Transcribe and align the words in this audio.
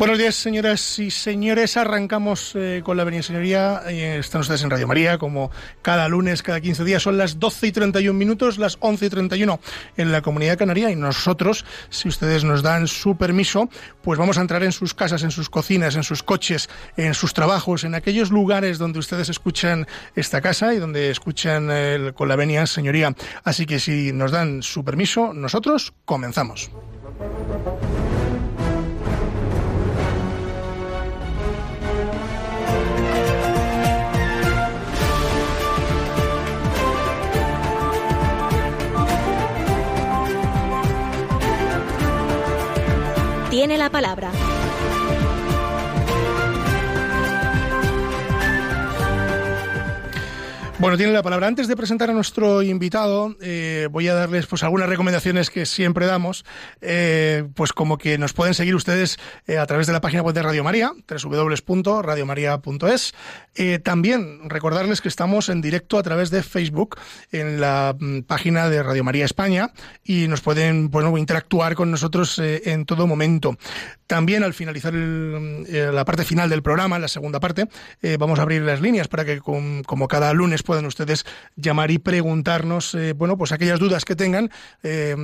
Buenos 0.00 0.16
días, 0.16 0.34
señoras 0.34 0.98
y 0.98 1.10
señores. 1.10 1.76
Arrancamos 1.76 2.52
eh, 2.54 2.80
con 2.82 2.96
la 2.96 3.02
Avenida 3.02 3.22
Señoría. 3.22 3.82
Eh, 3.86 4.16
están 4.18 4.40
ustedes 4.40 4.62
en 4.62 4.70
Radio 4.70 4.86
María, 4.86 5.18
como 5.18 5.50
cada 5.82 6.08
lunes, 6.08 6.42
cada 6.42 6.58
15 6.58 6.84
días. 6.84 7.02
Son 7.02 7.18
las 7.18 7.38
12 7.38 7.66
y 7.66 7.72
31 7.72 8.18
minutos, 8.18 8.56
las 8.56 8.78
11 8.80 9.04
y 9.04 9.10
31 9.10 9.60
en 9.98 10.10
la 10.10 10.22
Comunidad 10.22 10.56
Canaria. 10.56 10.90
Y 10.90 10.96
nosotros, 10.96 11.66
si 11.90 12.08
ustedes 12.08 12.44
nos 12.44 12.62
dan 12.62 12.86
su 12.88 13.18
permiso, 13.18 13.68
pues 14.00 14.18
vamos 14.18 14.38
a 14.38 14.40
entrar 14.40 14.62
en 14.62 14.72
sus 14.72 14.94
casas, 14.94 15.22
en 15.22 15.32
sus 15.32 15.50
cocinas, 15.50 15.96
en 15.96 16.02
sus 16.02 16.22
coches, 16.22 16.70
en 16.96 17.12
sus 17.12 17.34
trabajos, 17.34 17.84
en 17.84 17.94
aquellos 17.94 18.30
lugares 18.30 18.78
donde 18.78 19.00
ustedes 19.00 19.28
escuchan 19.28 19.86
esta 20.14 20.40
casa 20.40 20.72
y 20.72 20.78
donde 20.78 21.10
escuchan 21.10 21.68
eh, 21.70 22.12
con 22.14 22.26
la 22.26 22.34
Avenida 22.34 22.66
Señoría. 22.66 23.14
Así 23.44 23.66
que 23.66 23.78
si 23.78 24.14
nos 24.14 24.30
dan 24.30 24.62
su 24.62 24.82
permiso, 24.82 25.34
nosotros 25.34 25.92
comenzamos. 26.06 26.70
Tiene 43.50 43.76
la 43.76 43.90
palabra. 43.90 44.30
Bueno, 50.80 50.96
tiene 50.96 51.12
la 51.12 51.22
palabra. 51.22 51.46
Antes 51.46 51.68
de 51.68 51.76
presentar 51.76 52.08
a 52.08 52.14
nuestro 52.14 52.62
invitado, 52.62 53.36
eh, 53.42 53.86
voy 53.90 54.08
a 54.08 54.14
darles 54.14 54.46
pues 54.46 54.62
algunas 54.62 54.88
recomendaciones 54.88 55.50
que 55.50 55.66
siempre 55.66 56.06
damos, 56.06 56.46
eh, 56.80 57.44
pues 57.54 57.74
como 57.74 57.98
que 57.98 58.16
nos 58.16 58.32
pueden 58.32 58.54
seguir 58.54 58.74
ustedes 58.74 59.18
eh, 59.46 59.58
a 59.58 59.66
través 59.66 59.86
de 59.86 59.92
la 59.92 60.00
página 60.00 60.22
web 60.22 60.34
de 60.34 60.42
Radio 60.42 60.64
María, 60.64 60.90
www.radiomaria.es. 61.06 63.12
también 63.82 64.48
recordarles 64.48 65.02
que 65.02 65.08
estamos 65.08 65.50
en 65.50 65.60
directo 65.60 65.98
a 65.98 66.02
través 66.02 66.30
de 66.30 66.42
Facebook 66.42 66.96
en 67.30 67.60
la 67.60 67.94
mm, 68.00 68.20
página 68.20 68.70
de 68.70 68.82
Radio 68.82 69.04
María 69.04 69.26
España 69.26 69.72
y 70.02 70.28
nos 70.28 70.40
pueden 70.40 70.90
bueno, 70.90 71.18
interactuar 71.18 71.74
con 71.74 71.90
nosotros 71.90 72.38
en 72.38 72.86
todo 72.86 73.06
momento. 73.06 73.58
También 74.06 74.44
al 74.44 74.54
finalizar 74.54 74.94
la 74.94 76.06
parte 76.06 76.24
final 76.24 76.48
del 76.48 76.62
programa, 76.62 76.98
la 76.98 77.06
segunda 77.06 77.38
parte, 77.38 77.68
vamos 78.18 78.38
a 78.38 78.42
abrir 78.42 78.62
las 78.62 78.80
líneas 78.80 79.08
para 79.08 79.26
que 79.26 79.40
como 79.40 80.08
cada 80.08 80.32
lunes 80.32 80.62
pueden 80.70 80.86
ustedes 80.86 81.26
llamar 81.56 81.90
y 81.90 81.98
preguntarnos, 81.98 82.94
eh, 82.94 83.12
bueno, 83.12 83.36
pues 83.36 83.50
aquellas 83.50 83.80
dudas 83.80 84.04
que 84.04 84.14
tengan, 84.14 84.52
eh, 84.84 85.16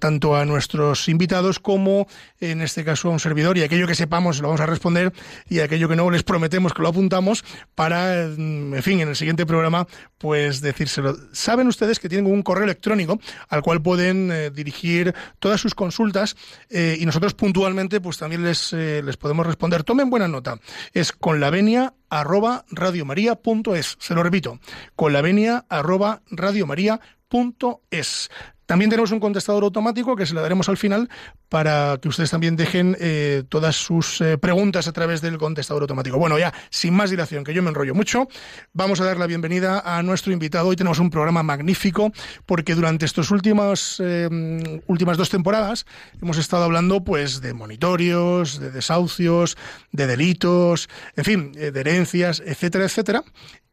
tanto 0.00 0.34
a 0.34 0.46
nuestros 0.46 1.10
invitados 1.10 1.60
como, 1.60 2.06
en 2.40 2.62
este 2.62 2.86
caso, 2.86 3.08
a 3.08 3.10
un 3.10 3.20
servidor, 3.20 3.58
y 3.58 3.62
aquello 3.62 3.86
que 3.86 3.94
sepamos 3.94 4.40
lo 4.40 4.48
vamos 4.48 4.62
a 4.62 4.66
responder, 4.66 5.12
y 5.46 5.60
aquello 5.60 5.90
que 5.90 5.96
no 5.96 6.10
les 6.10 6.22
prometemos 6.22 6.72
que 6.72 6.80
lo 6.80 6.88
apuntamos, 6.88 7.44
para, 7.74 8.28
mm, 8.34 8.76
en 8.76 8.82
fin, 8.82 9.00
en 9.00 9.08
el 9.08 9.16
siguiente 9.16 9.44
programa, 9.44 9.86
pues 10.16 10.62
decírselo. 10.62 11.18
Saben 11.32 11.66
ustedes 11.66 12.00
que 12.00 12.08
tienen 12.08 12.32
un 12.32 12.42
correo 12.42 12.64
electrónico 12.64 13.20
al 13.50 13.60
cual 13.60 13.82
pueden 13.82 14.32
eh, 14.32 14.48
dirigir 14.48 15.14
todas 15.38 15.60
sus 15.60 15.74
consultas, 15.74 16.34
y 16.70 17.04
nosotros 17.04 17.34
puntualmente, 17.34 18.00
pues 18.00 18.16
también 18.16 18.42
les, 18.42 18.72
les 18.72 19.16
podemos 19.18 19.46
responder. 19.46 19.84
Tomen 19.84 20.08
buena 20.08 20.28
nota. 20.28 20.58
Es 20.94 21.12
con 21.12 21.40
la 21.40 21.50
venia 21.50 21.92
arroba 22.14 22.64
radiomaria.es. 22.70 23.96
Se 23.98 24.14
lo 24.14 24.22
repito, 24.22 24.58
con 24.96 25.12
la 25.12 25.20
venia 25.20 25.66
arroba 25.68 26.22
radiomaria.es. 26.30 28.30
También 28.66 28.90
tenemos 28.90 29.12
un 29.12 29.20
contestador 29.20 29.64
automático 29.64 30.16
que 30.16 30.26
se 30.26 30.34
lo 30.34 30.42
daremos 30.42 30.68
al 30.68 30.76
final 30.76 31.08
para 31.48 31.98
que 32.00 32.08
ustedes 32.08 32.30
también 32.30 32.56
dejen 32.56 32.96
eh, 32.98 33.44
todas 33.48 33.76
sus 33.76 34.20
eh, 34.20 34.38
preguntas 34.38 34.88
a 34.88 34.92
través 34.92 35.20
del 35.20 35.38
contestador 35.38 35.82
automático. 35.82 36.18
Bueno, 36.18 36.38
ya, 36.38 36.52
sin 36.70 36.94
más 36.94 37.10
dilación, 37.10 37.44
que 37.44 37.52
yo 37.54 37.62
me 37.62 37.70
enrollo 37.70 37.94
mucho, 37.94 38.28
vamos 38.72 39.00
a 39.00 39.04
dar 39.04 39.18
la 39.18 39.26
bienvenida 39.26 39.80
a 39.84 40.02
nuestro 40.02 40.32
invitado. 40.32 40.68
Hoy 40.68 40.76
tenemos 40.76 40.98
un 40.98 41.10
programa 41.10 41.42
magnífico 41.42 42.12
porque 42.46 42.74
durante 42.74 43.04
estas 43.04 43.30
últimas, 43.30 44.00
eh, 44.02 44.80
últimas 44.86 45.16
dos 45.16 45.30
temporadas 45.30 45.86
hemos 46.20 46.38
estado 46.38 46.64
hablando 46.64 47.04
pues 47.04 47.40
de 47.40 47.54
monitorios, 47.54 48.58
de 48.58 48.70
desahucios, 48.70 49.56
de 49.92 50.06
delitos, 50.06 50.88
en 51.16 51.24
fin, 51.24 51.52
de 51.52 51.80
herencias, 51.80 52.42
etcétera, 52.44 52.84
etcétera. 52.84 53.24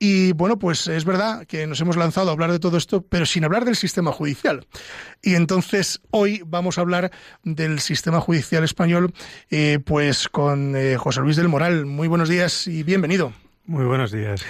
Y 0.03 0.31
bueno, 0.31 0.57
pues 0.57 0.87
es 0.87 1.05
verdad 1.05 1.45
que 1.45 1.67
nos 1.67 1.79
hemos 1.79 1.95
lanzado 1.95 2.29
a 2.29 2.33
hablar 2.33 2.51
de 2.51 2.57
todo 2.57 2.75
esto, 2.75 3.03
pero 3.07 3.27
sin 3.27 3.43
hablar 3.43 3.65
del 3.65 3.75
sistema 3.75 4.11
judicial. 4.11 4.65
Y 5.21 5.35
entonces 5.35 6.01
hoy 6.09 6.41
vamos 6.43 6.79
a 6.79 6.81
hablar 6.81 7.11
del 7.43 7.79
sistema 7.79 8.19
judicial 8.19 8.63
español, 8.63 9.13
eh, 9.51 9.77
pues 9.85 10.27
con 10.27 10.75
eh, 10.75 10.97
José 10.97 11.21
Luis 11.21 11.35
del 11.35 11.49
Moral. 11.49 11.85
Muy 11.85 12.07
buenos 12.07 12.29
días 12.29 12.65
y 12.65 12.81
bienvenido. 12.81 13.31
Muy 13.67 13.85
buenos 13.85 14.11
días. 14.11 14.43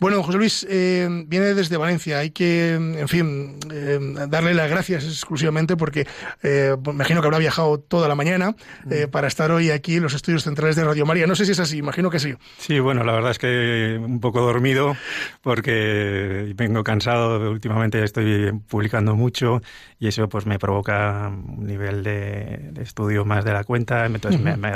Bueno, 0.00 0.22
José 0.22 0.38
Luis 0.38 0.66
eh, 0.70 1.06
viene 1.26 1.52
desde 1.52 1.76
Valencia. 1.76 2.20
Hay 2.20 2.30
que, 2.30 2.72
en 2.72 3.06
fin, 3.06 3.58
eh, 3.70 3.98
darle 4.28 4.54
las 4.54 4.70
gracias 4.70 5.04
exclusivamente 5.04 5.76
porque 5.76 6.06
eh, 6.42 6.74
me 6.86 6.92
imagino 6.92 7.20
que 7.20 7.26
habrá 7.26 7.38
viajado 7.38 7.78
toda 7.78 8.08
la 8.08 8.14
mañana 8.14 8.56
mm. 8.84 9.10
para 9.10 9.28
estar 9.28 9.50
hoy 9.50 9.70
aquí 9.70 9.96
en 9.96 10.02
los 10.02 10.14
estudios 10.14 10.44
centrales 10.44 10.76
de 10.76 10.84
Radio 10.84 11.04
María. 11.04 11.26
No 11.26 11.36
sé 11.36 11.44
si 11.44 11.52
es 11.52 11.60
así, 11.60 11.76
imagino 11.76 12.08
que 12.08 12.18
sí. 12.18 12.34
Sí, 12.56 12.80
bueno, 12.80 13.04
la 13.04 13.12
verdad 13.12 13.32
es 13.32 13.38
que 13.38 14.00
un 14.02 14.20
poco 14.20 14.40
dormido 14.40 14.96
porque 15.42 16.50
vengo 16.56 16.82
cansado. 16.82 17.50
Últimamente 17.50 18.02
estoy 18.02 18.52
publicando 18.68 19.14
mucho 19.16 19.60
y 19.98 20.08
eso 20.08 20.30
pues 20.30 20.46
me 20.46 20.58
provoca 20.58 21.28
un 21.28 21.66
nivel 21.66 22.02
de, 22.02 22.72
estudio 22.80 23.26
más 23.26 23.44
de 23.44 23.52
la 23.52 23.64
cuenta. 23.64 24.06
Entonces 24.06 24.40
me, 24.40 24.56
me, 24.56 24.72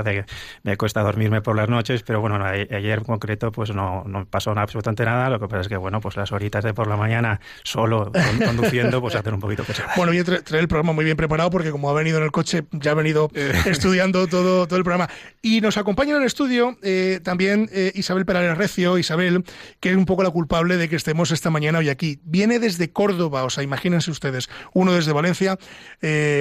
me, 0.65 0.77
cuesta 0.77 1.01
dormirme 1.01 1.41
por 1.41 1.57
las 1.57 1.71
noches, 1.71 2.03
pero 2.03 2.21
bueno, 2.21 2.45
ayer 2.45 2.99
en 2.99 3.05
concreto 3.05 3.51
pues 3.51 3.75
no, 3.75 4.05
no 4.05 4.27
pasó 4.27 4.51
absolutamente 4.51 5.03
nada 5.07 5.14
lo 5.29 5.41
que 5.41 5.49
pasa 5.49 5.63
es 5.63 5.69
que, 5.69 5.77
bueno, 5.77 6.01
pues 6.01 6.17
las 6.17 6.33
horitas 6.33 6.65
de 6.65 6.75
por 6.75 6.87
la 6.87 6.97
mañana 6.97 7.41
solo 7.63 8.11
conduciendo, 8.45 9.01
pues 9.01 9.15
hacer 9.15 9.35
un 9.35 9.41
poquito 9.41 9.65
pesado. 9.65 9.89
Bueno, 9.97 10.13
yo 10.13 10.25
traer 10.25 10.63
el 10.63 10.69
programa 10.69 10.93
muy 10.93 11.05
bien 11.05 11.17
preparado 11.17 11.51
porque 11.51 11.71
como 11.71 11.91
ha 11.91 11.95
venido 11.95 12.19
en 12.19 12.25
el 12.25 12.33
coche, 12.33 12.65
ya 12.73 12.93
ha 12.93 12.95
venido 12.95 13.31
eh. 13.35 13.53
estudiando 13.67 14.27
todo, 14.27 14.67
todo 14.67 14.79
el 14.79 14.85
programa. 14.85 15.09
Y 15.43 15.61
nos 15.61 15.77
acompaña 15.77 16.17
en 16.17 16.23
el 16.23 16.27
estudio 16.27 16.77
eh, 16.83 17.21
también 17.23 17.69
eh, 17.73 17.93
Isabel 17.95 18.27
Perales 18.27 18.57
Recio, 18.59 18.99
Isabel, 18.99 19.45
que 19.81 19.91
es 19.91 19.97
un 19.97 20.07
poco 20.07 20.23
la 20.23 20.31
culpable 20.31 20.77
de 20.77 20.89
que 20.89 20.97
estemos 20.97 21.31
esta 21.31 21.51
mañana 21.51 21.79
hoy 21.79 21.89
aquí. 21.89 22.21
Viene 22.25 22.59
desde 22.59 22.91
Córdoba, 22.91 23.45
o 23.45 23.51
sea, 23.51 23.63
imagínense 23.63 24.11
ustedes, 24.11 24.49
uno 24.73 24.93
desde 24.93 25.13
Valencia, 25.13 25.59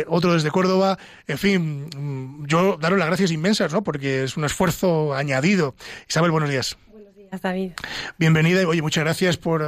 otro 0.07 0.33
desde 0.33 0.51
Córdoba, 0.51 0.97
en 1.27 1.37
fin, 1.37 1.89
mm, 1.95 2.45
yo 2.45 2.77
daros 2.79 2.99
las 2.99 3.07
gracias 3.07 3.31
inmensas, 3.31 3.73
¿no? 3.73 3.83
Porque 3.83 4.23
es 4.23 4.37
un 4.37 4.45
esfuerzo 4.45 5.13
añadido. 5.13 5.75
Isabel, 6.07 6.31
buenos 6.31 6.49
días. 6.49 6.77
David. 7.41 7.71
Bienvenida 8.17 8.61
y 8.61 8.65
oye, 8.65 8.81
muchas 8.81 9.03
gracias 9.03 9.37
por, 9.37 9.63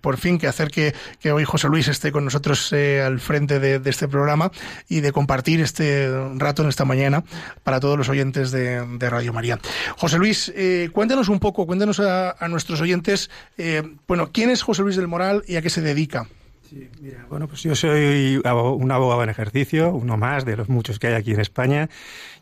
por 0.00 0.16
fin 0.16 0.38
que 0.38 0.46
hacer 0.46 0.70
que, 0.70 0.94
que, 1.20 1.32
hoy 1.32 1.44
José 1.44 1.68
Luis 1.68 1.88
esté 1.88 2.12
con 2.12 2.24
nosotros 2.24 2.72
eh, 2.72 3.02
al 3.02 3.20
frente 3.20 3.58
de, 3.60 3.80
este 3.90 4.08
programa 4.08 4.50
y 4.88 5.00
de 5.00 5.12
compartir 5.12 5.60
este 5.60 6.10
rato 6.36 6.62
en 6.62 6.68
esta 6.68 6.84
mañana 6.84 7.24
para 7.62 7.80
todos 7.80 7.98
los 7.98 8.08
oyentes 8.08 8.50
de, 8.50 8.80
Radio 9.10 9.32
María. 9.32 9.58
José 9.96 10.18
Luis, 10.18 10.52
eh, 10.54 10.88
cuéntanos 10.92 11.28
un 11.28 11.40
poco, 11.40 11.66
cuéntanos 11.66 11.98
a, 11.98 12.36
nuestros 12.48 12.80
oyentes, 12.80 13.30
eh, 13.58 13.82
bueno, 14.06 14.30
¿quién 14.32 14.50
es 14.50 14.62
José 14.62 14.82
Luis 14.82 14.96
del 14.96 15.08
Moral 15.08 15.42
y 15.48 15.56
a 15.56 15.62
qué 15.62 15.70
se 15.70 15.80
dedica? 15.80 16.28
Sí, 16.70 16.88
mira, 17.00 17.26
bueno, 17.28 17.48
pues 17.48 17.64
yo 17.64 17.74
soy 17.74 18.40
un 18.44 18.92
abogado 18.92 19.24
en 19.24 19.28
ejercicio, 19.28 19.92
uno 19.92 20.16
más 20.16 20.44
de 20.44 20.56
los 20.56 20.68
muchos 20.68 21.00
que 21.00 21.08
hay 21.08 21.14
aquí 21.14 21.32
en 21.32 21.40
España. 21.40 21.88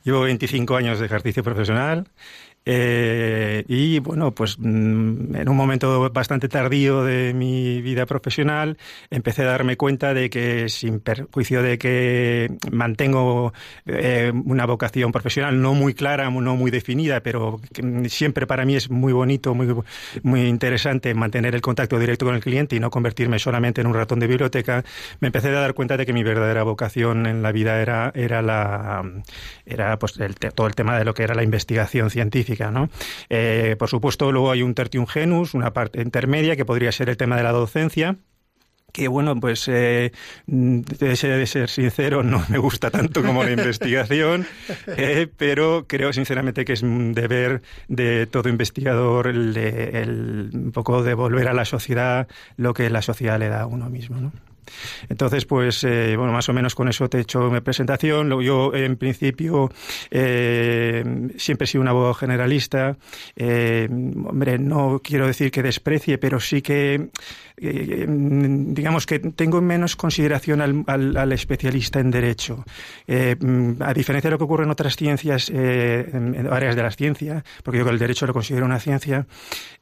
Llevo 0.04 0.20
25 0.20 0.76
años 0.76 0.98
de 0.98 1.06
ejercicio 1.06 1.42
profesional. 1.42 2.06
Eh, 2.70 3.64
y 3.66 3.98
bueno, 4.00 4.34
pues 4.34 4.58
mm, 4.58 5.36
en 5.36 5.48
un 5.48 5.56
momento 5.56 6.10
bastante 6.10 6.50
tardío 6.50 7.02
de 7.02 7.32
mi 7.32 7.80
vida 7.80 8.04
profesional 8.04 8.76
empecé 9.08 9.40
a 9.40 9.46
darme 9.46 9.78
cuenta 9.78 10.12
de 10.12 10.28
que 10.28 10.68
sin 10.68 11.00
perjuicio 11.00 11.62
de 11.62 11.78
que 11.78 12.58
mantengo 12.70 13.54
eh, 13.86 14.30
una 14.44 14.66
vocación 14.66 15.12
profesional 15.12 15.62
no 15.62 15.72
muy 15.72 15.94
clara, 15.94 16.28
no 16.28 16.56
muy 16.56 16.70
definida, 16.70 17.22
pero 17.22 17.58
siempre 18.06 18.46
para 18.46 18.66
mí 18.66 18.76
es 18.76 18.90
muy 18.90 19.14
bonito, 19.14 19.54
muy, 19.54 19.74
muy 20.22 20.42
interesante 20.42 21.14
mantener 21.14 21.54
el 21.54 21.62
contacto 21.62 21.98
directo 21.98 22.26
con 22.26 22.34
el 22.34 22.42
cliente 22.42 22.76
y 22.76 22.80
no 22.80 22.90
convertirme 22.90 23.38
solamente 23.38 23.80
en 23.80 23.86
un 23.86 23.94
ratón 23.94 24.18
de 24.18 24.26
biblioteca, 24.26 24.84
me 25.20 25.28
empecé 25.28 25.48
a 25.48 25.52
dar 25.52 25.72
cuenta 25.72 25.96
de 25.96 26.04
que 26.04 26.12
mi 26.12 26.22
verdadera 26.22 26.64
vocación 26.64 27.24
en 27.24 27.40
la 27.42 27.50
vida 27.50 27.80
era, 27.80 28.12
era, 28.14 28.42
la, 28.42 29.10
era 29.64 29.98
pues 29.98 30.18
todo 30.54 30.66
el 30.66 30.74
tema 30.74 30.98
de 30.98 31.06
lo 31.06 31.14
que 31.14 31.22
era 31.22 31.34
la 31.34 31.42
investigación 31.42 32.10
científica 32.10 32.57
eh, 33.28 33.76
por 33.78 33.88
supuesto, 33.88 34.32
luego 34.32 34.50
hay 34.50 34.62
un 34.62 34.74
tertium 34.74 35.06
genus, 35.06 35.54
una 35.54 35.72
parte 35.72 36.00
intermedia 36.00 36.56
que 36.56 36.64
podría 36.64 36.92
ser 36.92 37.08
el 37.08 37.16
tema 37.16 37.36
de 37.36 37.42
la 37.42 37.52
docencia, 37.52 38.16
que 38.92 39.08
bueno, 39.08 39.38
pues 39.38 39.68
eh, 39.68 40.12
de, 40.46 41.16
ser, 41.16 41.68
sincero, 41.68 42.22
no 42.22 42.44
me 42.48 42.58
gusta 42.58 42.90
tanto 42.90 43.22
como 43.22 43.44
la 43.44 43.52
investigación, 43.52 44.46
eh, 44.86 45.28
pero 45.36 45.84
creo 45.86 46.12
sinceramente 46.12 46.64
que 46.64 46.72
es 46.72 46.82
un 46.82 47.12
deber 47.12 47.62
de 47.88 48.26
todo 48.26 48.48
investigador 48.48 49.28
el, 49.28 50.50
un 50.52 50.72
poco 50.72 51.02
devolver 51.02 51.48
a 51.48 51.54
la 51.54 51.64
sociedad 51.64 52.28
lo 52.56 52.74
que 52.74 52.88
la 52.90 53.02
sociedad 53.02 53.38
le 53.38 53.48
da 53.48 53.62
a 53.62 53.66
uno 53.66 53.90
mismo. 53.90 54.20
¿no? 54.20 54.32
Entonces, 55.08 55.44
pues, 55.44 55.84
eh, 55.84 56.14
bueno, 56.16 56.32
más 56.32 56.48
o 56.48 56.52
menos 56.52 56.74
con 56.74 56.88
eso 56.88 57.08
te 57.08 57.18
he 57.18 57.20
hecho 57.22 57.50
mi 57.50 57.60
presentación. 57.60 58.40
Yo, 58.42 58.74
en 58.74 58.96
principio, 58.96 59.70
eh, 60.10 61.04
siempre 61.36 61.64
he 61.64 61.68
sido 61.68 61.82
un 61.82 61.88
abogado 61.88 62.14
generalista. 62.14 62.96
Eh, 63.36 63.88
hombre, 63.90 64.58
no 64.58 65.00
quiero 65.02 65.26
decir 65.26 65.50
que 65.50 65.62
desprecie, 65.62 66.18
pero 66.18 66.40
sí 66.40 66.62
que, 66.62 67.08
digamos 67.60 69.06
que 69.06 69.18
tengo 69.18 69.60
menos 69.60 69.96
consideración 69.96 70.84
al, 70.86 71.32
especialista 71.32 72.00
en 72.00 72.10
derecho. 72.10 72.64
a 73.08 73.94
diferencia 73.94 74.28
de 74.28 74.32
lo 74.32 74.38
que 74.38 74.44
ocurre 74.44 74.64
en 74.64 74.70
otras 74.70 74.96
ciencias, 74.96 75.50
en 75.50 76.48
áreas 76.50 76.76
de 76.76 76.82
la 76.82 76.90
ciencia, 76.90 77.44
porque 77.62 77.78
yo 77.78 77.84
que 77.84 77.90
el 77.90 77.98
derecho 77.98 78.26
lo 78.26 78.32
considero 78.32 78.66
una 78.66 78.80
ciencia, 78.80 79.26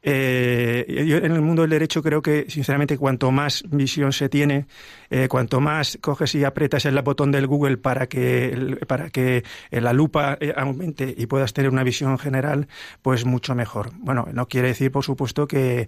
yo 0.03 1.17
en 1.17 1.31
el 1.31 1.41
mundo 1.41 1.63
del 1.63 1.71
derecho 1.71 2.01
creo 2.01 2.21
que, 2.21 2.45
sinceramente, 2.49 2.97
cuanto 2.97 3.31
más 3.31 3.63
visión 3.69 4.13
se 4.13 4.29
tiene, 4.29 4.65
eh, 5.09 5.27
cuanto 5.29 5.61
más 5.61 5.97
coges 6.01 6.35
y 6.35 6.43
aprietas 6.43 6.85
el 6.85 7.01
botón 7.01 7.31
del 7.31 7.47
Google 7.47 7.77
para 7.77 8.07
que, 8.07 8.77
para 8.87 9.09
que 9.09 9.43
la 9.71 9.93
lupa 9.93 10.37
eh, 10.39 10.53
aumente 10.55 11.13
y 11.15 11.27
puedas 11.27 11.53
tener 11.53 11.71
una 11.71 11.83
visión 11.83 12.17
general, 12.17 12.67
pues 13.01 13.25
mucho 13.25 13.55
mejor. 13.55 13.91
Bueno, 13.99 14.27
no 14.33 14.47
quiere 14.47 14.69
decir, 14.69 14.91
por 14.91 15.03
supuesto, 15.03 15.47
que, 15.47 15.87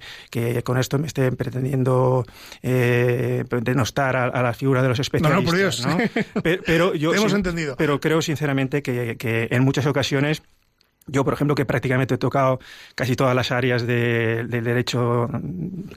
con 0.64 0.78
esto 0.78 1.00
me 1.00 1.08
esté 1.08 1.32
pretendiendo 1.32 1.79
eh, 2.62 3.44
denostar 3.62 4.16
a, 4.16 4.42
la 4.42 4.54
figura 4.54 4.82
de 4.82 4.90
los 4.90 5.00
especialistas. 5.00 5.44
No, 5.44 5.50
por 5.50 5.58
Dios. 5.58 5.88
Pero, 6.66 6.96
yo, 6.96 7.14
hemos 7.16 7.34
entendido. 7.34 7.76
Pero 7.78 8.00
creo 8.00 8.22
sinceramente 8.22 8.82
que, 8.82 9.18
que 9.18 9.48
en 9.52 9.64
muchas 9.64 9.86
ocasiones 9.86 10.42
yo, 11.12 11.24
por 11.24 11.34
ejemplo, 11.34 11.56
que 11.56 11.66
prácticamente 11.66 12.16
he 12.16 12.18
tocado 12.18 12.60
casi 12.96 13.16
todas 13.16 13.36
las 13.36 13.52
áreas 13.52 13.86
del 13.86 14.50
derecho 14.50 15.30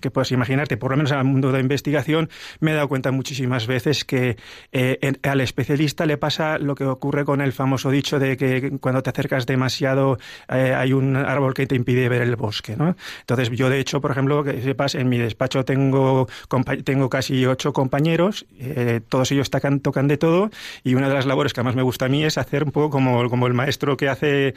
que 0.01 0.11
puedas 0.11 0.33
imaginarte, 0.33 0.77
por 0.77 0.91
lo 0.91 0.97
menos 0.97 1.13
en 1.13 1.19
el 1.19 1.25
mundo 1.25 1.49
de 1.49 1.55
la 1.55 1.61
investigación, 1.61 2.29
me 2.61 2.73
he 2.73 2.75
dado 2.75 2.89
cuenta 2.89 3.11
muchísimas 3.11 3.67
veces 3.67 4.05
que 4.05 4.37
eh, 4.73 5.13
al 5.23 5.41
especialista 5.41 6.07
le 6.07 6.17
pasa 6.17 6.59
lo 6.59 6.75
que 6.75 6.85
ocurre 6.85 7.25
con 7.25 7.41
el 7.41 7.53
famoso 7.53 7.91
dicho 7.91 8.19
de 8.19 8.37
que 8.37 8.79
cuando 8.81 9.03
te 9.03 9.11
acercas 9.11 9.47
demasiado 9.47 10.19
eh, 10.49 10.75
hay 10.77 10.93
un 10.93 11.17
árbol 11.17 11.55
que 11.55 11.67
te 11.67 11.75
impide 11.75 12.09
ver 12.09 12.23
el 12.23 12.37
bosque. 12.37 12.77
¿no? 12.77 12.97
Entonces, 13.21 13.51
yo, 13.51 13.69
de 13.71 13.81
hecho, 13.81 14.01
por 14.01 14.11
ejemplo, 14.11 14.45
que 14.45 14.61
sepas, 14.63 14.95
en 14.95 15.09
mi 15.09 15.19
despacho 15.19 15.65
tengo, 15.65 16.29
tengo 16.85 17.09
casi 17.09 17.47
ocho 17.47 17.73
compañeros, 17.73 18.47
eh, 18.59 19.01
todos 19.09 19.31
ellos 19.33 19.51
tocan, 19.51 19.81
tocan 19.81 20.09
de 20.09 20.17
todo, 20.17 20.51
y 20.85 20.95
una 20.95 21.09
de 21.09 21.15
las 21.15 21.27
labores 21.27 21.53
que 21.53 21.63
más 21.63 21.75
me 21.75 21.83
gusta 21.83 22.07
a 22.07 22.09
mí 22.09 22.25
es 22.25 22.39
hacer 22.39 22.65
un 22.65 22.73
poco 22.73 22.91
como, 22.91 23.29
como 23.29 23.47
el 23.47 23.55
maestro 23.55 23.97
que 23.97 24.09
hace 24.09 24.55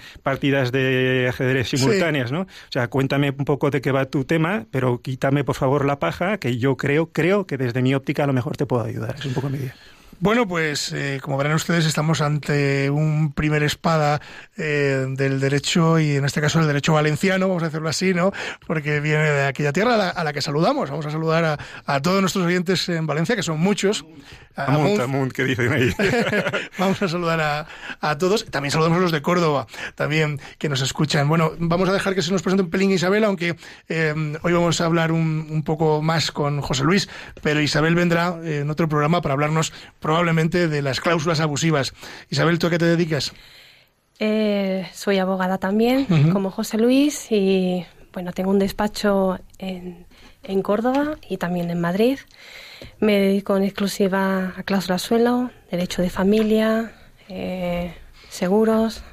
de 0.52 1.28
ajedrez 1.30 1.70
simultáneas, 1.70 2.32
¿no? 2.32 2.42
O 2.42 2.72
sea, 2.72 2.88
cuéntame 2.88 3.34
un 3.38 3.46
poco 3.46 3.72
de 3.72 3.82
qué 3.82 3.92
va 3.92 4.06
tu 4.06 4.26
tema, 4.26 4.66
pero 4.72 5.02
quítame 5.02 5.44
por 5.44 5.56
favor 5.56 5.86
la 5.86 6.00
paja, 6.00 6.38
que 6.38 6.58
yo 6.58 6.78
creo, 6.78 7.08
creo 7.08 7.46
que 7.46 7.58
desde 7.58 7.82
mi 7.82 7.94
óptica 7.94 8.24
a 8.24 8.28
lo 8.28 8.34
mejor 8.34 8.58
te 8.58 8.66
puedo 8.66 8.84
ayudar. 8.84 9.16
Es 9.18 9.26
un 9.26 9.34
poco 9.34 9.50
mi 9.50 9.58
idea. 9.58 9.76
Bueno, 10.20 10.48
pues 10.48 10.94
eh, 10.94 11.20
como 11.22 11.38
verán 11.38 11.56
ustedes, 11.56 11.86
estamos 11.86 12.22
ante 12.22 12.90
un 12.90 13.34
primer 13.34 13.64
espada 13.64 14.22
eh, 14.56 15.06
del 15.10 15.42
derecho 15.42 16.00
y 16.00 16.16
en 16.16 16.24
este 16.24 16.40
caso 16.40 16.62
el 16.62 16.68
derecho 16.68 16.94
valenciano, 16.94 17.50
vamos 17.50 17.64
a 17.64 17.66
decirlo 17.66 17.90
así, 17.90 18.14
¿no? 18.14 18.32
Porque 18.66 19.02
viene 19.02 19.30
de 19.30 19.46
aquella 19.46 19.74
tierra 19.74 20.10
a 20.10 20.24
la, 20.24 20.34
que 20.34 20.42
saludamos. 20.42 20.90
Vamos 20.90 21.06
a 21.06 21.12
saludar 21.12 21.60
a, 21.86 22.02
todos 22.02 22.22
nuestros 22.22 22.46
oyentes 22.46 22.88
en 22.88 23.06
Valencia, 23.06 23.36
que 23.36 23.44
son 23.44 23.60
muchos. 23.60 24.06
Amunt, 24.56 25.00
Amunt, 25.00 25.32
¿qué 25.34 25.44
dicen 25.44 25.72
ahí? 25.72 25.92
vamos 26.80 27.02
a 27.02 27.08
saludar 27.08 27.68
a, 28.02 28.18
todos. 28.18 28.46
También 28.46 28.72
saludamos 28.72 28.98
a 29.00 29.02
los 29.02 29.12
de 29.12 29.22
Córdoba, 29.22 29.68
también 29.96 30.40
que 30.58 30.70
nos 30.70 30.82
escuchan. 30.82 31.28
Bueno, 31.28 31.52
vamos 31.60 31.90
a 31.90 31.94
dejar 31.94 32.16
que 32.16 32.22
se 32.22 32.32
nos 32.32 32.42
presente 32.42 32.64
un 32.64 32.70
pelín 32.70 32.92
Isabel, 32.92 33.24
aunque 33.24 33.56
eh, 33.90 34.38
hoy 34.42 34.54
vamos 34.54 34.80
a 34.82 34.86
hablar 34.86 35.12
un, 35.12 35.48
un, 35.50 35.64
poco 35.64 36.02
más 36.02 36.32
con 36.32 36.62
José 36.62 36.84
Luis, 36.84 37.10
pero 37.42 37.62
Isabel 37.62 37.96
vendrá 37.96 38.38
en 38.44 38.70
otro 38.70 38.88
programa 38.88 39.22
para 39.22 39.34
hablarnos 39.34 39.74
probablemente 40.00 40.68
de 40.68 40.82
las 40.82 41.02
cláusulas 41.02 41.40
abusivas. 41.40 41.94
Isabel, 42.30 42.60
¿tú 42.60 42.68
a 42.68 42.70
qué 42.70 42.78
te 42.78 42.86
dedicas? 42.86 43.34
Eh, 44.20 44.88
soy 44.94 45.18
abogada 45.18 45.58
también, 45.58 46.06
como 46.32 46.50
José 46.50 46.78
Luis, 46.78 47.28
y 47.32 47.86
bueno, 48.14 48.32
tengo 48.32 48.50
un 48.50 48.60
despacho 48.60 49.38
en, 49.58 50.06
en, 50.44 50.62
Córdoba 50.62 51.18
y 51.28 51.38
también 51.38 51.70
en 51.70 51.82
Madrid. 51.82 52.20
Me 53.00 53.20
dedico 53.20 53.58
en 53.58 53.64
exclusiva 53.64 54.54
a 54.58 54.64
cláusulas 54.64 55.02
suelo, 55.02 55.52
derecho 55.72 56.02
de 56.02 56.10
familia, 56.10 56.94
eh, 57.30 57.94
seguros, 58.30 59.04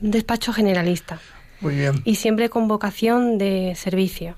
un 0.00 0.10
despacho 0.10 0.52
generalista. 0.52 1.20
Muy 1.60 1.76
bien. 1.76 2.02
Y 2.04 2.16
siempre 2.16 2.48
con 2.48 2.68
vocación 2.68 3.38
de 3.38 3.74
servicio. 3.76 4.36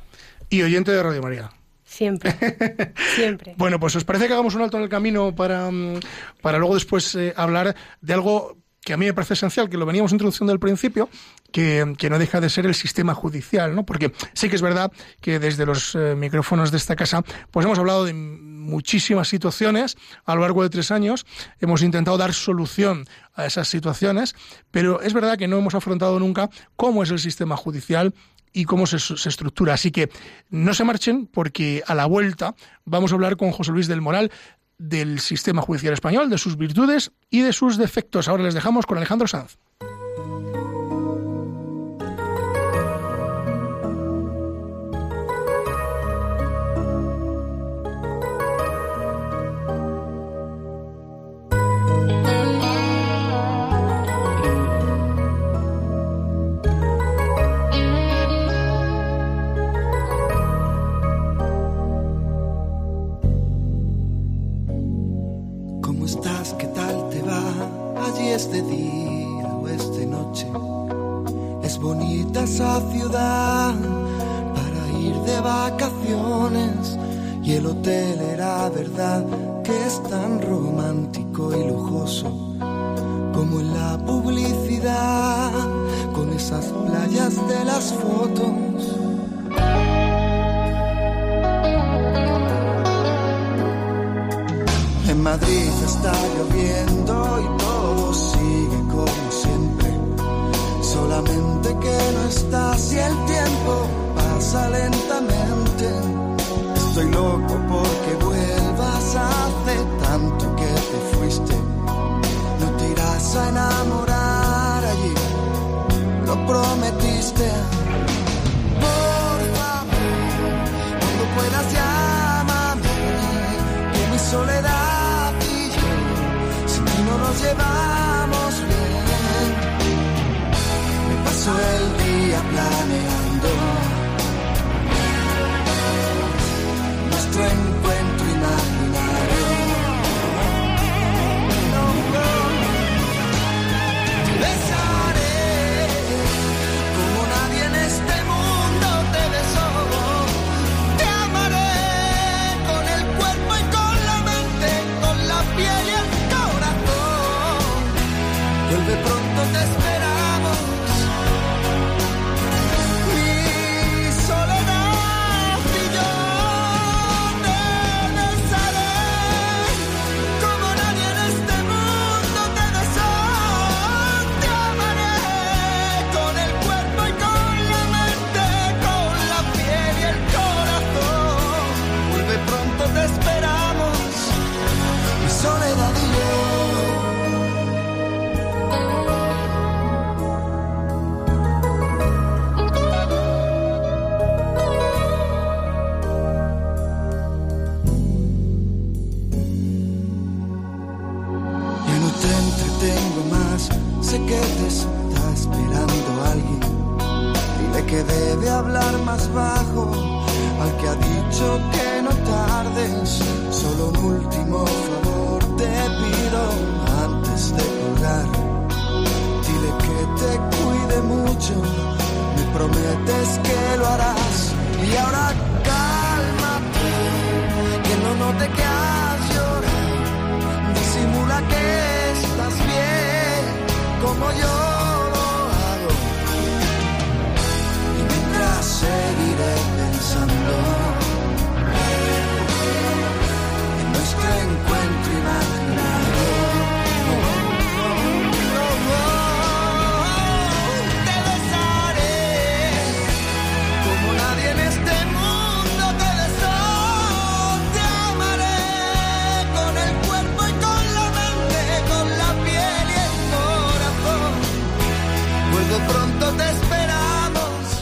Y 0.50 0.62
oyente 0.62 0.92
de 0.92 1.02
Radio 1.02 1.22
María. 1.22 1.50
Siempre, 1.84 2.34
siempre. 3.14 3.54
Bueno, 3.56 3.80
pues 3.80 3.96
os 3.96 4.04
parece 4.04 4.26
que 4.26 4.34
hagamos 4.34 4.54
un 4.54 4.62
alto 4.62 4.76
en 4.76 4.82
el 4.82 4.88
camino 4.90 5.34
para, 5.34 5.70
mm, 5.70 6.00
para 6.42 6.58
luego 6.58 6.74
después 6.74 7.14
eh, 7.14 7.32
hablar 7.34 7.74
de 8.02 8.12
algo 8.12 8.57
que 8.82 8.92
a 8.92 8.96
mí 8.96 9.06
me 9.06 9.14
parece 9.14 9.34
esencial, 9.34 9.68
que 9.68 9.76
lo 9.76 9.86
veníamos 9.86 10.12
introduciendo 10.12 10.52
al 10.52 10.58
principio, 10.58 11.08
que, 11.52 11.94
que, 11.98 12.10
no 12.10 12.18
deja 12.18 12.40
de 12.40 12.48
ser 12.48 12.66
el 12.66 12.74
sistema 12.74 13.14
judicial, 13.14 13.74
¿no? 13.74 13.84
Porque 13.84 14.12
sí 14.32 14.48
que 14.48 14.56
es 14.56 14.62
verdad 14.62 14.92
que 15.20 15.38
desde 15.38 15.66
los 15.66 15.94
eh, 15.94 16.14
micrófonos 16.16 16.70
de 16.70 16.76
esta 16.76 16.96
casa, 16.96 17.22
pues 17.50 17.66
hemos 17.66 17.78
hablado 17.78 18.04
de 18.04 18.12
muchísimas 18.14 19.28
situaciones 19.28 19.96
a 20.24 20.34
lo 20.34 20.42
largo 20.42 20.62
de 20.62 20.70
tres 20.70 20.90
años, 20.90 21.26
hemos 21.60 21.82
intentado 21.82 22.18
dar 22.18 22.34
solución 22.34 23.06
a 23.34 23.46
esas 23.46 23.68
situaciones, 23.68 24.34
pero 24.70 25.00
es 25.00 25.14
verdad 25.14 25.38
que 25.38 25.48
no 25.48 25.58
hemos 25.58 25.74
afrontado 25.74 26.18
nunca 26.18 26.50
cómo 26.76 27.02
es 27.02 27.10
el 27.10 27.18
sistema 27.18 27.56
judicial 27.56 28.14
y 28.52 28.64
cómo 28.64 28.86
se, 28.86 28.96
estructura. 28.96 29.74
Así 29.74 29.90
que 29.90 30.10
no 30.50 30.74
se 30.74 30.84
marchen 30.84 31.26
porque 31.26 31.82
a 31.86 31.94
la 31.94 32.06
vuelta 32.06 32.54
vamos 32.84 33.12
a 33.12 33.14
hablar 33.14 33.36
con 33.36 33.50
José 33.52 33.72
Luis 33.72 33.88
del 33.88 34.00
Moral 34.00 34.30
del 34.78 35.20
sistema 35.20 35.62
judicial 35.62 35.92
español, 35.92 36.30
de 36.30 36.38
sus 36.38 36.56
virtudes 36.56 37.12
y 37.30 37.40
de 37.42 37.52
sus 37.52 37.76
defectos. 37.76 38.28
Ahora 38.28 38.44
les 38.44 38.54
dejamos 38.54 38.86
con 38.86 38.96
Alejandro 38.96 39.26
Sanz. 39.26 39.58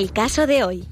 El 0.00 0.12
caso 0.14 0.46
de 0.46 0.64
hoy. 0.64 0.88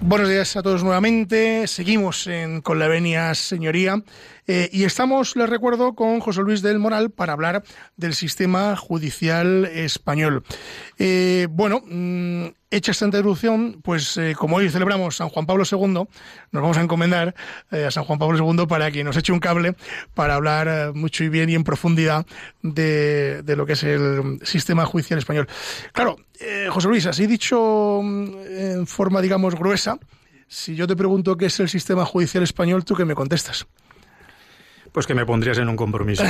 Buenos 0.00 0.28
días 0.28 0.56
a 0.56 0.62
todos 0.64 0.82
nuevamente. 0.82 1.68
Seguimos 1.68 2.26
en, 2.26 2.60
con 2.60 2.80
la 2.80 2.88
venia 2.88 3.32
señoría 3.36 4.02
eh, 4.54 4.68
y 4.70 4.84
estamos, 4.84 5.34
les 5.34 5.48
recuerdo, 5.48 5.94
con 5.94 6.20
José 6.20 6.42
Luis 6.42 6.60
del 6.60 6.78
Moral 6.78 7.08
para 7.08 7.32
hablar 7.32 7.62
del 7.96 8.12
sistema 8.12 8.76
judicial 8.76 9.64
español. 9.64 10.44
Eh, 10.98 11.48
bueno, 11.50 11.80
mm, 11.86 12.48
hecha 12.70 12.90
esta 12.90 13.06
introducción, 13.06 13.80
pues 13.82 14.18
eh, 14.18 14.34
como 14.36 14.56
hoy 14.56 14.68
celebramos 14.68 15.16
San 15.16 15.30
Juan 15.30 15.46
Pablo 15.46 15.64
II, 15.64 15.86
nos 15.86 16.06
vamos 16.52 16.76
a 16.76 16.82
encomendar 16.82 17.34
a 17.70 17.90
San 17.90 18.04
Juan 18.04 18.18
Pablo 18.18 18.36
II 18.36 18.66
para 18.66 18.90
que 18.90 19.02
nos 19.02 19.16
eche 19.16 19.32
un 19.32 19.40
cable 19.40 19.74
para 20.12 20.34
hablar 20.34 20.92
mucho 20.92 21.24
y 21.24 21.30
bien 21.30 21.48
y 21.48 21.54
en 21.54 21.64
profundidad 21.64 22.26
de, 22.60 23.42
de 23.42 23.56
lo 23.56 23.64
que 23.64 23.72
es 23.72 23.82
el 23.84 24.38
sistema 24.42 24.84
judicial 24.84 25.18
español. 25.18 25.48
Claro, 25.94 26.18
José 26.68 26.88
Luis, 26.88 27.06
así 27.06 27.26
dicho 27.26 28.02
mm, 28.02 28.28
en 28.50 28.86
forma, 28.86 29.22
digamos, 29.22 29.54
gruesa, 29.54 29.98
si 30.46 30.74
yo 30.74 30.86
te 30.86 30.94
pregunto 30.94 31.38
qué 31.38 31.46
es 31.46 31.58
el 31.60 31.70
sistema 31.70 32.04
judicial 32.04 32.42
español, 32.42 32.84
¿tú 32.84 32.94
qué 32.94 33.06
me 33.06 33.14
contestas? 33.14 33.66
Pues 34.92 35.06
que 35.06 35.14
me 35.14 35.24
pondrías 35.24 35.58
en 35.58 35.68
un 35.68 35.76
compromiso. 35.76 36.24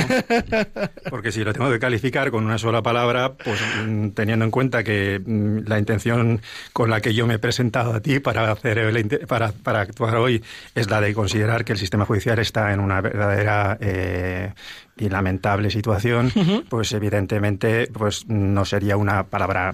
Porque 1.09 1.31
si 1.31 1.43
lo 1.43 1.53
tengo 1.53 1.69
que 1.69 1.79
calificar 1.79 2.31
con 2.31 2.45
una 2.45 2.57
sola 2.57 2.81
palabra, 2.81 3.33
pues 3.33 3.59
mm, 3.85 4.09
teniendo 4.09 4.45
en 4.45 4.51
cuenta 4.51 4.83
que 4.83 5.21
mm, 5.23 5.67
la 5.67 5.79
intención 5.79 6.41
con 6.71 6.89
la 6.89 7.01
que 7.01 7.13
yo 7.13 7.27
me 7.27 7.35
he 7.35 7.39
presentado 7.39 7.93
a 7.93 7.99
ti 7.99 8.19
para, 8.19 8.51
hacer 8.51 8.77
el 8.77 9.19
para, 9.27 9.51
para 9.51 9.81
actuar 9.81 10.15
hoy 10.15 10.43
es 10.75 10.89
la 10.89 11.01
de 11.01 11.13
considerar 11.13 11.65
que 11.65 11.73
el 11.73 11.77
sistema 11.77 12.05
judicial 12.05 12.39
está 12.39 12.73
en 12.73 12.79
una 12.79 13.01
verdadera 13.01 13.77
eh, 13.81 14.53
y 14.97 15.09
lamentable 15.09 15.69
situación, 15.69 16.31
pues 16.69 16.93
evidentemente 16.93 17.87
pues 17.91 18.27
no 18.27 18.65
sería 18.65 18.97
una 18.97 19.23
palabra 19.23 19.73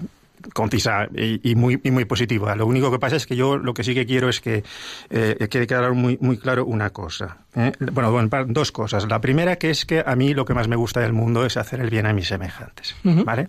concisa 0.52 1.08
y, 1.14 1.50
y 1.50 1.54
muy, 1.54 1.80
y 1.82 1.90
muy 1.90 2.04
positiva. 2.04 2.54
Lo 2.54 2.66
único 2.66 2.90
que 2.90 2.98
pasa 2.98 3.16
es 3.16 3.26
que 3.26 3.36
yo 3.36 3.56
lo 3.58 3.74
que 3.74 3.84
sí 3.84 3.94
que 3.94 4.06
quiero 4.06 4.28
es 4.28 4.40
que 4.40 4.62
eh, 5.10 5.48
quede 5.50 5.66
claro 5.66 5.94
muy, 5.94 6.18
muy 6.20 6.38
claro 6.38 6.64
una 6.64 6.90
cosa. 6.90 7.38
¿eh? 7.54 7.72
Bueno, 7.92 8.10
bueno, 8.12 8.28
dos 8.48 8.72
cosas. 8.72 9.06
La 9.08 9.20
primera 9.20 9.56
que 9.56 9.70
es 9.70 9.84
que 9.84 10.02
a 10.04 10.16
mí 10.16 10.34
lo 10.34 10.44
que 10.44 10.54
más 10.54 10.68
me 10.68 10.76
gusta 10.76 11.00
del 11.00 11.12
mundo 11.12 11.44
es 11.44 11.56
hacer 11.56 11.80
el 11.80 11.90
bien 11.90 12.06
a 12.06 12.12
mis 12.12 12.28
semejantes. 12.28 12.96
¿Vale? 13.02 13.48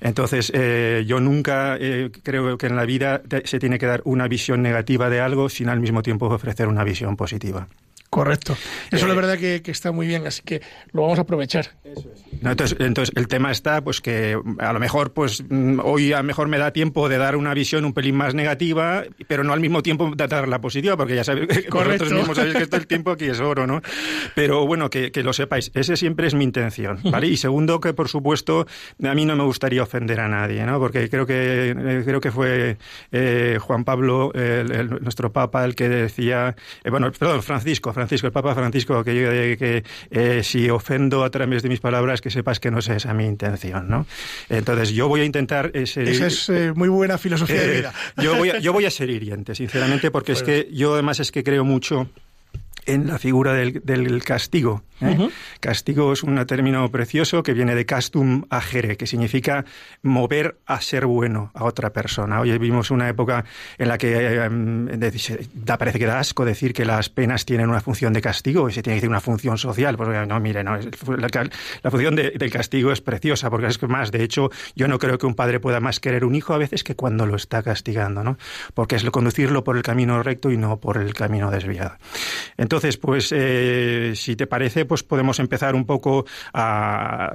Entonces, 0.00 0.52
eh, 0.54 1.04
yo 1.06 1.20
nunca 1.20 1.78
creo 2.22 2.58
que 2.58 2.66
en 2.66 2.76
la 2.76 2.84
vida 2.84 3.22
se 3.44 3.58
tiene 3.58 3.78
que 3.78 3.86
dar 3.86 4.02
una 4.04 4.28
visión 4.28 4.62
negativa 4.62 5.08
de 5.10 5.20
algo 5.20 5.48
sin 5.48 5.68
al 5.68 5.80
mismo 5.80 6.02
tiempo 6.02 6.26
ofrecer 6.26 6.68
una 6.68 6.84
visión 6.84 7.16
positiva. 7.16 7.66
Correcto. 8.10 8.56
Eso 8.90 9.04
Eh, 9.04 9.08
la 9.08 9.14
verdad 9.14 9.36
que, 9.38 9.60
que 9.62 9.70
está 9.70 9.92
muy 9.92 10.06
bien, 10.06 10.26
así 10.26 10.42
que 10.42 10.62
lo 10.92 11.02
vamos 11.02 11.18
a 11.18 11.22
aprovechar. 11.22 11.68
No, 12.40 12.50
entonces, 12.52 12.78
entonces, 12.80 13.14
el 13.16 13.28
tema 13.28 13.50
está, 13.50 13.82
pues 13.82 14.00
que 14.00 14.38
a 14.60 14.72
lo 14.72 14.78
mejor, 14.80 15.12
pues 15.12 15.42
mm, 15.48 15.80
hoy 15.84 16.12
a 16.12 16.18
lo 16.18 16.24
mejor 16.24 16.48
me 16.48 16.56
da 16.56 16.72
tiempo 16.72 17.08
de 17.08 17.18
dar 17.18 17.36
una 17.36 17.52
visión 17.52 17.84
un 17.84 17.92
pelín 17.92 18.16
más 18.16 18.34
negativa, 18.34 19.02
pero 19.26 19.44
no 19.44 19.52
al 19.52 19.60
mismo 19.60 19.82
tiempo 19.82 20.10
de 20.16 20.26
dar 20.26 20.48
la 20.48 20.60
positiva, 20.60 20.96
porque 20.96 21.16
ya 21.16 21.24
sabéis, 21.24 21.48
vosotros 21.70 22.12
mismos 22.12 22.36
sabéis 22.36 22.54
que 22.56 22.66
todo 22.66 22.80
el 22.80 22.86
tiempo 22.86 23.10
aquí 23.10 23.26
es 23.26 23.40
oro, 23.40 23.66
¿no? 23.66 23.82
Pero 24.34 24.66
bueno, 24.66 24.88
que, 24.88 25.10
que 25.12 25.22
lo 25.22 25.32
sepáis, 25.32 25.70
ese 25.74 25.96
siempre 25.96 26.28
es 26.28 26.34
mi 26.34 26.44
intención, 26.44 27.00
¿vale? 27.10 27.26
Y 27.26 27.36
segundo, 27.36 27.80
que 27.80 27.92
por 27.92 28.08
supuesto, 28.08 28.66
a 29.02 29.14
mí 29.14 29.24
no 29.26 29.36
me 29.36 29.44
gustaría 29.44 29.82
ofender 29.82 30.20
a 30.20 30.28
nadie, 30.28 30.64
¿no? 30.64 30.78
Porque 30.78 31.10
creo 31.10 31.26
que, 31.26 31.70
eh, 31.76 32.02
creo 32.04 32.20
que 32.20 32.30
fue 32.30 32.78
eh, 33.12 33.58
Juan 33.60 33.84
Pablo, 33.84 34.32
el- 34.34 34.70
el- 34.72 34.88
nuestro 35.02 35.32
Papa, 35.32 35.64
el 35.64 35.74
que 35.74 35.88
decía, 35.88 36.56
eh, 36.84 36.90
bueno, 36.90 37.10
perdón, 37.12 37.42
Francisco, 37.42 37.92
Francisco, 37.98 38.28
el 38.28 38.32
Papa 38.32 38.54
Francisco, 38.54 39.02
que 39.02 39.20
yo 39.20 39.30
de 39.30 39.56
que 39.56 39.82
eh, 40.10 40.42
si 40.44 40.70
ofendo 40.70 41.24
a 41.24 41.30
través 41.30 41.64
de 41.64 41.68
mis 41.68 41.80
palabras, 41.80 42.20
que 42.20 42.30
sepas 42.30 42.60
que 42.60 42.70
no 42.70 42.78
es 42.78 42.88
esa 42.88 43.12
mi 43.12 43.24
intención, 43.24 43.88
¿no? 43.88 44.06
Entonces 44.48 44.90
yo 44.90 45.08
voy 45.08 45.22
a 45.22 45.24
intentar 45.24 45.72
ese, 45.74 46.04
Esa 46.04 46.28
es 46.28 46.48
eh, 46.48 46.72
muy 46.74 46.88
buena 46.88 47.18
filosofía 47.18 47.60
de 47.60 47.72
eh, 47.72 47.76
vida. 47.78 47.92
yo, 48.16 48.36
voy 48.36 48.50
a, 48.50 48.58
yo 48.60 48.72
voy 48.72 48.86
a 48.86 48.90
ser 48.98 49.10
hiriente, 49.10 49.56
sinceramente, 49.56 50.12
porque 50.12 50.32
es 50.32 50.44
que 50.44 50.68
yo 50.72 50.94
además 50.94 51.18
es 51.18 51.32
que 51.32 51.42
creo 51.42 51.64
mucho 51.64 52.08
en 52.88 53.06
la 53.06 53.18
figura 53.18 53.52
del, 53.54 53.80
del 53.84 54.24
castigo. 54.24 54.82
¿eh? 55.00 55.28
Castigo 55.60 56.12
es 56.12 56.22
un 56.24 56.44
término 56.46 56.90
precioso 56.90 57.42
que 57.44 57.52
viene 57.52 57.74
de 57.76 57.86
castum 57.86 58.44
agere, 58.50 58.96
que 58.96 59.06
significa 59.06 59.64
mover 60.02 60.58
a 60.66 60.80
ser 60.80 61.06
bueno 61.06 61.52
a 61.54 61.64
otra 61.64 61.92
persona. 61.92 62.40
Hoy 62.40 62.50
vivimos 62.52 62.90
una 62.90 63.08
época 63.08 63.44
en 63.78 63.88
la 63.88 63.98
que 63.98 64.16
eh, 64.16 65.40
da, 65.54 65.78
parece 65.78 65.98
que 65.98 66.06
da 66.06 66.18
asco 66.18 66.44
decir 66.44 66.72
que 66.72 66.84
las 66.84 67.08
penas 67.10 67.44
tienen 67.44 67.68
una 67.68 67.80
función 67.80 68.12
de 68.12 68.20
castigo 68.20 68.68
y 68.68 68.72
se 68.72 68.82
tiene 68.82 68.94
que 68.96 69.00
decir 69.02 69.10
una 69.10 69.20
función 69.20 69.58
social. 69.58 69.96
Pues 69.96 70.08
no, 70.26 70.40
mire, 70.40 70.64
no, 70.64 70.76
la, 70.76 71.50
la 71.82 71.90
función 71.90 72.16
de- 72.16 72.30
del 72.32 72.50
castigo 72.50 72.90
es 72.90 73.00
preciosa, 73.00 73.50
porque 73.50 73.66
es 73.66 73.78
que 73.78 73.86
más, 73.86 74.10
de 74.10 74.22
hecho, 74.24 74.50
yo 74.74 74.88
no 74.88 74.98
creo 74.98 75.18
que 75.18 75.26
un 75.26 75.34
padre 75.34 75.60
pueda 75.60 75.80
más 75.80 76.00
querer 76.00 76.24
un 76.24 76.34
hijo 76.34 76.54
a 76.54 76.58
veces 76.58 76.82
que 76.84 76.96
cuando 76.96 77.26
lo 77.26 77.36
está 77.36 77.62
castigando, 77.62 78.24
¿no? 78.24 78.38
Porque 78.74 78.96
es 78.96 79.04
lo- 79.04 79.12
conducirlo 79.12 79.62
por 79.64 79.76
el 79.76 79.82
camino 79.82 80.22
recto 80.22 80.50
y 80.50 80.56
no 80.56 80.78
por 80.80 80.96
el 80.96 81.12
camino 81.14 81.50
desviado. 81.50 81.96
Entonces, 82.56 82.77
Entonces, 82.78 82.96
pues, 82.96 83.32
eh, 83.34 84.12
si 84.14 84.36
te 84.36 84.46
parece, 84.46 84.84
pues 84.84 85.02
podemos 85.02 85.40
empezar 85.40 85.74
un 85.74 85.84
poco 85.84 86.24
a, 86.54 87.32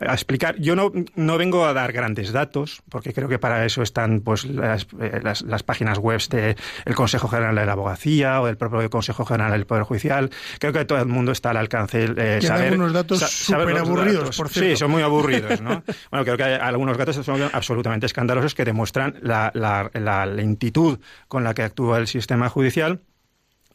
explicar. 0.00 0.56
Yo 0.58 0.74
no, 0.74 0.90
no 1.14 1.36
vengo 1.36 1.66
a 1.66 1.74
dar 1.74 1.92
grandes 1.92 2.32
datos, 2.32 2.82
porque 2.88 3.12
creo 3.12 3.28
que 3.28 3.38
para 3.38 3.66
eso 3.66 3.82
están 3.82 4.20
pues 4.20 4.46
las, 4.46 4.86
eh, 4.98 5.20
las, 5.22 5.62
páginas 5.62 5.98
web 5.98 6.20
del 6.30 6.94
Consejo 6.94 7.28
General 7.28 7.54
de 7.54 7.66
la 7.66 7.72
Abogacía 7.72 8.40
o 8.40 8.46
del 8.46 8.56
propio 8.56 8.88
Consejo 8.88 9.26
General 9.26 9.52
del 9.52 9.66
Poder 9.66 9.82
Judicial. 9.84 10.30
Creo 10.58 10.72
que 10.72 10.84
todo 10.86 10.98
el 10.98 11.06
mundo 11.06 11.32
está 11.32 11.50
al 11.50 11.58
alcance 11.58 12.08
de 12.08 12.40
saber... 12.40 12.74
unos 12.74 12.92
datos 12.94 13.20
súper 13.20 13.76
aburridos, 13.76 14.34
por 14.36 14.48
cierto. 14.48 14.70
Sí, 14.70 14.76
son 14.76 14.90
muy 14.90 15.02
aburridos, 15.02 15.60
¿no? 15.60 15.82
bueno, 16.10 16.24
creo 16.24 16.36
que 16.38 16.44
hay 16.44 16.54
algunos 16.54 16.96
datos 16.96 17.16
son 17.16 17.42
absolutamente 17.52 18.06
escandalosos 18.06 18.54
que 18.54 18.64
demuestran 18.64 19.16
la, 19.20 19.50
la, 19.54 19.90
la 19.92 20.24
lentitud 20.24 20.98
con 21.28 21.44
la 21.44 21.52
que 21.52 21.62
actúa 21.62 21.98
el 21.98 22.06
sistema 22.06 22.48
judicial 22.48 23.00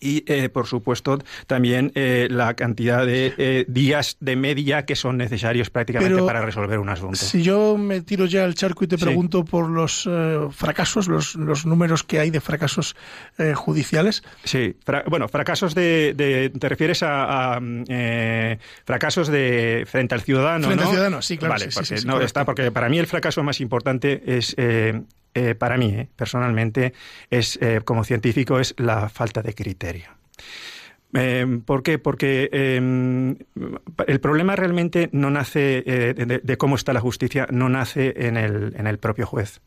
y, 0.01 0.23
eh, 0.25 0.49
por 0.49 0.67
supuesto, 0.67 1.19
también 1.47 1.91
eh, 1.95 2.27
la 2.29 2.55
cantidad 2.55 3.05
de 3.05 3.33
eh, 3.37 3.65
días 3.67 4.17
de 4.19 4.35
media 4.35 4.83
que 4.85 4.95
son 4.95 5.17
necesarios 5.17 5.69
prácticamente 5.69 6.21
para 6.23 6.41
resolver 6.41 6.79
un 6.79 6.89
asunto. 6.89 7.17
Si 7.17 7.43
yo 7.43 7.77
me 7.77 8.01
tiro 8.01 8.25
ya 8.25 8.43
al 8.43 8.55
charco 8.55 8.83
y 8.83 8.87
te 8.87 8.97
pregunto 8.97 9.45
por 9.45 9.69
los 9.69 10.09
fracasos, 10.51 11.07
los, 11.07 11.35
los, 11.35 11.65
números 11.65 12.03
que 12.03 12.19
hay 12.19 12.31
de 12.31 12.41
fracasos 12.41 12.95
judiciales. 13.55 14.23
Sí, 14.43 14.75
bueno, 15.07 15.27
fracasos 15.27 15.75
de, 15.75 16.51
¿Te 16.59 16.69
refieres 16.69 17.03
a, 17.03 17.59
fracasos 18.85 19.27
de 19.27 19.85
frente 19.87 20.15
al 20.15 20.21
ciudadano? 20.21 20.65
Frente 20.65 20.83
al 20.83 20.89
ciudadano, 20.89 21.21
sí, 21.21 21.37
claro. 21.37 21.53
Vale, 21.53 21.69
no, 22.05 22.21
está, 22.21 22.43
porque 22.45 22.71
para 22.71 22.89
mí 22.89 22.97
el 22.97 23.05
fracaso 23.05 23.43
más 23.43 23.61
importante 23.61 24.23
es 24.25 24.55
eh, 25.33 25.55
para 25.55 25.77
mí, 25.77 25.93
eh, 25.93 26.07
personalmente, 26.15 26.93
es 27.29 27.57
eh, 27.61 27.81
como 27.85 28.03
científico, 28.03 28.59
es 28.59 28.75
la 28.77 29.09
falta 29.09 29.41
de 29.41 29.53
criterio. 29.53 30.09
¿Por 31.65 31.83
qué? 31.83 31.99
Porque 31.99 32.49
em, 32.53 33.35
el 34.07 34.21
problema 34.21 34.55
realmente 34.55 35.09
no 35.11 35.29
nace 35.29 35.83
de, 35.83 36.57
cómo 36.57 36.75
está 36.75 36.93
la 36.93 37.01
justicia, 37.01 37.47
no 37.51 37.67
nace 37.67 38.13
en 38.15 38.37
el, 38.37 38.73
en 38.77 38.87
el 38.87 38.97
propio 38.97 39.25
juez, 39.25 39.59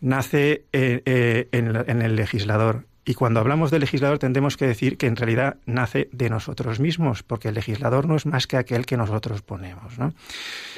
nace 0.00 0.64
en, 0.72 2.02
el 2.02 2.16
legislador. 2.16 2.86
Y 3.04 3.14
cuando 3.14 3.38
hablamos 3.38 3.70
de 3.70 3.78
legislador 3.78 4.18
tendremos 4.18 4.56
que 4.56 4.66
decir 4.66 4.96
que 4.96 5.06
en 5.06 5.14
realidad 5.14 5.58
nace 5.66 6.08
de 6.10 6.28
nosotros 6.28 6.80
mismos, 6.80 7.22
porque 7.22 7.50
el 7.50 7.54
legislador 7.54 8.08
no 8.08 8.16
es 8.16 8.26
más 8.26 8.48
que 8.48 8.56
aquel 8.56 8.84
que 8.84 8.96
nosotros 8.96 9.40
ponemos. 9.40 10.00
¿no? 10.00 10.12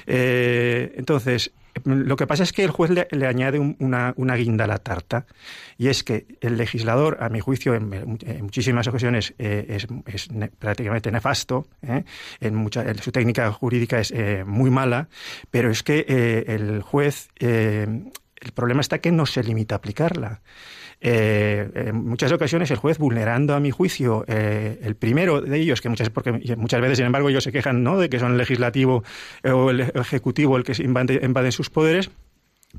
entonces, 0.07 1.51
lo 1.85 2.17
que 2.17 2.27
pasa 2.27 2.45
es 2.45 2.53
que 2.53 2.65
el 2.65 2.71
juez 2.71 2.91
le, 2.91 3.27
añade 3.27 3.59
una, 3.59 4.15
guinda 4.37 4.65
a 4.65 4.69
la 4.69 4.79
tarta 4.79 5.27
y 5.77 5.89
es 5.89 6.05
que 6.05 6.27
el 6.41 6.57
legislador, 6.57 7.19
a 7.21 7.29
mi 7.29 7.41
juicio, 7.41 7.75
en, 7.75 7.89
muchísimas 8.43 8.87
ocasiones 8.87 9.35
eh, 9.39 9.67
es, 10.07 10.29
prácticamente 10.59 11.11
nefasto, 11.11 11.67
¿eh? 11.83 12.05
en, 12.41 12.71
su 13.03 13.13
técnica 13.13 13.51
jurídica 13.53 13.99
es 13.99 14.13
eh, 14.13 14.45
muy 14.47 14.71
mala, 14.71 15.09
pero 15.51 15.71
es 15.71 15.83
que 15.83 16.45
el 16.47 16.83
juez, 16.83 17.31
el 18.41 18.53
problema 18.53 18.81
está 18.81 18.99
que 18.99 19.13
no 19.13 19.27
se 19.27 19.43
limita 19.43 19.75
a 19.75 19.79
aplicarla. 19.79 20.43
Eh, 21.01 21.69
en 21.75 21.97
muchas 21.97 22.33
ocasiones 22.33 22.71
el 22.71 22.79
juez 22.79 22.99
vulnerando 22.99 23.55
a 23.55 23.61
mi 23.61 23.71
juicio 23.71 24.25
eh, 24.27 24.79
el 24.83 24.97
primero 24.97 25.41
de 25.43 25.59
ellos, 25.59 25.81
que 25.81 25.89
muchas, 25.89 26.09
porque 26.11 26.33
muchas 26.57 26.81
veces, 26.81 26.99
sin 26.99 27.07
embargo, 27.07 27.29
ellos 27.29 27.45
se 27.45 27.53
quejan 27.53 27.83
¿no? 27.83 27.99
de 27.99 28.09
que 28.09 28.19
son 28.19 28.33
el 28.33 28.39
legislativo 28.39 29.05
o 29.45 29.71
el 29.71 29.81
ejecutivo 29.81 30.57
el 30.57 30.65
que 30.65 30.83
invade, 30.83 31.21
invade 31.23 31.53
sus 31.53 31.69
poderes, 31.69 32.11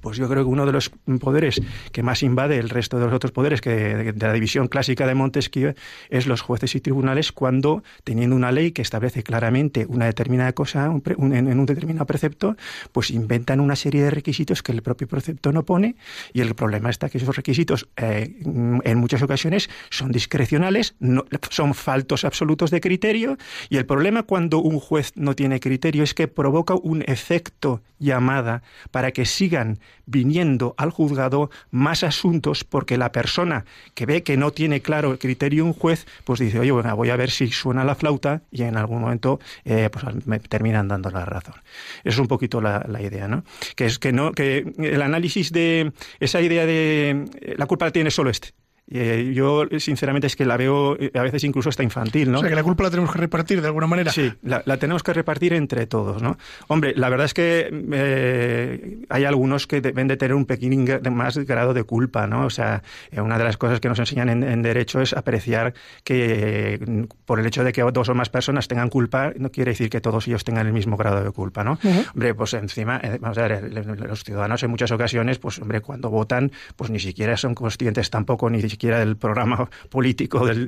pues 0.01 0.17
yo 0.17 0.27
creo 0.27 0.43
que 0.43 0.49
uno 0.49 0.65
de 0.65 0.71
los 0.71 0.91
poderes 1.19 1.61
que 1.91 2.03
más 2.03 2.23
invade 2.23 2.57
el 2.57 2.69
resto 2.69 2.99
de 2.99 3.05
los 3.05 3.13
otros 3.13 3.31
poderes 3.31 3.61
que 3.61 3.69
de, 3.69 4.13
la 4.13 4.33
división 4.33 4.67
clásica 4.67 5.07
de 5.07 5.15
Montesquieu 5.15 5.73
es 6.09 6.27
los 6.27 6.41
jueces 6.41 6.75
y 6.75 6.81
tribunales 6.81 7.31
cuando 7.31 7.83
teniendo 8.03 8.35
una 8.35 8.51
ley 8.51 8.71
que 8.71 8.81
establece 8.81 9.23
claramente 9.23 9.85
una 9.87 10.05
determinada 10.05 10.53
cosa 10.53 10.85
en 10.85 11.59
un 11.59 11.65
determinado 11.65 12.05
precepto, 12.05 12.55
pues 12.91 13.11
inventan 13.11 13.59
una 13.59 13.75
serie 13.75 14.03
de 14.03 14.09
requisitos 14.09 14.63
que 14.63 14.71
el 14.71 14.81
propio 14.81 15.07
precepto 15.07 15.51
no 15.51 15.63
pone 15.63 15.95
y 16.33 16.41
el 16.41 16.55
problema 16.55 16.89
está 16.89 17.09
que 17.09 17.17
esos 17.17 17.35
requisitos 17.35 17.87
eh, 17.97 18.35
en 18.43 18.97
muchas 18.97 19.21
ocasiones 19.21 19.69
son 19.89 20.11
discrecionales, 20.11 20.95
no, 20.99 21.25
son 21.49 21.73
faltos 21.73 22.25
absolutos 22.25 22.71
de 22.71 22.81
criterio 22.81 23.37
y 23.69 23.77
el 23.77 23.85
problema 23.85 24.23
cuando 24.23 24.59
un 24.59 24.79
juez 24.79 25.13
no 25.15 25.35
tiene 25.35 25.59
criterio 25.59 26.03
es 26.03 26.13
que 26.13 26.27
provoca 26.27 26.75
un 26.75 27.03
efecto 27.07 27.81
llamada 27.99 28.61
para 28.91 29.11
que 29.11 29.25
sigan 29.25 29.79
viniendo 30.05 30.75
al 30.77 30.91
juzgado 30.91 31.49
más 31.71 32.03
asuntos 32.03 32.63
porque 32.63 32.97
la 32.97 33.11
persona 33.11 33.65
que 33.93 34.05
ve 34.05 34.23
que 34.23 34.37
no 34.37 34.51
tiene 34.51 34.81
claro 34.81 35.11
el 35.11 35.19
criterio 35.19 35.65
un 35.65 35.73
juez, 35.73 36.05
pues 36.23 36.39
dice, 36.39 36.59
oye, 36.59 36.71
bueno, 36.71 36.95
voy 36.95 37.09
a 37.09 37.15
ver 37.15 37.31
si 37.31 37.47
suena 37.47 37.83
la 37.83 37.95
flauta 37.95 38.41
y 38.51 38.63
en 38.63 38.77
algún 38.77 39.01
momento 39.01 39.39
eh, 39.63 39.89
pues 39.91 40.25
me 40.25 40.39
terminan 40.39 40.87
dando 40.87 41.09
la 41.09 41.25
razón. 41.25 41.55
Es 42.03 42.17
un 42.17 42.27
poquito 42.27 42.61
la, 42.61 42.85
la, 42.87 43.01
idea, 43.01 43.27
¿no? 43.27 43.43
Que 43.75 43.85
es 43.85 43.99
que 43.99 44.11
no, 44.11 44.31
que 44.31 44.73
el 44.77 45.01
análisis 45.01 45.51
de 45.51 45.91
esa 46.19 46.41
idea 46.41 46.65
de 46.65 47.25
la 47.57 47.65
culpa 47.65 47.85
la 47.85 47.91
tiene 47.91 48.11
solo 48.11 48.29
este 48.29 48.53
eh, 48.87 49.31
yo, 49.33 49.63
sinceramente, 49.79 50.27
es 50.27 50.35
que 50.35 50.45
la 50.45 50.57
veo 50.57 50.95
eh, 50.99 51.11
a 51.15 51.23
veces 51.23 51.43
incluso 51.43 51.69
hasta 51.69 51.81
infantil, 51.81 52.31
¿no? 52.31 52.37
O 52.37 52.41
sea, 52.41 52.49
que 52.49 52.55
la 52.55 52.63
culpa 52.63 52.83
la 52.83 52.91
tenemos 52.91 53.11
que 53.11 53.17
repartir 53.17 53.59
de 53.61 53.67
alguna 53.67 53.87
manera. 53.87 54.11
Sí, 54.11 54.31
la, 54.43 54.61
tenemos 54.77 55.01
que 55.01 55.11
repartir 55.11 55.53
entre 55.53 55.87
todos, 55.87 56.21
¿no? 56.21 56.37
Hombre, 56.67 56.93
la 56.95 57.09
verdad 57.09 57.25
es 57.25 57.33
que 57.33 57.67
eh, 57.93 58.99
hay 59.09 59.25
algunos 59.25 59.65
que 59.65 59.81
deben 59.81 60.07
de 60.07 60.17
tener 60.17 60.35
un 60.35 60.45
pequeño 60.45 60.99
más 61.11 61.37
grado 61.39 61.73
de 61.73 61.83
culpa, 61.83 62.27
¿no? 62.27 62.45
O 62.45 62.49
sea, 62.51 62.83
una 63.17 63.39
de 63.39 63.43
las 63.43 63.57
cosas 63.57 63.79
que 63.79 63.89
nos 63.89 63.97
enseñan 63.97 64.43
en, 64.43 64.61
Derecho 64.61 65.01
es 65.01 65.13
apreciar 65.13 65.73
que 66.03 67.05
por 67.25 67.39
el 67.39 67.45
hecho 67.45 67.63
de 67.63 67.71
que 67.71 67.81
dos 67.81 68.09
o 68.09 68.15
más 68.15 68.29
personas 68.29 68.67
tengan 68.67 68.89
culpa, 68.89 69.31
no 69.37 69.51
quiere 69.51 69.71
decir 69.71 69.89
que 69.89 70.01
todos 70.01 70.27
ellos 70.27 70.43
tengan 70.43 70.65
el 70.65 70.73
mismo 70.73 70.97
grado 70.97 71.23
de 71.23 71.31
culpa, 71.31 71.63
¿no? 71.63 71.79
Hombre, 72.13 72.33
pues 72.33 72.53
encima, 72.53 73.01
vamos 73.19 73.37
a 73.37 73.47
ver, 73.47 73.85
los 74.07 74.23
ciudadanos 74.23 74.61
en 74.63 74.71
muchas 74.71 74.91
ocasiones, 74.91 75.39
pues, 75.39 75.59
hombre, 75.59 75.81
cuando 75.81 76.09
votan, 76.09 76.51
pues 76.75 76.89
ni 76.89 76.99
siquiera 76.99 77.37
son 77.37 77.53
conscientes 77.53 78.09
tampoco 78.09 78.49
ni 78.49 78.61
siquiera 78.75 78.99
del 78.99 79.15
programa 79.15 79.69
político 79.89 80.45
del, 80.45 80.67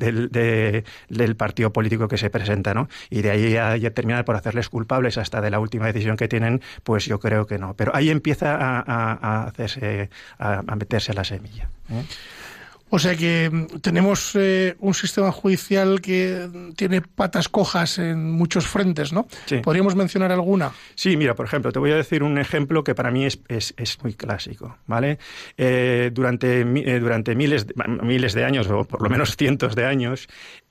del, 1.09 1.35
partido 1.35 1.71
político 1.73 2.07
que 2.07 2.17
se 2.17 2.29
presenta, 2.29 2.73
¿no? 2.73 2.87
Y 3.09 3.21
de 3.21 3.31
ahí 3.31 3.57
a, 3.57 3.93
terminar 3.93 4.25
por 4.25 4.35
hacerles 4.35 4.69
culpables 4.69 5.17
hasta 5.17 5.41
de 5.41 5.49
la 5.49 5.59
última 5.59 5.87
decisión 5.87 6.17
que 6.17 6.27
tienen, 6.27 6.61
pues 6.83 7.05
yo 7.05 7.19
creo 7.19 7.45
que 7.45 7.57
no. 7.57 7.73
Pero 7.75 7.95
ahí 7.95 8.09
empieza 8.09 8.55
a, 8.55 9.43
hacerse, 9.43 10.09
a, 10.39 10.63
meterse 10.75 11.13
la 11.13 11.23
semilla. 11.23 11.69
¿eh? 11.89 12.03
O 12.89 12.99
sea 12.99 13.15
que 13.15 13.49
mm, 13.51 13.79
tenemos 13.81 14.31
eh, 14.35 14.75
un 14.79 14.93
sistema 14.93 15.31
judicial 15.31 16.01
que 16.01 16.49
tiene 16.75 17.01
patas 17.01 17.49
cojas 17.49 17.97
en 17.99 18.31
muchos 18.31 18.67
frentes, 18.67 19.11
¿no? 19.11 19.27
¿Podríamos 19.63 19.95
mencionar 19.95 20.31
alguna? 20.31 20.71
Sí, 20.95 21.17
mira, 21.17 21.35
por 21.35 21.45
ejemplo, 21.45 21.71
te 21.71 21.79
voy 21.79 21.91
a 21.91 21.95
decir 21.95 22.23
un 22.23 22.37
ejemplo 22.37 22.83
que 22.83 22.95
para 22.95 23.11
mí 23.11 23.25
es, 23.25 23.39
es, 23.47 23.73
es 23.77 24.01
muy 24.03 24.13
clásico, 24.13 24.77
¿vale? 24.85 25.19
Eh, 25.57 26.11
durante, 26.13 26.61
eh, 26.61 26.99
durante 26.99 27.35
miles, 27.35 27.67
de, 27.67 27.73
miles 28.03 28.33
de 28.33 28.45
años, 28.45 28.67
o 28.69 28.85
por 28.85 29.01
lo 29.01 29.09
menos 29.09 29.35
cientos 29.35 29.75
de 29.75 29.85
años, 29.85 30.27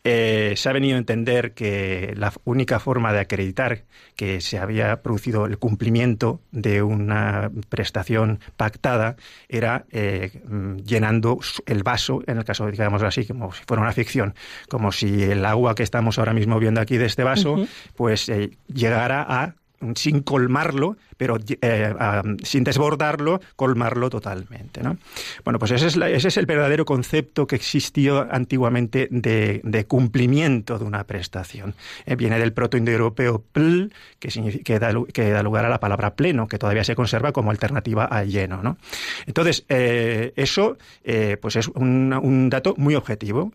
eh, 0.09 0.55
se 0.55 0.69
ha 0.69 0.73
venido 0.73 0.95
a 0.95 0.99
entender 0.99 1.53
que 1.53 2.15
la 2.17 2.33
única 2.45 2.79
forma 2.79 3.13
de 3.13 3.19
acreditar 3.19 3.87
que 4.15 4.41
se 4.41 4.57
había 4.57 5.03
producido 5.03 5.47
el 5.47 5.59
cumplimiento 5.59 6.41
de 6.53 6.81
una 6.81 7.51
prestación 7.69 8.39
pactada 8.57 9.17
era 9.49 9.85
eh, 9.91 10.31
llenando 10.85 11.41
el 11.67 11.83
vaso, 11.83 12.23
en 12.29 12.39
el 12.39 12.45
caso, 12.45 12.71
digamos 12.71 13.03
así, 13.03 13.27
como 13.27 13.53
si 13.53 13.65
fuera 13.67 13.83
una 13.83 13.91
ficción, 13.91 14.37
como 14.69 14.93
si 14.93 15.25
el 15.25 15.45
agua 15.45 15.75
que 15.75 15.83
estamos 15.83 16.21
ahora 16.21 16.35
mismo 16.35 16.61
viendo 16.61 16.81
aquí 16.81 16.99
de 16.99 17.07
este 17.07 17.25
vaso, 17.25 17.67
pues 17.97 18.29
eh, 18.29 18.51
llegara 18.73 19.27
a 19.29 19.57
sin 19.97 20.21
colmarlo, 20.23 20.97
pero 21.17 21.39
eh, 21.61 21.95
sin 22.43 22.65
desbordarlo, 22.65 23.41
colmarlo 23.57 24.11
totalmente. 24.11 24.83
¿no? 24.83 24.99
Bueno, 25.45 25.59
pues 25.59 25.73
ese 25.73 25.87
es, 25.87 26.37
el 26.37 26.47
verdadero 26.47 26.85
concepto 26.85 27.47
que 27.47 27.57
existió 27.57 28.27
antiguamente 28.31 29.09
de, 29.11 29.85
cumplimiento 29.87 30.79
de 30.79 30.85
una 30.85 31.05
prestación. 31.05 31.75
Eh, 32.05 32.17
viene 32.17 32.39
del 32.39 32.53
proto-indoeuropeo 32.53 33.43
pl, 33.53 33.93
que, 34.19 34.29
que, 34.65 34.79
da, 34.79 34.93
que, 35.13 35.31
da, 35.31 35.43
lugar 35.43 35.65
a 35.65 35.69
la 35.69 35.81
palabra 35.81 36.15
pleno, 36.15 36.49
que 36.49 36.59
todavía 36.59 36.85
se 36.85 36.95
conserva 36.95 37.33
como 37.33 37.51
alternativa 37.51 38.05
a 38.05 38.25
lleno. 38.25 38.63
¿no? 38.63 38.77
Entonces, 39.27 39.65
eh, 39.69 40.33
eso 40.37 40.77
pues 41.41 41.57
es 41.57 41.69
un, 41.69 42.13
un, 42.13 42.51
dato 42.51 42.75
muy 42.77 42.95
objetivo. 42.95 43.53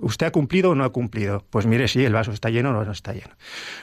¿Usted 0.00 0.26
ha 0.26 0.30
cumplido 0.30 0.70
o 0.70 0.74
no 0.74 0.84
ha 0.84 0.90
cumplido? 0.90 1.44
Pues 1.50 1.66
mire, 1.66 1.88
sí, 1.88 2.04
el 2.04 2.12
vaso 2.12 2.32
está 2.32 2.50
lleno 2.50 2.70
o 2.70 2.84
no 2.84 2.92
está 2.92 3.12
lleno. 3.12 3.34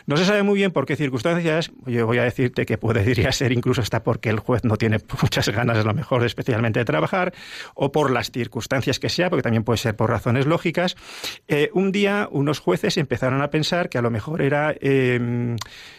No 0.05 0.17
se 0.17 0.25
sabe 0.25 0.43
muy 0.43 0.55
bien 0.55 0.71
por 0.71 0.85
qué 0.85 0.95
circunstancias, 0.95 1.71
yo 1.85 2.05
voy 2.05 2.17
a 2.17 2.23
decirte 2.23 2.65
que 2.65 2.72
que 2.73 2.77
podría 2.79 3.31
ser 3.31 3.51
incluso 3.51 3.81
hasta 3.81 4.03
porque 4.03 4.29
el 4.29 4.39
juez 4.39 4.63
no 4.63 4.77
tiene 4.77 4.97
muchas 5.21 5.47
ganas, 5.49 5.77
a 5.77 5.83
lo 5.83 5.93
mejor, 5.93 6.25
especialmente 6.25 6.79
de 6.79 6.85
trabajar, 6.85 7.33
o 7.75 7.91
por 7.91 8.09
las 8.09 8.31
circunstancias 8.31 8.99
que 8.99 9.09
sea, 9.09 9.29
porque 9.29 9.43
también 9.43 9.63
puede 9.63 9.77
ser 9.77 9.95
por 9.95 10.09
razones 10.09 10.47
lógicas. 10.47 10.95
Eh, 11.47 11.69
un 11.73 11.91
día 11.91 12.27
unos 12.31 12.59
jueces 12.59 12.97
empezaron 12.97 13.43
a 13.43 13.51
pensar 13.51 13.89
que 13.89 13.99
a 13.99 14.01
lo 14.01 14.09
mejor 14.09 14.41
era 14.41 14.73
em, 14.81 15.55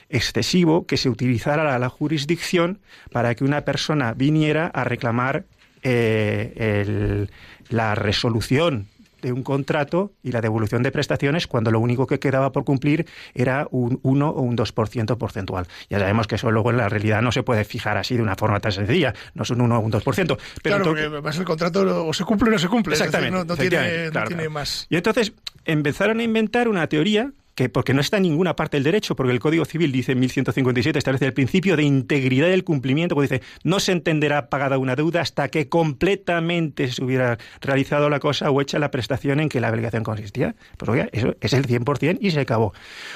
excesivo 0.09 0.85
que 0.87 0.97
se 0.97 1.09
utilizara 1.09 1.79
la, 1.79 1.89
jurisdicción 1.89 2.81
para 3.13 3.35
que 3.37 3.45
una 3.45 3.61
persona 3.61 4.15
viniera 4.15 4.67
a 4.67 4.83
reclamar 4.83 5.45
eh, 5.83 7.27
la 7.69 7.95
resolución 7.95 8.89
de 9.25 9.33
un 9.33 9.43
contrato 9.43 10.13
y 10.23 10.33
la 10.33 10.41
devolución 10.41 10.83
de 10.83 10.93
prestaciones 10.93 11.47
cuando 11.47 11.71
lo 11.71 11.81
único 11.81 12.07
que 12.07 12.19
quedaba 12.19 12.53
por 12.53 12.65
cumplir 12.65 13.07
era 13.35 13.67
un 13.71 13.99
1 14.03 14.29
o 14.29 14.43
un 14.43 14.57
2% 14.57 15.17
porcentual. 15.17 15.67
Ya 15.89 15.99
sabemos 15.99 16.27
que 16.27 16.35
eso 16.35 16.51
luego 16.51 16.71
en 16.71 16.77
la 16.77 16.89
realidad 16.89 17.23
no 17.23 17.33
se 17.33 17.43
puede 17.43 17.65
fijar 17.65 17.97
así 17.97 18.17
de 18.17 18.23
una 18.23 18.37
forma 18.37 18.61
tan 18.61 18.73
sencilla, 18.73 19.15
no 19.35 19.43
es 19.43 19.51
un 19.51 19.63
1 19.63 19.79
o 19.79 19.81
un 19.81 19.93
2%. 19.93 20.03
Pero 20.05 20.37
claro, 20.63 20.85
porque 20.85 21.09
más 21.09 21.39
el 21.39 21.45
contrato 21.45 22.07
o 22.07 22.13
se 22.13 22.25
cumple 22.25 22.51
o 22.51 22.53
no 22.53 22.59
se 22.59 22.69
cumple. 22.69 22.93
Exactamente. 22.95 23.45
no, 23.45 23.57
tiene, 23.57 24.11
no 24.11 24.25
tiene 24.25 24.49
más. 24.49 24.87
Y 24.91 24.97
entonces 24.97 25.33
empezaron 25.65 26.21
a 26.21 26.23
inventar 26.23 26.69
una 26.69 26.87
teoría 26.87 27.33
que 27.55 27.69
porque 27.69 27.95
no 27.95 28.01
está 28.01 28.17
en 28.17 28.25
ninguna 28.25 28.57
parte 28.57 28.77
del 28.77 28.85
derecho, 28.85 29.17
porque 29.17 29.33
el 29.33 29.41
Código 29.41 29.65
Civil 29.65 29.93
dice 29.93 30.13
en 30.13 30.21
1157 30.21 30.99
establece 30.99 31.27
el 31.27 31.33
principio 31.33 31.77
de 31.77 31.83
integridad 31.83 32.49
del 32.49 32.65
cumplimiento, 32.65 33.15
porque 33.15 33.35
dice 33.35 33.47
no 33.63 33.81
se 33.81 33.93
entenderá 33.93 34.49
pagada 34.49 34.79
una 34.79 34.97
deuda 34.97 35.21
hasta 35.21 35.49
que 35.49 35.69
completamente 35.69 36.91
se 36.91 37.05
hubiera 37.05 37.39
realizado 37.61 38.11
la 38.11 38.21
cosa 38.21 38.51
o 38.51 38.61
hecha 38.61 38.79
la 38.79 38.91
prestación 38.91 39.41
en 39.41 39.49
que 39.49 39.61
la 39.61 39.71
obligación 39.71 40.05
consistía. 40.05 40.55
Pues 40.77 40.89
oiga, 40.89 41.09
eso 41.13 41.37
es 41.41 41.53
el 41.53 41.67
100% 41.67 42.19
y 42.21 42.31
se 42.31 42.41
acabó. 42.41 42.73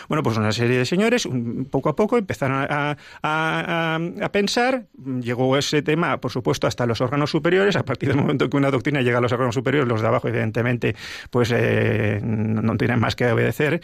Bueno, 0.08 0.22
pues 0.22 0.36
una 0.36 0.52
serie 0.52 0.78
de 0.78 0.84
señores, 0.84 1.28
poco 1.70 1.88
a 1.88 1.96
poco, 1.96 2.18
empezaron 2.18 2.66
a, 2.68 2.96
a, 3.22 4.28
pensar, 4.32 4.84
llegó 5.20 5.56
ese 5.56 5.82
tema, 5.82 6.20
por 6.20 6.30
supuesto, 6.30 6.66
hasta 6.66 6.86
los 6.86 7.00
órganos 7.00 7.30
superiores, 7.30 7.76
a 7.76 7.84
partir 7.84 8.10
del 8.10 8.18
momento 8.18 8.48
que 8.48 8.56
una 8.56 8.70
doctrina 8.70 9.02
llega 9.02 9.18
a 9.18 9.20
los 9.20 9.32
órganos 9.32 9.54
superiores, 9.54 9.88
los 9.88 10.00
de 10.00 10.08
abajo, 10.08 10.28
evidentemente, 10.28 10.94
pues 11.30 11.52
eh, 11.54 12.20
no, 12.22 12.76
tienen 12.76 13.00
más 13.00 13.16
que 13.16 13.26
obedecer 13.30 13.80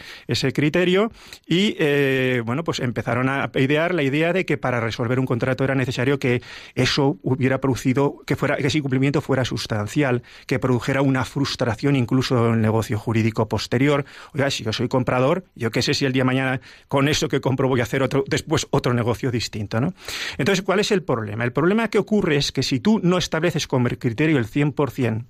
criterio 0.53 1.11
y 1.45 1.75
eh, 1.79 2.41
bueno, 2.45 2.63
pues 2.63 2.79
empezaron 2.79 3.29
a 3.29 3.49
idear 3.55 3.93
la 3.93 4.03
idea 4.03 4.33
de 4.33 4.45
que 4.45 4.57
para 4.57 4.79
resolver 4.79 5.19
un 5.19 5.25
contrato 5.25 5.63
era 5.63 5.75
necesario 5.75 6.19
que 6.19 6.41
eso 6.75 7.17
hubiera 7.23 7.59
producido, 7.59 8.17
que 8.25 8.35
fuera, 8.35 8.57
que 8.57 8.67
ese 8.67 8.79
incumplimiento 8.79 9.21
fuera 9.21 9.45
sustancial, 9.45 10.23
que 10.47 10.59
produjera 10.59 11.01
una 11.01 11.25
frustración 11.25 11.95
incluso 11.95 12.47
en 12.47 12.55
el 12.55 12.61
negocio 12.61 12.97
jurídico 12.97 13.47
posterior. 13.47 14.05
Oiga, 14.33 14.49
si 14.49 14.63
yo 14.63 14.73
soy 14.73 14.87
comprador, 14.87 15.45
yo 15.55 15.71
qué 15.71 15.81
sé 15.81 15.93
si 15.93 16.05
el 16.05 16.13
día 16.13 16.21
de 16.21 16.25
mañana 16.25 16.61
con 16.87 17.07
eso 17.07 17.27
que 17.27 17.41
compro 17.41 17.67
voy 17.67 17.79
a 17.79 17.83
hacer 17.83 18.03
otro, 18.03 18.23
después 18.27 18.67
otro 18.71 18.93
negocio 18.93 19.31
distinto, 19.31 19.79
¿no? 19.79 19.93
Entonces, 20.37 20.63
¿cuál 20.63 20.79
es 20.79 20.91
el 20.91 21.03
problema? 21.03 21.43
El 21.43 21.53
problema 21.53 21.89
que 21.89 21.97
ocurre 21.97 22.37
es 22.37 22.51
que 22.51 22.63
si 22.63 22.79
tú 22.79 22.99
no 23.03 23.17
estableces 23.17 23.67
como 23.67 23.85
criterio 23.89 24.37
el 24.37 24.47
100%, 24.47 25.25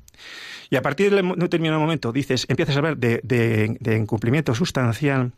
y 0.69 0.75
a 0.75 0.81
partir 0.81 1.13
de 1.13 1.21
un 1.21 1.39
determinado 1.39 1.79
momento 1.79 2.11
dices, 2.11 2.45
empiezas 2.49 2.75
a 2.75 2.79
hablar 2.79 2.97
de, 2.97 3.97
incumplimiento 3.97 4.55
sustancial, 4.55 5.31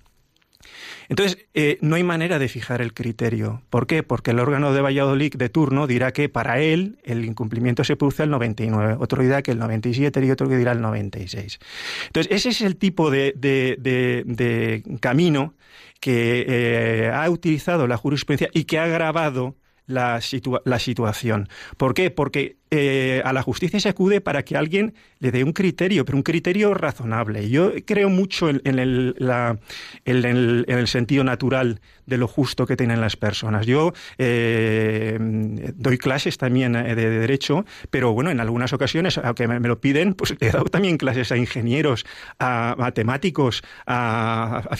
entonces, 1.10 1.38
eh, 1.54 1.78
no 1.82 1.96
hay 1.96 2.04
manera 2.04 2.38
de 2.40 2.50
fijar 2.50 2.82
el 2.82 2.94
criterio. 2.94 3.62
¿Por 3.70 3.88
qué? 3.88 4.04
Porque 4.04 4.32
el 4.32 4.40
órgano 4.40 4.74
de 4.74 4.82
Valladolid 4.82 5.34
de 5.36 5.48
turno 5.48 5.88
dirá 5.88 6.12
que 6.12 6.28
para 6.28 6.60
él 6.60 7.00
el 7.04 7.24
incumplimiento 7.24 7.84
se 7.86 7.96
produce 7.96 8.24
al 8.24 8.30
99, 8.32 8.98
otro 9.00 9.24
dirá 9.24 9.42
que 9.42 9.52
el 9.52 9.60
97 9.60 10.26
y 10.26 10.32
otro 10.32 10.50
que 10.50 10.58
dirá 10.58 10.74
el 10.74 10.82
96. 10.82 11.60
Entonces, 12.08 12.32
ese 12.34 12.50
es 12.50 12.62
el 12.62 12.76
tipo 12.76 13.10
de, 13.10 13.34
camino 15.00 15.54
que 16.02 16.46
eh, 16.48 17.12
ha 17.14 17.30
utilizado 17.30 17.88
la 17.88 17.96
jurisprudencia 17.96 18.50
y 18.54 18.66
que 18.66 18.80
ha 18.80 18.84
agravado 18.84 19.56
la 19.86 20.20
situación. 20.20 21.48
¿Por 21.78 21.94
qué? 21.94 22.12
Porque 22.12 22.58
eh, 22.70 23.22
a 23.24 23.32
la 23.32 23.42
justicia 23.44 23.80
se 23.80 23.90
acude 23.90 24.20
para 24.20 24.44
que 24.44 24.58
alguien 24.58 24.94
le 25.20 25.32
dé 25.32 25.44
un 25.44 25.54
criterio, 25.54 26.04
pero 26.04 26.18
un 26.18 26.24
criterio 26.24 26.74
razonable. 26.74 27.50
Yo 27.50 27.72
creo 27.86 28.10
mucho 28.10 28.50
en, 28.50 28.62
el, 28.66 29.16
en, 30.06 30.66
el, 30.68 30.88
sentido 30.88 31.24
natural 31.24 31.80
de 32.06 32.18
lo 32.18 32.28
justo 32.28 32.66
que 32.66 32.76
tienen 32.76 33.00
las 33.00 33.16
personas. 33.16 33.66
Yo 33.66 33.94
eh, 34.18 35.18
doy 35.76 35.98
clases 35.98 36.38
también 36.38 36.76
eh, 36.76 36.96
de, 36.96 37.10
derecho, 37.10 37.66
pero 37.90 38.14
bueno, 38.14 38.32
en 38.32 38.40
algunas 38.40 38.74
ocasiones, 38.74 39.18
aunque 39.18 39.48
me, 39.48 39.60
lo 39.60 39.80
piden, 39.80 40.14
pues 40.14 40.36
he 40.40 40.52
dado 40.52 40.66
también 40.66 40.98
clases 40.98 41.32
a 41.32 41.38
ingenieros, 41.38 42.06
a 42.40 42.76
matemáticos, 42.78 43.64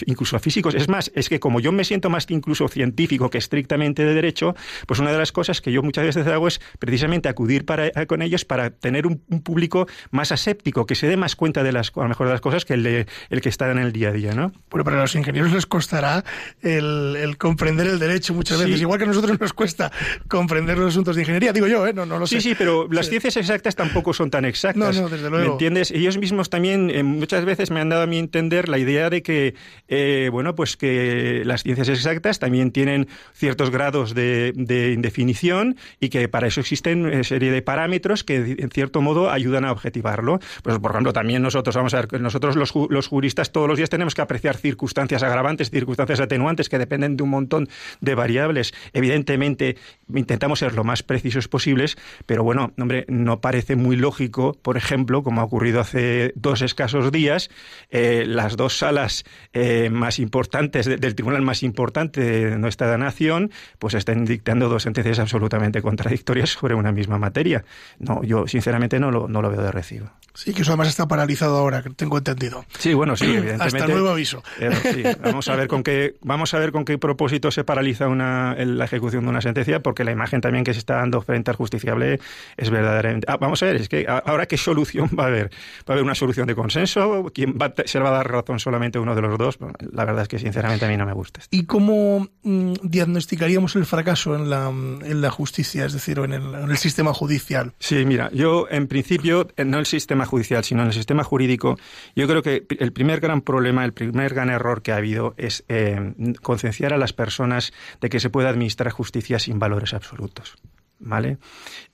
incluso 0.06 0.36
a 0.36 0.40
físicos. 0.40 0.74
Es 0.74 0.88
más, 0.88 1.10
es 1.14 1.28
que 1.28 1.40
como 1.40 1.60
yo 1.60 1.72
me 1.72 1.84
siento 1.84 2.10
más 2.10 2.26
incluso 2.28 2.68
científico 2.68 3.30
que 3.30 3.38
estrictamente 3.38 4.04
de 4.04 4.14
derecho, 4.14 4.54
pues 4.86 5.00
una 5.00 5.10
de 5.10 5.18
las 5.18 5.32
cosas 5.32 5.60
que 5.60 5.72
yo 5.72 5.82
muchas 5.82 6.04
veces 6.04 6.26
hago 6.26 6.48
es 6.48 6.60
precisamente 6.78 7.28
acudir 7.28 7.64
para 7.64 7.77
eh, 7.78 8.06
con 8.06 8.22
ellos 8.22 8.44
para 8.44 8.70
tener 8.70 9.06
un, 9.06 9.18
público 9.42 9.86
más 10.10 10.32
aséptico, 10.32 10.86
que 10.86 10.94
se 10.94 11.06
dé 11.06 11.16
más 11.16 11.36
cuenta 11.36 11.62
de 11.62 11.72
las, 11.72 11.92
a 11.96 12.02
lo 12.02 12.08
mejor 12.08 12.26
de 12.26 12.32
las 12.32 12.40
cosas 12.40 12.64
que 12.64 12.74
el, 12.74 13.06
el 13.30 13.40
que 13.40 13.48
está 13.48 13.70
en 13.70 13.78
el 13.78 13.92
día 13.92 14.08
a 14.08 14.12
día, 14.12 14.32
¿no? 14.32 14.52
Bueno, 14.70 14.84
para 14.84 15.00
los 15.00 15.14
ingenieros 15.14 15.52
les 15.52 15.66
costará 15.66 16.24
el, 16.62 17.36
comprender 17.38 17.86
el 17.86 17.98
derecho 17.98 18.34
muchas 18.34 18.58
veces, 18.58 18.80
igual 18.80 18.98
que 18.98 19.04
a 19.04 19.08
nosotros 19.08 19.38
nos 19.40 19.52
cuesta 19.52 19.92
comprender 20.28 20.78
los 20.78 20.88
asuntos 20.88 21.16
de 21.16 21.22
ingeniería, 21.22 21.52
digo 21.52 21.66
yo, 21.66 21.86
¿eh? 21.86 21.92
no, 21.92 22.06
no 22.06 22.18
lo 22.18 22.26
sé. 22.26 22.40
Sí, 22.40 22.50
sí, 22.50 22.54
pero 22.56 22.88
las 22.90 23.08
ciencias 23.08 23.36
exactas 23.36 23.76
tampoco 23.76 24.12
son 24.12 24.30
tan 24.30 24.44
exactas. 24.44 24.96
No, 24.96 25.02
no, 25.02 25.08
desde 25.08 25.30
luego. 25.30 25.44
¿Me 25.44 25.52
entiendes? 25.52 25.90
Ellos 25.90 26.18
mismos 26.18 26.50
también 26.50 26.90
eh, 26.90 27.02
muchas 27.02 27.44
veces 27.44 27.70
me 27.70 27.80
han 27.80 27.88
dado 27.88 28.02
a 28.02 28.06
mí 28.06 28.18
entender 28.18 28.68
la 28.68 28.78
idea 28.78 29.10
de 29.10 29.22
que, 29.22 29.54
eh, 29.88 30.28
bueno, 30.32 30.54
pues 30.54 30.76
que 30.76 31.42
las 31.44 31.62
ciencias 31.62 31.88
exactas 31.88 32.38
también 32.38 32.70
tienen 32.70 33.08
ciertos 33.34 33.70
grados 33.70 34.14
de, 34.14 34.52
de 34.54 34.92
indefinición 34.92 35.76
y 36.00 36.08
que 36.08 36.28
para 36.28 36.46
eso 36.46 36.60
existen 36.60 37.06
una 37.06 37.24
serie 37.24 37.50
de 37.50 37.62
parámetros 37.68 38.24
que 38.24 38.56
en 38.58 38.70
cierto 38.70 39.02
modo 39.02 39.30
ayudan 39.30 39.66
a 39.66 39.72
objetivarlo. 39.72 40.40
Pues 40.62 40.78
por 40.78 40.90
ejemplo, 40.90 41.12
también 41.12 41.42
nosotros, 41.42 41.76
vamos 41.76 41.92
a 41.92 42.00
ver, 42.00 42.18
nosotros 42.18 42.56
los, 42.56 42.70
juristas 43.08 43.52
todos 43.52 43.68
los 43.68 43.76
días 43.76 43.90
tenemos 43.90 44.14
que 44.14 44.22
apreciar 44.22 44.56
circunstancias 44.56 45.22
agravantes, 45.22 45.68
circunstancias 45.68 46.18
atenuantes 46.18 46.70
que 46.70 46.78
dependen 46.78 47.18
de 47.18 47.24
un 47.24 47.28
montón 47.28 47.68
de 48.00 48.14
variables. 48.14 48.72
Evidentemente, 48.94 49.76
intentamos 50.14 50.60
ser 50.60 50.72
lo 50.72 50.82
más 50.82 51.02
precisos 51.02 51.46
posibles, 51.46 51.98
pero 52.24 52.42
bueno, 52.42 52.72
hombre, 52.78 53.04
no 53.06 53.42
parece 53.42 53.76
muy 53.76 53.96
lógico, 53.96 54.56
por 54.62 54.78
ejemplo, 54.78 55.22
como 55.22 55.42
ha 55.42 55.44
ocurrido 55.44 55.80
hace 55.80 56.32
dos 56.36 56.62
escasos 56.62 57.12
días, 57.12 57.50
eh, 57.90 58.24
las 58.26 58.56
dos 58.56 58.78
salas 58.78 59.26
eh, 59.52 59.90
más 59.90 60.20
importantes 60.20 60.86
del 60.86 61.14
tribunal 61.14 61.42
más 61.42 61.62
importante 61.62 62.22
de 62.22 62.58
nuestra 62.58 62.96
nación, 62.96 63.50
pues 63.78 63.92
estén 63.92 64.24
dictando 64.24 64.70
dos 64.70 64.84
sentencias 64.84 65.18
absolutamente 65.18 65.82
contradictorias 65.82 66.48
sobre 66.48 66.74
una 66.74 66.92
misma 66.92 67.18
materia. 67.18 67.57
No, 67.98 68.22
yo 68.22 68.46
sinceramente 68.46 69.00
no 69.00 69.10
lo, 69.10 69.28
no 69.28 69.42
lo 69.42 69.50
veo 69.50 69.62
de 69.62 69.72
recibo. 69.72 70.10
Sí, 70.38 70.54
que 70.54 70.62
eso 70.62 70.70
además 70.70 70.86
está 70.86 71.08
paralizado 71.08 71.56
ahora, 71.56 71.82
tengo 71.96 72.16
entendido. 72.16 72.64
Sí, 72.78 72.94
bueno, 72.94 73.16
sí, 73.16 73.24
evidentemente. 73.26 73.78
Hasta 73.78 73.88
nuevo 73.88 74.10
aviso. 74.10 74.44
Eh, 74.60 75.16
vamos 75.22 75.48
a 75.48 75.56
ver 75.56 75.66
con 75.66 75.82
qué 75.82 76.14
vamos 76.22 76.54
a 76.54 76.60
ver 76.60 76.70
con 76.70 76.84
qué 76.84 76.96
propósito 76.96 77.50
se 77.50 77.64
paraliza 77.64 78.06
una, 78.06 78.54
la 78.54 78.84
ejecución 78.84 79.24
de 79.24 79.30
una 79.30 79.40
sentencia, 79.40 79.80
porque 79.80 80.04
la 80.04 80.12
imagen 80.12 80.40
también 80.40 80.62
que 80.62 80.74
se 80.74 80.78
está 80.78 80.94
dando 80.94 81.20
frente 81.22 81.50
al 81.50 81.56
justiciable 81.56 82.20
es 82.56 82.70
verdaderamente. 82.70 83.26
Ah, 83.28 83.36
vamos 83.36 83.60
a 83.64 83.66
ver, 83.66 83.76
es 83.76 83.88
que 83.88 84.06
ahora 84.08 84.46
qué 84.46 84.56
solución 84.56 85.10
va 85.18 85.24
a 85.24 85.26
haber. 85.26 85.46
Va 85.80 85.88
a 85.88 85.92
haber 85.94 86.04
una 86.04 86.14
solución 86.14 86.46
de 86.46 86.54
consenso. 86.54 87.32
¿Quién 87.34 87.58
va, 87.60 87.74
se 87.84 87.98
le 87.98 88.04
va 88.04 88.10
a 88.10 88.18
dar 88.18 88.30
razón 88.30 88.60
solamente 88.60 89.00
uno 89.00 89.16
de 89.16 89.22
los 89.22 89.36
dos? 89.38 89.58
la 89.92 90.04
verdad 90.04 90.22
es 90.22 90.28
que 90.28 90.38
sinceramente 90.38 90.84
a 90.84 90.88
mí 90.88 90.96
no 90.96 91.04
me 91.04 91.14
gusta. 91.14 91.40
¿Y 91.50 91.64
cómo 91.64 92.28
mm, 92.44 92.74
diagnosticaríamos 92.82 93.74
el 93.74 93.86
fracaso 93.86 94.36
en 94.36 94.50
la, 94.50 94.68
en 94.68 95.20
la 95.20 95.30
justicia, 95.32 95.84
es 95.84 95.92
decir, 95.92 96.18
en 96.20 96.32
el, 96.32 96.54
en 96.54 96.70
el 96.70 96.78
sistema 96.78 97.12
judicial? 97.12 97.72
Sí, 97.80 98.04
mira, 98.04 98.30
yo 98.32 98.68
en 98.70 98.86
principio 98.86 99.48
no 99.56 99.78
el 99.78 99.86
sistema 99.86 100.26
judicial, 100.28 100.62
sino 100.62 100.82
en 100.82 100.88
el 100.88 100.94
sistema 100.94 101.24
jurídico, 101.24 101.76
yo 102.14 102.28
creo 102.28 102.42
que 102.42 102.66
el 102.78 102.92
primer 102.92 103.20
gran 103.20 103.42
problema, 103.42 103.84
el 103.84 103.92
primer 103.92 104.34
gran 104.34 104.50
error 104.50 104.82
que 104.82 104.92
ha 104.92 104.96
habido 104.96 105.34
es 105.36 105.64
eh, 105.68 106.14
concienciar 106.42 106.92
a 106.92 106.98
las 106.98 107.12
personas 107.12 107.72
de 108.00 108.08
que 108.08 108.20
se 108.20 108.30
puede 108.30 108.48
administrar 108.48 108.90
justicia 108.90 109.38
sin 109.38 109.58
valores 109.58 109.94
absolutos. 109.94 110.56
¿Vale? 111.00 111.38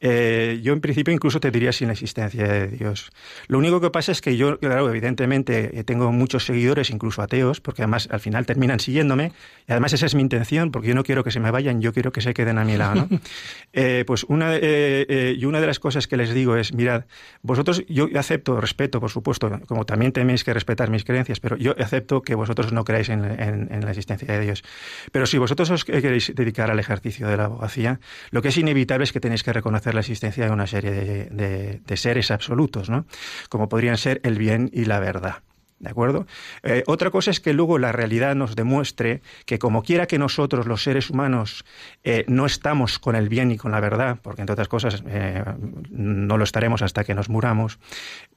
Eh, 0.00 0.60
yo 0.62 0.72
en 0.72 0.80
principio 0.80 1.12
incluso 1.12 1.40
te 1.40 1.50
diría 1.50 1.72
sin 1.72 1.88
la 1.88 1.92
existencia 1.92 2.46
de 2.46 2.68
Dios. 2.68 3.10
Lo 3.46 3.58
único 3.58 3.80
que 3.80 3.90
pasa 3.90 4.12
es 4.12 4.20
que 4.20 4.36
yo, 4.36 4.58
claro, 4.58 4.88
evidentemente 4.88 5.78
eh, 5.78 5.84
tengo 5.84 6.10
muchos 6.12 6.44
seguidores, 6.46 6.90
incluso 6.90 7.22
ateos, 7.22 7.60
porque 7.60 7.82
además 7.82 8.08
al 8.10 8.20
final 8.20 8.46
terminan 8.46 8.80
siguiéndome, 8.80 9.32
y 9.66 9.72
además 9.72 9.92
esa 9.92 10.06
es 10.06 10.14
mi 10.14 10.22
intención, 10.22 10.70
porque 10.70 10.88
yo 10.88 10.94
no 10.94 11.04
quiero 11.04 11.24
que 11.24 11.30
se 11.30 11.40
me 11.40 11.50
vayan, 11.50 11.80
yo 11.80 11.92
quiero 11.92 12.12
que 12.12 12.20
se 12.20 12.34
queden 12.34 12.58
a 12.58 12.64
mi 12.64 12.76
lado, 12.76 12.94
¿no? 12.94 13.08
Eh, 13.76 14.04
pues 14.06 14.22
una, 14.24 14.56
y 14.56 15.44
una 15.44 15.60
de 15.60 15.66
las 15.66 15.80
cosas 15.80 16.06
que 16.06 16.16
les 16.16 16.32
digo 16.32 16.56
es, 16.56 16.74
mirad, 16.74 17.06
vosotros, 17.42 17.82
yo 17.88 18.08
acepto, 18.14 18.60
respeto, 18.60 19.00
por 19.00 19.10
supuesto, 19.10 19.50
como 19.66 19.84
también 19.84 20.12
tenéis 20.12 20.44
que 20.44 20.54
respetar 20.54 20.90
mis 20.90 21.02
creencias, 21.02 21.40
pero 21.40 21.56
yo 21.56 21.74
acepto 21.80 22.22
que 22.22 22.36
vosotros 22.36 22.72
no 22.72 22.84
creáis 22.84 23.08
en, 23.08 23.24
en 23.24 23.80
la 23.84 23.90
existencia 23.90 24.32
de 24.32 24.40
Dios. 24.40 24.62
Pero 25.10 25.26
si 25.26 25.38
vosotros 25.38 25.70
os 25.70 25.84
queréis 25.84 26.32
dedicar 26.36 26.70
al 26.70 26.78
ejercicio 26.78 27.26
de 27.26 27.36
la 27.36 27.46
abogacía, 27.46 27.98
lo 28.30 28.42
que 28.42 28.48
es 28.48 28.58
inevitable 28.58 28.93
es 29.02 29.12
que 29.12 29.20
tenéis 29.20 29.42
que 29.42 29.52
reconocer 29.52 29.94
la 29.94 30.00
existencia 30.00 30.44
de 30.44 30.50
una 30.50 30.66
serie 30.66 30.90
de, 31.30 31.96
seres 31.96 32.30
absolutos, 32.30 32.90
¿no? 32.90 33.06
Como 33.48 33.68
podrían 33.68 33.96
ser 33.96 34.20
el 34.24 34.38
bien 34.38 34.70
y 34.72 34.84
la 34.84 35.00
verdad. 35.00 35.42
¿De 35.80 35.90
acuerdo? 35.90 36.26
Eh, 36.62 36.82
otra 36.86 37.10
cosa 37.10 37.30
es 37.30 37.40
que 37.40 37.52
luego 37.52 37.78
la 37.78 37.92
realidad 37.92 38.34
nos 38.34 38.56
demuestre 38.56 39.20
que 39.44 39.58
como 39.58 39.82
quiera 39.82 40.06
que 40.06 40.18
nosotros, 40.18 40.66
los 40.66 40.82
seres 40.82 41.10
humanos, 41.10 41.64
eh, 42.04 42.24
no 42.26 42.46
estamos 42.46 42.98
con 42.98 43.16
el 43.16 43.28
bien 43.28 43.50
y 43.50 43.58
con 43.58 43.72
la 43.72 43.80
verdad, 43.80 44.18
porque 44.22 44.40
entre 44.40 44.54
otras 44.54 44.68
cosas 44.68 45.02
eh, 45.06 45.44
no 45.90 46.38
lo 46.38 46.44
estaremos 46.44 46.80
hasta 46.80 47.04
que 47.04 47.14
nos 47.14 47.28
muramos, 47.28 47.78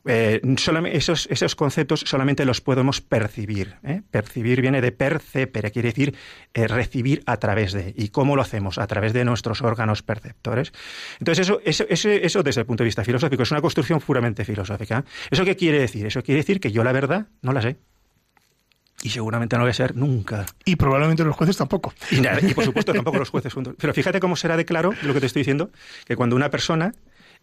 eh, 0.08 0.42
esos, 0.92 1.28
esos 1.30 1.56
conceptos 1.56 2.02
solamente 2.02 2.46
los 2.46 2.62
podemos 2.62 3.02
percibir. 3.02 3.76
¿eh? 3.84 4.02
Percibir 4.10 4.62
viene 4.62 4.82
de 4.82 4.92
percepere, 4.92 5.72
quiere 5.72 5.90
decir 5.90 6.16
eh, 6.54 6.68
recibir 6.68 7.24
a 7.26 7.38
través 7.38 7.74
de. 7.74 7.94
¿Y 7.96 8.10
cómo 8.10 8.36
lo 8.36 8.42
hacemos? 8.42 8.78
A 8.78 8.88
través 8.88 9.14
de 9.14 9.26
nuestros 9.26 9.62
órganos 9.62 10.04
perceptores. 10.04 10.72
Entonces, 11.20 11.48
eso, 11.48 11.62
eso, 11.64 11.86
eso, 11.90 12.10
eso 12.10 12.44
desde 12.44 12.62
el 12.62 12.68
punto 12.68 12.84
de 12.84 12.86
vista 12.86 13.04
filosófico 13.04 13.44
es 13.44 13.52
una 13.52 13.62
construcción 13.62 14.00
puramente 14.00 14.46
filosófica. 14.46 15.04
¿Eso 15.30 15.46
qué 15.46 15.56
quiere 15.56 15.80
decir? 15.80 16.06
Eso 16.06 16.24
quiere 16.24 16.40
decir 16.40 16.60
que 16.60 16.72
yo 16.72 16.84
la 16.84 16.92
verdad 16.92 17.28
no 17.42 17.54
la 17.54 17.62
sé. 17.62 17.78
Y 19.04 19.10
seguramente 19.10 19.56
no 19.56 19.60
lo 19.60 19.66
voy 19.66 19.72
a 19.72 19.76
ser 19.76 19.96
nunca. 19.96 20.46
Y 20.66 20.76
probablemente 20.76 21.24
los 21.24 21.36
jueces 21.36 21.56
tampoco. 21.56 21.94
Y, 22.10 22.18
y 22.18 22.54
por 22.54 22.66
supuesto 22.66 22.94
tampoco 22.94 23.20
los 23.20 23.30
jueces 23.30 23.54
juntos. 23.54 23.76
Pero 23.78 23.94
fíjate 23.94 24.20
cómo 24.20 24.36
será 24.36 24.58
de 24.58 24.66
claro 24.66 24.92
lo 25.04 25.14
que 25.14 25.20
te 25.20 25.28
estoy 25.28 25.42
diciendo, 25.42 25.70
que 26.06 26.16
cuando 26.16 26.36
una 26.36 26.50
persona 26.50 26.94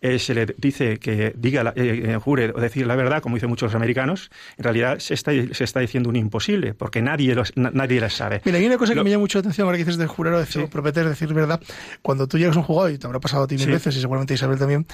eh, 0.05 0.19
se 0.19 0.35
le 0.35 0.45
dice 0.59 0.99
que 0.99 1.33
diga, 1.35 1.65
la, 1.65 1.71
eh, 1.71 2.03
eh, 2.05 2.19
jure 2.23 2.53
o 2.55 2.61
decir 2.61 2.87
la 2.87 2.95
verdad, 2.95 3.23
como 3.23 3.37
dicen 3.37 3.49
muchos 3.49 3.75
americanos, 3.75 4.31
en 4.59 4.65
realidad 4.65 4.99
se 4.99 5.15
está, 5.15 5.33
se 5.33 5.65
está 5.65 5.81
diciendo 5.81 6.11
un 6.11 6.17
imposible, 6.17 6.75
porque 6.75 7.01
nadie, 7.01 7.35
los, 7.35 7.57
nadie 7.57 8.03
la 8.03 8.11
sabe. 8.11 8.43
Mira, 8.45 8.59
hay 8.59 8.67
una 8.67 8.77
cosa 8.77 8.93
que 8.93 9.03
me 9.03 9.09
llama 9.09 9.23
mucho 9.23 9.39
la 9.39 9.41
atención 9.41 9.65
ahora 9.65 9.79
que 9.79 9.85
dices 9.85 9.97
de 9.97 10.07
jurar 10.07 10.35
o 10.35 10.41
decir, 10.41 10.69
prometer, 10.69 11.09
decir 11.09 11.33
verdad. 11.33 11.59
Cuando 12.03 12.29
tú 12.29 12.37
llegas 12.37 12.55
a 12.55 12.59
un 12.59 12.67
jugado, 12.67 12.91
y 12.91 12.99
te 12.99 13.07
habrá 13.07 13.19
pasado 13.19 13.45
a 13.45 13.47
ti 13.47 13.57
mil 13.57 13.71
veces, 13.71 13.97
y 13.97 14.01
seguramente 14.03 14.35
Isabel 14.35 14.59
también, 14.59 14.87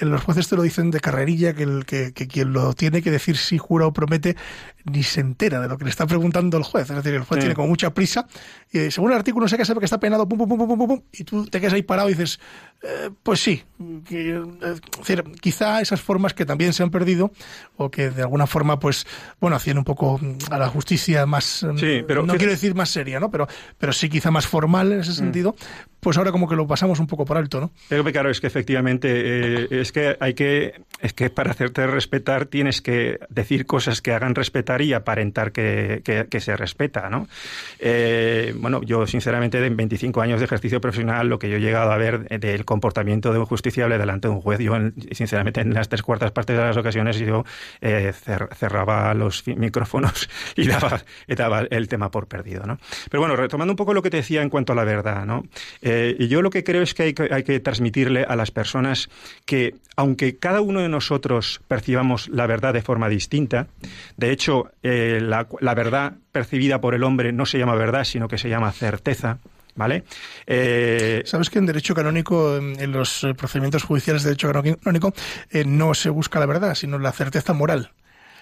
los 0.00 0.22
jueces 0.22 0.48
te 0.48 0.56
lo 0.56 0.62
dicen 0.62 0.90
de 0.90 0.98
carrerilla, 0.98 1.54
que, 1.54 1.62
el, 1.62 1.84
que, 1.84 2.12
que, 2.12 2.26
quien 2.26 2.52
lo 2.52 2.74
tiene 2.74 3.00
que 3.00 3.12
decir 3.12 3.36
si 3.36 3.58
jura 3.58 3.86
o 3.86 3.92
promete 3.92 4.34
ni 4.84 5.02
se 5.02 5.20
entera 5.20 5.60
de 5.60 5.68
lo 5.68 5.78
que 5.78 5.84
le 5.84 5.90
está 5.90 6.06
preguntando 6.06 6.56
el 6.56 6.62
juez. 6.62 6.90
Es 6.90 6.96
decir, 6.96 7.14
el 7.14 7.22
juez 7.22 7.40
tiene 7.40 7.54
como 7.54 7.68
mucha 7.68 7.92
prisa, 7.94 8.26
y 8.70 8.90
según 8.90 9.12
el 9.12 9.16
artículo 9.16 9.44
no 9.44 9.48
sé 9.48 9.56
qué 9.56 9.64
sabe 9.64 9.80
que 9.80 9.84
está 9.84 10.00
penado, 10.00 10.28
pum, 10.28 10.38
pum, 10.38 10.48
pum, 10.48 10.58
pum, 10.58 10.78
pum, 10.78 10.88
pum, 10.88 11.02
y 11.12 11.24
tú 11.24 11.46
te 11.46 11.60
quedas 11.60 11.74
ahí 11.74 11.82
parado 11.82 12.08
y 12.08 12.12
dices, 12.12 12.40
pues 13.22 13.40
sí, 13.40 13.62
decir, 13.78 15.24
quizá 15.40 15.80
esas 15.80 16.00
formas 16.00 16.34
que 16.34 16.44
también 16.44 16.72
se 16.72 16.82
han 16.82 16.90
perdido 16.90 17.32
o 17.76 17.90
que 17.90 18.10
de 18.10 18.22
alguna 18.22 18.46
forma, 18.46 18.78
pues, 18.78 19.06
bueno, 19.40 19.56
hacían 19.56 19.78
un 19.78 19.84
poco 19.84 20.20
a 20.50 20.58
la 20.58 20.68
justicia 20.68 21.26
más, 21.26 21.66
sí, 21.76 22.04
pero, 22.06 22.24
no 22.24 22.34
quiero 22.34 22.52
decir 22.52 22.74
más 22.74 22.90
seria, 22.90 23.20
¿no? 23.20 23.30
Pero, 23.30 23.46
pero 23.78 23.92
sí 23.92 24.08
quizá 24.08 24.30
más 24.30 24.46
formal 24.46 24.92
en 24.92 25.00
ese 25.00 25.22
mm. 25.22 25.26
Pues 26.02 26.18
ahora 26.18 26.32
como 26.32 26.48
que 26.48 26.56
lo 26.56 26.66
pasamos 26.66 26.98
un 26.98 27.06
poco 27.06 27.24
por 27.24 27.36
alto, 27.36 27.60
¿no? 27.60 27.70
Pero 27.88 28.02
claro, 28.02 28.28
es 28.28 28.40
que 28.40 28.48
efectivamente, 28.48 29.08
eh, 29.12 29.68
es 29.70 29.92
que 29.92 30.16
hay 30.18 30.34
que, 30.34 30.82
es 30.98 31.12
que 31.12 31.30
para 31.30 31.52
hacerte 31.52 31.86
respetar 31.86 32.46
tienes 32.46 32.82
que 32.82 33.20
decir 33.28 33.66
cosas 33.66 34.02
que 34.02 34.12
hagan 34.12 34.34
respetar 34.34 34.82
y 34.82 34.94
aparentar 34.94 35.52
que, 35.52 36.02
que, 36.02 36.40
se 36.40 36.56
respeta, 36.56 37.08
¿no? 37.08 37.28
Eh, 37.78 38.52
bueno, 38.58 38.82
yo 38.82 39.06
sinceramente 39.06 39.64
en 39.64 39.76
25 39.76 40.20
años 40.20 40.40
de 40.40 40.46
ejercicio 40.46 40.80
profesional, 40.80 41.28
lo 41.28 41.38
que 41.38 41.48
yo 41.48 41.58
he 41.58 41.60
llegado 41.60 41.92
a 41.92 41.96
ver 41.96 42.26
del 42.40 42.64
comportamiento 42.64 43.32
de 43.32 43.38
un 43.38 43.46
justiciable 43.46 43.96
delante 43.96 44.26
de 44.26 44.34
un 44.34 44.40
juez, 44.40 44.58
yo 44.58 44.74
sinceramente 45.12 45.60
en 45.60 45.72
las 45.72 45.88
tres 45.88 46.02
cuartas 46.02 46.32
partes 46.32 46.56
de 46.56 46.64
las 46.64 46.76
ocasiones 46.76 47.16
yo 47.20 47.44
eh, 47.80 48.12
cerraba 48.12 49.14
los 49.14 49.46
micrófonos 49.46 50.28
y 50.56 50.66
daba, 50.66 51.00
daba, 51.28 51.60
el 51.70 51.86
tema 51.86 52.10
por 52.10 52.26
perdido, 52.26 52.66
¿no? 52.66 52.78
Pero 53.08 53.20
bueno, 53.20 53.36
retomando 53.36 53.70
un 53.70 53.76
poco 53.76 53.94
lo 53.94 54.02
que 54.02 54.10
te 54.10 54.16
decía 54.16 54.42
en 54.42 54.50
cuanto 54.50 54.72
a 54.72 54.76
la 54.76 54.82
verdad, 54.82 55.24
¿no? 55.24 55.44
Y 56.18 56.28
yo 56.28 56.42
lo 56.42 56.50
que 56.50 56.64
creo 56.64 56.82
es 56.82 56.94
que 56.94 57.02
hay, 57.02 57.42
que 57.42 57.60
transmitirle 57.60 58.24
a 58.24 58.36
las 58.36 58.50
personas 58.50 59.08
que, 59.44 59.74
aunque 59.96 60.36
cada 60.36 60.60
uno 60.60 60.80
de 60.80 60.88
nosotros 60.88 61.60
percibamos 61.68 62.28
la 62.28 62.46
verdad 62.46 62.72
de 62.72 62.82
forma 62.82 63.08
distinta, 63.08 63.68
de 64.16 64.30
hecho, 64.30 64.70
eh, 64.82 65.20
la, 65.20 65.74
verdad 65.74 66.14
percibida 66.30 66.80
por 66.80 66.94
el 66.94 67.02
hombre 67.04 67.32
no 67.32 67.46
se 67.46 67.58
llama 67.58 67.74
verdad, 67.74 68.04
sino 68.04 68.28
que 68.28 68.38
se 68.38 68.48
llama 68.48 68.72
certeza. 68.72 69.38
¿Vale? 69.74 70.04
Eh, 70.46 71.22
Sabes 71.24 71.48
que 71.48 71.58
en 71.58 71.64
derecho 71.64 71.94
canónico, 71.94 72.58
en 72.58 72.92
los 72.92 73.26
procedimientos 73.38 73.84
judiciales 73.84 74.22
de 74.22 74.28
derecho 74.28 74.52
canónico, 74.52 75.14
no 75.64 75.94
se 75.94 76.10
busca 76.10 76.38
la 76.38 76.44
verdad, 76.44 76.74
sino 76.74 76.98
la 76.98 77.10
certeza 77.10 77.54
moral. 77.54 77.90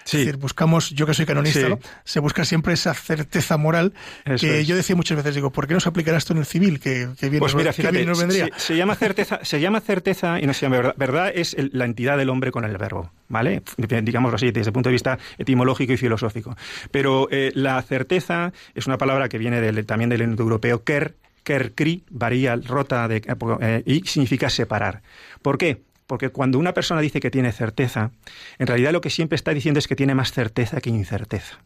Es 0.05 0.11
decir, 0.11 0.37
buscamos, 0.37 0.89
yo 0.91 1.05
que 1.05 1.13
soy 1.13 1.25
canonista, 1.25 1.69
¿no? 1.69 1.79
se 2.03 2.19
busca 2.19 2.45
siempre 2.45 2.73
esa 2.73 2.93
certeza 2.93 3.57
moral 3.57 3.93
que 4.39 4.65
yo 4.65 4.75
decía 4.75 4.95
muchas 4.95 5.17
veces, 5.17 5.35
digo, 5.35 5.51
¿por 5.51 5.67
qué 5.67 5.73
no 5.73 5.79
se 5.79 5.89
aplicará 5.89 6.17
esto 6.17 6.33
en 6.33 6.39
el 6.39 6.45
civil? 6.45 6.79
Que, 6.79 7.09
que 7.19 7.29
bien, 7.29 7.39
pues 7.39 7.55
mira, 7.55 7.73
fíjate, 7.73 8.05
nos 8.05 8.19
vendría. 8.19 8.49
Se, 8.57 8.75
llama 8.75 8.95
certeza, 8.95 9.39
se 9.43 9.59
llama 9.59 9.81
certeza 9.81 10.39
y 10.39 10.45
no 10.45 10.53
se 10.53 10.61
llama 10.61 10.77
verdad. 10.77 10.95
Verdad 10.97 11.31
es 11.33 11.55
la 11.71 11.85
entidad 11.85 12.17
del 12.17 12.29
hombre 12.29 12.51
con 12.51 12.65
el 12.65 12.77
verbo, 12.77 13.11
¿vale? 13.27 13.61
Digámoslo 13.77 14.35
así, 14.35 14.51
desde 14.51 14.69
el 14.69 14.73
punto 14.73 14.89
de 14.89 14.93
vista 14.93 15.19
etimológico 15.37 15.93
y 15.93 15.97
filosófico. 15.97 16.55
Pero 16.91 17.27
eh, 17.31 17.51
la 17.55 17.81
certeza 17.81 18.53
es 18.75 18.87
una 18.87 18.97
palabra 18.97 19.29
que 19.29 19.37
viene 19.37 19.61
del, 19.61 19.85
también 19.85 20.09
del 20.09 20.21
indoeuropeo 20.21 20.83
ker, 20.83 21.15
kerkri, 21.43 22.03
varía, 22.09 22.55
rota, 22.55 23.07
de, 23.07 23.21
eh, 23.61 23.83
y 23.85 24.01
significa 24.05 24.49
separar. 24.49 25.01
¿Por 25.41 25.57
qué? 25.57 25.81
Porque 26.11 26.27
cuando 26.27 26.59
una 26.59 26.73
persona 26.73 26.99
dice 26.99 27.21
que 27.21 27.31
tiene 27.31 27.53
certeza, 27.53 28.11
en 28.59 28.67
realidad 28.67 28.91
lo 28.91 28.99
que 28.99 29.09
siempre 29.09 29.37
está 29.37 29.53
diciendo 29.53 29.79
es 29.79 29.87
que 29.87 29.95
tiene 29.95 30.13
más 30.13 30.33
certeza 30.33 30.81
que 30.81 30.89
incerteza. 30.89 31.63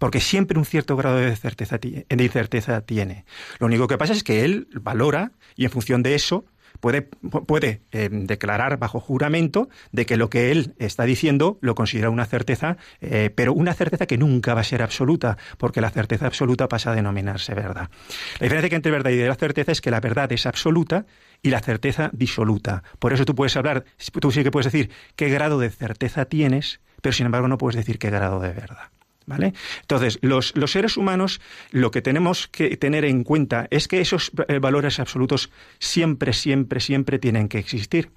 Porque 0.00 0.18
siempre 0.18 0.58
un 0.58 0.64
cierto 0.64 0.96
grado 0.96 1.18
de, 1.18 1.36
certeza, 1.36 1.78
incerteza 2.10 2.80
tiene. 2.80 3.24
Lo 3.60 3.68
único 3.68 3.86
que 3.86 3.98
pasa 3.98 4.14
es 4.14 4.24
que 4.24 4.44
él 4.44 4.66
valora 4.74 5.30
y 5.54 5.64
en 5.64 5.70
función 5.70 6.02
de 6.02 6.16
eso 6.16 6.44
puede, 6.80 7.02
puede 7.02 7.82
eh, 7.92 8.08
declarar 8.10 8.78
bajo 8.78 8.98
juramento 8.98 9.68
de 9.92 10.06
que 10.06 10.16
lo 10.16 10.28
que 10.28 10.50
él 10.50 10.74
está 10.78 11.04
diciendo 11.04 11.58
lo 11.60 11.76
considera 11.76 12.10
una 12.10 12.26
certeza, 12.26 12.78
eh, 13.00 13.30
pero 13.32 13.52
una 13.52 13.74
certeza 13.74 14.06
que 14.06 14.18
nunca 14.18 14.54
va 14.54 14.62
a 14.62 14.64
ser 14.64 14.82
absoluta, 14.82 15.38
porque 15.56 15.80
la 15.80 15.90
certeza 15.90 16.26
absoluta 16.26 16.68
pasa 16.68 16.90
a 16.90 16.94
denominarse 16.96 17.54
verdad. 17.54 17.90
La 18.40 18.44
diferencia 18.44 18.74
entre 18.74 18.90
verdad 18.90 19.10
y 19.10 19.22
la 19.22 19.36
certeza 19.36 19.70
es 19.70 19.80
que 19.80 19.92
la 19.92 20.00
verdad 20.00 20.32
es 20.32 20.46
absoluta 20.46 21.06
y 21.42 21.50
la 21.50 21.60
certeza 21.60 22.10
disoluta. 22.12 22.82
Por 22.98 23.12
eso 23.12 23.24
tú 23.24 23.34
puedes 23.34 23.56
hablar, 23.56 23.84
tú 24.20 24.30
sí 24.30 24.42
que 24.42 24.50
puedes 24.50 24.72
decir 24.72 24.90
qué 25.16 25.28
grado 25.28 25.58
de 25.58 25.70
certeza 25.70 26.24
tienes, 26.24 26.80
pero 27.00 27.12
sin 27.12 27.26
embargo 27.26 27.48
no 27.48 27.58
puedes 27.58 27.76
decir 27.76 27.98
qué 27.98 28.10
grado 28.10 28.40
de 28.40 28.52
verdad. 28.52 28.90
¿Vale? 29.24 29.54
Entonces, 29.82 30.18
los, 30.20 30.56
los, 30.56 30.72
seres 30.72 30.96
humanos 30.96 31.40
lo 31.70 31.92
que 31.92 32.02
tenemos 32.02 32.48
que 32.48 32.76
tener 32.76 33.04
en 33.04 33.22
cuenta 33.22 33.68
es 33.70 33.86
que 33.86 34.00
esos 34.00 34.32
eh, 34.48 34.58
valores 34.58 34.98
absolutos 34.98 35.50
siempre, 35.78 36.32
siempre, 36.32 36.80
siempre 36.80 37.20
tienen 37.20 37.48
que 37.48 37.58
existir. 37.58 38.10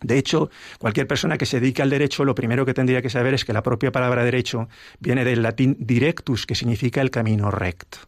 De 0.00 0.16
hecho, 0.16 0.50
cualquier 0.78 1.06
persona 1.06 1.36
que 1.36 1.44
se 1.44 1.60
dedique 1.60 1.82
al 1.82 1.90
derecho, 1.90 2.24
lo 2.24 2.34
primero 2.34 2.64
que 2.64 2.72
tendría 2.72 3.02
que 3.02 3.10
saber 3.10 3.34
es 3.34 3.44
que 3.44 3.52
la 3.52 3.62
propia 3.62 3.92
palabra 3.92 4.24
derecho 4.24 4.70
viene 5.00 5.22
del 5.24 5.42
latín 5.42 5.76
directus, 5.80 6.46
que 6.46 6.54
significa 6.54 7.02
el 7.02 7.10
camino 7.10 7.50
recto. 7.50 7.98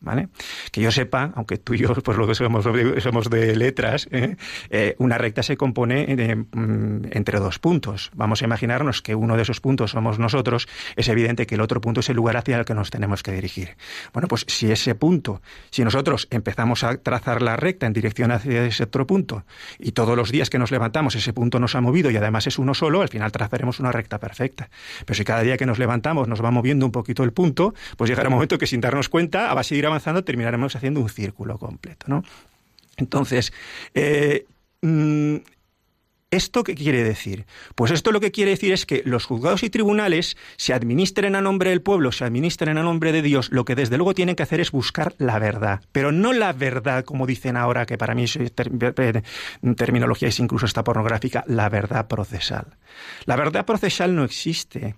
¿Vale? 0.00 0.28
Que 0.70 0.80
yo 0.80 0.92
sepa, 0.92 1.32
aunque 1.34 1.58
tú 1.58 1.74
y 1.74 1.78
yo 1.78 1.92
pues 1.92 2.16
que 2.16 2.34
somos, 2.36 2.64
somos 3.02 3.30
de 3.30 3.56
letras, 3.56 4.08
¿eh? 4.12 4.36
Eh, 4.70 4.94
una 4.98 5.18
recta 5.18 5.42
se 5.42 5.56
compone 5.56 6.46
mm, 6.52 7.06
entre 7.10 7.40
dos 7.40 7.58
puntos. 7.58 8.12
Vamos 8.14 8.40
a 8.40 8.44
imaginarnos 8.44 9.02
que 9.02 9.16
uno 9.16 9.36
de 9.36 9.42
esos 9.42 9.60
puntos 9.60 9.90
somos 9.90 10.20
nosotros, 10.20 10.68
es 10.94 11.08
evidente 11.08 11.46
que 11.46 11.56
el 11.56 11.60
otro 11.60 11.80
punto 11.80 11.98
es 11.98 12.08
el 12.10 12.16
lugar 12.16 12.36
hacia 12.36 12.58
el 12.58 12.64
que 12.64 12.74
nos 12.74 12.90
tenemos 12.90 13.24
que 13.24 13.32
dirigir. 13.32 13.76
Bueno, 14.12 14.28
pues 14.28 14.44
si 14.46 14.70
ese 14.70 14.94
punto, 14.94 15.42
si 15.70 15.82
nosotros 15.82 16.28
empezamos 16.30 16.84
a 16.84 16.98
trazar 16.98 17.42
la 17.42 17.56
recta 17.56 17.86
en 17.86 17.92
dirección 17.92 18.30
hacia 18.30 18.66
ese 18.66 18.84
otro 18.84 19.04
punto 19.04 19.44
y 19.80 19.92
todos 19.92 20.16
los 20.16 20.30
días 20.30 20.48
que 20.48 20.60
nos 20.60 20.70
levantamos 20.70 21.16
ese 21.16 21.32
punto 21.32 21.58
nos 21.58 21.74
ha 21.74 21.80
movido 21.80 22.08
y 22.10 22.16
además 22.16 22.46
es 22.46 22.58
uno 22.60 22.72
solo, 22.72 23.02
al 23.02 23.08
final 23.08 23.32
trazaremos 23.32 23.80
una 23.80 23.90
recta 23.90 24.20
perfecta. 24.20 24.70
Pero 25.04 25.16
si 25.16 25.24
cada 25.24 25.42
día 25.42 25.56
que 25.56 25.66
nos 25.66 25.80
levantamos 25.80 26.28
nos 26.28 26.42
va 26.42 26.52
moviendo 26.52 26.86
un 26.86 26.92
poquito 26.92 27.24
el 27.24 27.32
punto, 27.32 27.74
pues 27.96 28.08
llegará 28.08 28.28
un 28.28 28.34
momento 28.34 28.58
que 28.58 28.68
sin 28.68 28.80
darnos 28.80 29.08
cuenta, 29.08 29.52
va 29.54 29.62
a 29.62 29.64
seguir 29.64 29.87
avanzando 29.88 30.24
terminaremos 30.24 30.74
haciendo 30.76 31.00
un 31.00 31.08
círculo 31.08 31.58
completo. 31.58 32.06
¿no? 32.08 32.22
Entonces, 32.96 33.52
eh, 33.94 34.46
mm, 34.82 35.36
¿Esto 36.30 36.62
qué 36.62 36.74
quiere 36.74 37.02
decir? 37.04 37.46
Pues 37.74 37.90
esto 37.90 38.12
lo 38.12 38.20
que 38.20 38.30
quiere 38.30 38.50
decir 38.50 38.70
es 38.72 38.84
que 38.84 39.00
los 39.06 39.24
juzgados 39.24 39.62
y 39.62 39.70
tribunales 39.70 40.36
se 40.58 40.74
administren 40.74 41.34
a 41.34 41.40
nombre 41.40 41.70
del 41.70 41.80
pueblo, 41.80 42.12
se 42.12 42.26
administren 42.26 42.76
a 42.76 42.82
nombre 42.82 43.12
de 43.12 43.22
Dios. 43.22 43.48
Lo 43.50 43.64
que 43.64 43.74
desde 43.74 43.96
luego 43.96 44.12
tienen 44.12 44.36
que 44.36 44.42
hacer 44.42 44.60
es 44.60 44.70
buscar 44.70 45.14
la 45.16 45.38
verdad. 45.38 45.80
Pero 45.90 46.12
no 46.12 46.34
la 46.34 46.52
verdad, 46.52 47.04
como 47.04 47.26
dicen 47.26 47.56
ahora, 47.56 47.86
que 47.86 47.96
para 47.96 48.14
mí 48.14 48.24
es 48.24 48.38
terminología 49.74 50.28
es 50.28 50.38
incluso 50.38 50.66
esta 50.66 50.84
pornográfica, 50.84 51.44
la 51.46 51.70
verdad 51.70 52.08
procesal. 52.08 52.76
La 53.24 53.36
verdad 53.36 53.64
procesal 53.64 54.14
no 54.14 54.24
existe. 54.24 54.96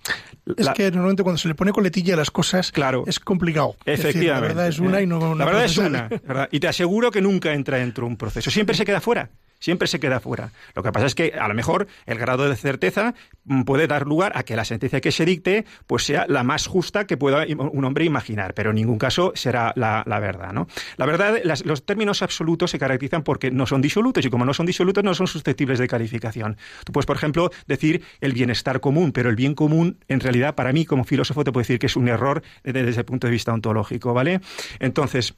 Es 0.57 0.69
que 0.71 0.91
normalmente 0.91 1.23
cuando 1.23 1.39
se 1.39 1.47
le 1.47 1.55
pone 1.55 1.71
coletilla 1.71 2.15
a 2.15 2.17
las 2.17 2.33
cosas 2.33 2.73
claro, 2.73 3.05
es 3.07 3.21
complicado. 3.21 3.77
Efectivamente. 3.85 4.27
la 4.27 4.41
verdad 4.41 4.67
es 4.67 4.81
una 4.81 5.01
y 5.01 5.07
no 5.07 5.37
La 5.37 5.45
verdad 5.45 5.65
es 5.65 5.79
una. 5.79 6.09
Y 6.51 6.59
te 6.59 6.67
aseguro 6.67 7.13
que 7.13 7.21
nunca 7.21 7.53
entra 7.53 7.79
dentro 7.79 8.05
de 8.05 8.11
un 8.11 8.17
proceso. 8.17 8.51
Siempre 8.51 8.75
se 8.75 8.85
queda 8.85 9.01
fuera 9.01 9.31
siempre 9.61 9.87
se 9.87 10.01
queda 10.01 10.19
fuera. 10.19 10.51
Lo 10.75 10.83
que 10.83 10.91
pasa 10.91 11.07
es 11.07 11.15
que 11.15 11.35
a 11.39 11.47
lo 11.47 11.55
mejor 11.55 11.87
el 12.07 12.19
grado 12.19 12.49
de 12.49 12.57
certeza 12.57 13.15
mm, 13.45 13.63
puede 13.63 13.87
dar 13.87 14.07
lugar 14.07 14.33
a 14.35 14.43
que 14.43 14.57
la 14.57 14.65
sentencia 14.65 15.01
que 15.01 15.13
se 15.13 15.25
dicte 15.25 15.65
pues 15.87 16.05
sea 16.05 16.27
la 16.29 16.43
más 16.43 16.67
justa 16.67 17.07
que 17.07 17.17
pueda 17.17 17.47
un 17.51 17.85
hombre 17.85 18.05
imaginar, 18.05 18.55
pero 18.55 18.71
en 18.71 18.77
ningún 18.77 18.99
caso 18.99 19.33
será 19.35 19.73
la, 19.77 20.03
verdad. 20.21 20.53
¿no? 20.53 20.67
La 20.97 21.07
verdad, 21.07 21.39
los 21.65 21.85
términos 21.85 22.23
absolutos 22.23 22.71
se 22.71 22.79
caracterizan 22.79 23.23
porque 23.23 23.51
no 23.51 23.67
son 23.67 23.81
disolutos 23.83 24.25
y 24.25 24.31
como 24.31 24.45
no 24.45 24.55
son 24.55 24.67
disolutos 24.67 25.05
no 25.05 25.15
son 25.15 25.27
susceptibles 25.27 25.79
de 25.79 25.87
calificación. 25.89 26.57
Tú 26.85 26.93
puedes, 26.93 27.07
por 27.07 27.17
ejemplo, 27.17 27.51
decir 27.67 28.03
el 28.21 28.33
bienestar 28.33 28.81
común, 28.81 29.13
pero 29.13 29.29
el 29.29 29.37
bien 29.37 29.55
común 29.55 29.99
en 30.09 30.21
realidad 30.21 30.55
para 30.55 30.73
mí 30.73 30.85
como 30.87 31.05
filósofo 31.05 31.45
te 31.45 31.53
puedo 31.53 31.63
decir 31.63 31.79
que 31.79 31.87
es 31.87 31.97
un 31.97 32.09
error 32.09 32.43
desde 32.65 33.01
el 33.01 33.05
punto 33.05 33.27
de 33.27 33.33
vista 33.33 33.53
ontológico, 33.53 34.15
¿vale? 34.15 34.41
Entonces, 34.79 35.35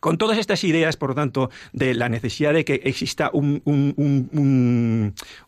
Con 0.00 0.18
todas 0.18 0.38
estas 0.38 0.64
ideas, 0.64 0.96
por 0.96 1.10
lo 1.10 1.14
tanto, 1.14 1.50
de 1.72 1.94
la 1.94 2.08
necesidad 2.08 2.52
de 2.52 2.64
que 2.64 2.80
exista 2.84 3.30
un, 3.32 3.62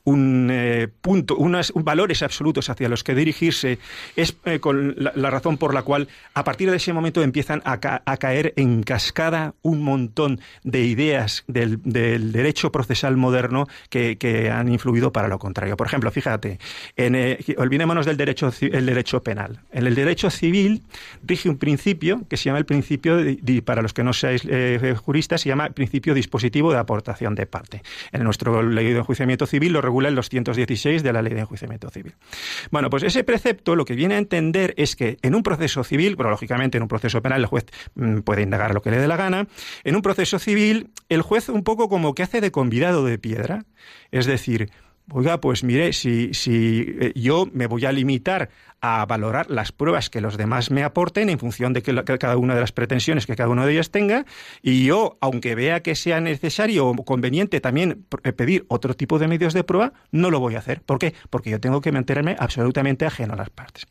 un, 0.05 0.49
eh, 0.51 0.89
punto, 1.01 1.37
unos 1.37 1.73
valores 1.75 2.23
absolutos 2.23 2.71
hacia 2.71 2.89
los 2.89 3.05
que 3.05 3.15
dirigirse, 3.15 3.79
es 4.17 4.37
eh, 4.45 4.61
la, 4.97 5.31
razón 5.31 5.59
por 5.59 5.75
la 5.75 5.83
cual 5.83 6.09
a 6.35 6.45
partir 6.45 6.71
de 6.71 6.77
ese 6.77 6.93
momento 6.93 7.23
empiezan 7.23 7.63
a, 7.65 7.79
caer 7.79 8.53
en 8.57 8.83
cascada 8.83 9.55
un 9.63 9.83
montón 9.83 10.41
de 10.65 10.85
ideas 10.85 11.45
del, 11.47 11.81
derecho 11.83 12.73
procesal 12.73 13.17
moderno 13.17 13.67
que, 13.91 14.17
han 14.53 14.69
influido 14.69 15.13
para 15.13 15.29
lo 15.29 15.39
contrario. 15.39 15.77
Por 15.77 15.87
ejemplo, 15.87 16.11
fíjate, 16.11 16.59
en, 16.97 17.15
eh, 17.15 17.39
olvidémonos 17.59 18.07
del 18.07 18.17
derecho, 18.17 18.51
el 18.61 18.87
derecho 18.87 19.23
penal. 19.23 19.61
En 19.73 19.87
el 19.87 19.95
derecho 19.95 20.31
civil 20.31 20.83
rige 21.25 21.49
un 21.49 21.59
principio 21.59 22.23
que 22.29 22.37
se 22.37 22.45
llama 22.45 22.59
el 22.59 22.67
principio, 22.67 23.19
para 23.65 23.83
los 23.83 23.93
que 23.93 24.05
no 24.05 24.13
seáis 24.13 24.38
eh, 24.49 24.95
se 25.39 25.49
llama 25.49 25.71
principio 25.71 26.15
dispositivo 26.15 26.73
de 26.73 26.79
aportación 26.79 27.35
de 27.35 27.47
parte. 27.47 27.83
En 28.13 28.25
nuestro 28.25 28.63
ley 28.63 28.93
de 28.93 28.99
enjuiciamiento 28.99 29.47
civil 29.47 29.73
lo 29.73 29.81
regula 29.81 30.09
en 30.09 30.15
los 30.15 30.29
116 30.29 31.03
de 31.03 31.13
la 31.13 31.23
ley 31.23 31.35
de 31.35 31.41
enjuiciamiento 31.41 31.91
civil. 31.91 32.15
Bueno, 32.71 32.91
pues 32.91 33.03
ese 33.03 33.25
precepto 33.25 33.77
lo 33.77 33.85
que 33.85 33.95
viene 33.95 34.15
a 34.15 34.19
entender 34.19 34.75
es 34.77 34.97
que 34.97 35.19
en 35.23 35.35
un 35.35 35.43
proceso 35.43 35.85
civil, 35.85 36.17
pero 36.17 36.31
lógicamente 36.31 36.79
en 36.79 36.83
un 36.83 36.89
proceso 36.89 37.23
penal 37.23 37.41
el 37.41 37.47
juez 37.47 37.67
mm, 37.95 38.19
puede 38.21 38.43
indagar 38.43 38.75
lo 38.75 38.83
que 38.83 38.91
le 38.91 38.99
dé 38.99 39.09
la 39.09 39.17
gana, 39.17 39.47
en 39.85 39.97
un 39.97 40.03
proceso 40.03 40.39
civil 40.39 40.91
el 41.09 41.23
juez 41.23 41.49
un 41.49 41.65
poco 41.65 41.89
como 41.89 42.15
que 42.15 42.23
hace 42.23 42.41
de 42.41 42.51
convidado 42.51 43.05
de 43.05 43.19
piedra, 43.19 43.65
es 44.11 44.27
decir, 44.27 44.71
Oiga, 45.11 45.41
pues 45.41 45.65
mire, 45.65 45.95
si, 45.95 46.35
si 46.35 46.97
eh, 47.01 47.13
yo 47.15 47.47
me 47.53 47.67
voy 47.67 47.87
a 47.87 47.93
limitar 47.93 48.51
a 48.81 49.07
valorar 49.07 49.51
las 49.51 49.73
pruebas 49.73 50.11
que 50.11 50.21
los 50.21 50.37
demás 50.37 50.71
me 50.71 50.85
aporten 50.85 51.31
en 51.31 51.39
función 51.39 51.73
de 51.73 51.83
que, 51.83 51.95
cada 52.19 52.37
una 52.37 52.55
de 52.55 52.61
las 52.61 52.73
pretensiones 52.73 53.27
que 53.27 53.35
cada 53.35 53.49
uno 53.49 53.65
de 53.65 53.73
ellas 53.73 53.91
tenga, 53.91 54.27
y 54.61 54.85
yo, 54.85 55.17
aunque 55.21 55.55
vea 55.55 55.81
que 55.81 55.95
sea 55.95 56.21
necesario 56.21 56.87
o 56.89 56.95
conveniente 57.05 57.61
también 57.61 58.07
eh, 58.23 58.33
pedir 58.33 58.67
otro 58.69 58.95
tipo 58.95 59.19
de 59.19 59.29
medios 59.29 59.55
de 59.55 59.65
prueba, 59.65 59.95
no 60.11 60.31
lo 60.31 60.41
voy 60.41 60.57
a 60.57 60.59
hacer. 60.59 60.83
¿Por 60.83 60.99
qué? 60.99 61.15
Porque 61.31 61.51
yo 61.51 61.59
tengo 61.59 61.81
que 61.81 61.91
mantenerme 61.91 62.37
absolutamente 62.39 63.07
ajeno 63.07 63.33
a 63.33 63.37
las 63.37 63.51
partes. 63.51 63.87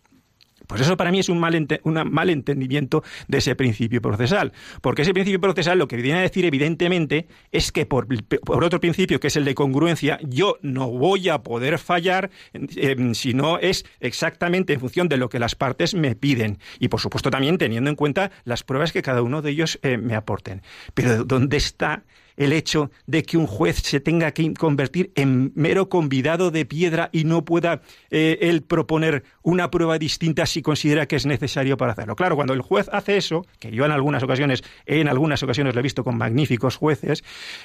Pues 0.67 0.81
eso 0.81 0.97
para 0.97 1.11
mí 1.11 1.19
es 1.19 1.29
un 1.29 1.39
mal, 1.39 2.29
entendimiento 2.29 3.03
de 3.27 3.37
ese 3.37 3.55
principio 3.55 4.01
procesal. 4.01 4.53
Porque 4.81 5.01
ese 5.01 5.13
principio 5.13 5.39
procesal 5.39 5.79
lo 5.79 5.87
que 5.87 5.97
viene 5.97 6.19
a 6.19 6.21
decir, 6.21 6.45
evidentemente, 6.45 7.27
es 7.51 7.71
que 7.71 7.85
por, 7.85 8.07
otro 8.45 8.79
principio, 8.79 9.19
que 9.19 9.27
es 9.27 9.35
el 9.35 9.45
de 9.45 9.55
congruencia, 9.55 10.19
yo 10.23 10.57
no 10.61 10.89
voy 10.89 11.29
a 11.29 11.39
poder 11.39 11.79
fallar 11.79 12.29
si 13.13 13.33
no 13.33 13.59
es 13.59 13.85
exactamente 13.99 14.73
en 14.73 14.79
función 14.79 15.07
de 15.07 15.17
lo 15.17 15.29
que 15.29 15.39
las 15.39 15.55
partes 15.55 15.95
me 15.95 16.15
piden. 16.15 16.59
Y 16.79 16.89
por 16.89 16.99
supuesto 16.99 17.31
también 17.31 17.57
teniendo 17.57 17.89
en 17.89 17.95
cuenta 17.95 18.31
las 18.43 18.63
pruebas 18.63 18.91
que 18.91 19.01
cada 19.01 19.21
uno 19.21 19.41
de 19.41 19.51
ellos 19.51 19.79
eh, 19.81 19.97
me 19.97 20.15
aporten. 20.15 20.61
Pero 20.93 21.23
¿dónde 21.23 21.57
está 21.57 22.03
el 22.37 22.53
hecho 22.53 22.91
de 23.05 23.23
que 23.23 23.37
un 23.37 23.47
juez 23.47 23.77
se 23.77 23.99
tenga 23.99 24.31
que 24.31 24.53
convertir 24.53 25.11
en 25.15 25.51
mero 25.55 25.89
convidado 25.89 26.51
de 26.51 26.65
piedra 26.65 27.09
y 27.11 27.25
no 27.25 27.43
pueda 27.43 27.81
eh, 28.09 28.37
él 28.41 28.61
proponer 28.61 29.23
una 29.41 29.69
prueba 29.71 29.97
distinta 29.97 30.45
si 30.45 30.61
considera 30.61 31.07
que 31.07 31.15
es 31.15 31.25
necesario 31.25 31.77
para 31.77 31.91
hacerlo. 31.93 32.15
Claro, 32.15 32.35
cuando 32.35 32.53
el 32.53 32.61
juez 32.61 32.89
hace 32.91 33.17
eso, 33.17 33.45
que 33.59 33.71
yo 33.71 33.85
en 33.85 33.91
algunas 33.91 34.23
ocasiones, 34.23 34.63
en 34.85 35.07
algunas 35.07 35.41
ocasiones 35.43 35.73
lo 35.73 35.79
he 35.79 35.83
visto 35.83 36.03
con 36.03 36.17
magníficos 36.17 36.75
jueces, 36.75 37.23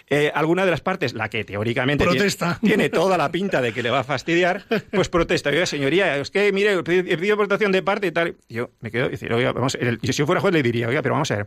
eh, 0.09 0.33
alguna 0.35 0.65
de 0.65 0.71
las 0.71 0.81
partes, 0.81 1.15
la 1.15 1.29
que 1.29 1.45
teóricamente 1.45 2.07
Tiene, 2.63 2.89
toda 2.89 3.19
la 3.19 3.31
pinta 3.31 3.61
de 3.61 3.73
que 3.73 3.83
le 3.83 3.91
va 3.91 4.01
a 4.01 4.05
fastidiar, 4.05 4.65
pues 4.91 5.09
protesta. 5.09 5.51
Oiga, 5.51 5.67
señoría, 5.67 6.17
es 6.17 6.31
que, 6.31 6.53
mire, 6.53 6.73
he 6.73 6.83
pedido 6.83 7.35
aportación 7.35 7.73
de 7.73 7.83
parte 7.83 8.07
y 8.07 8.13
tal. 8.13 8.37
Yo 8.49 8.71
me 8.81 8.91
quedo 8.91 9.07
y 9.07 9.11
decir, 9.11 9.33
oiga, 9.33 9.53
vamos, 9.53 9.77
yo 9.81 10.13
si 10.13 10.19
yo 10.19 10.27
fuera 10.27 10.41
juez 10.41 10.55
le 10.55 10.63
diría, 10.63 10.89
oiga, 10.89 11.03
pero 11.03 11.15
vamos 11.15 11.31
a 11.31 11.37
ver, 11.37 11.47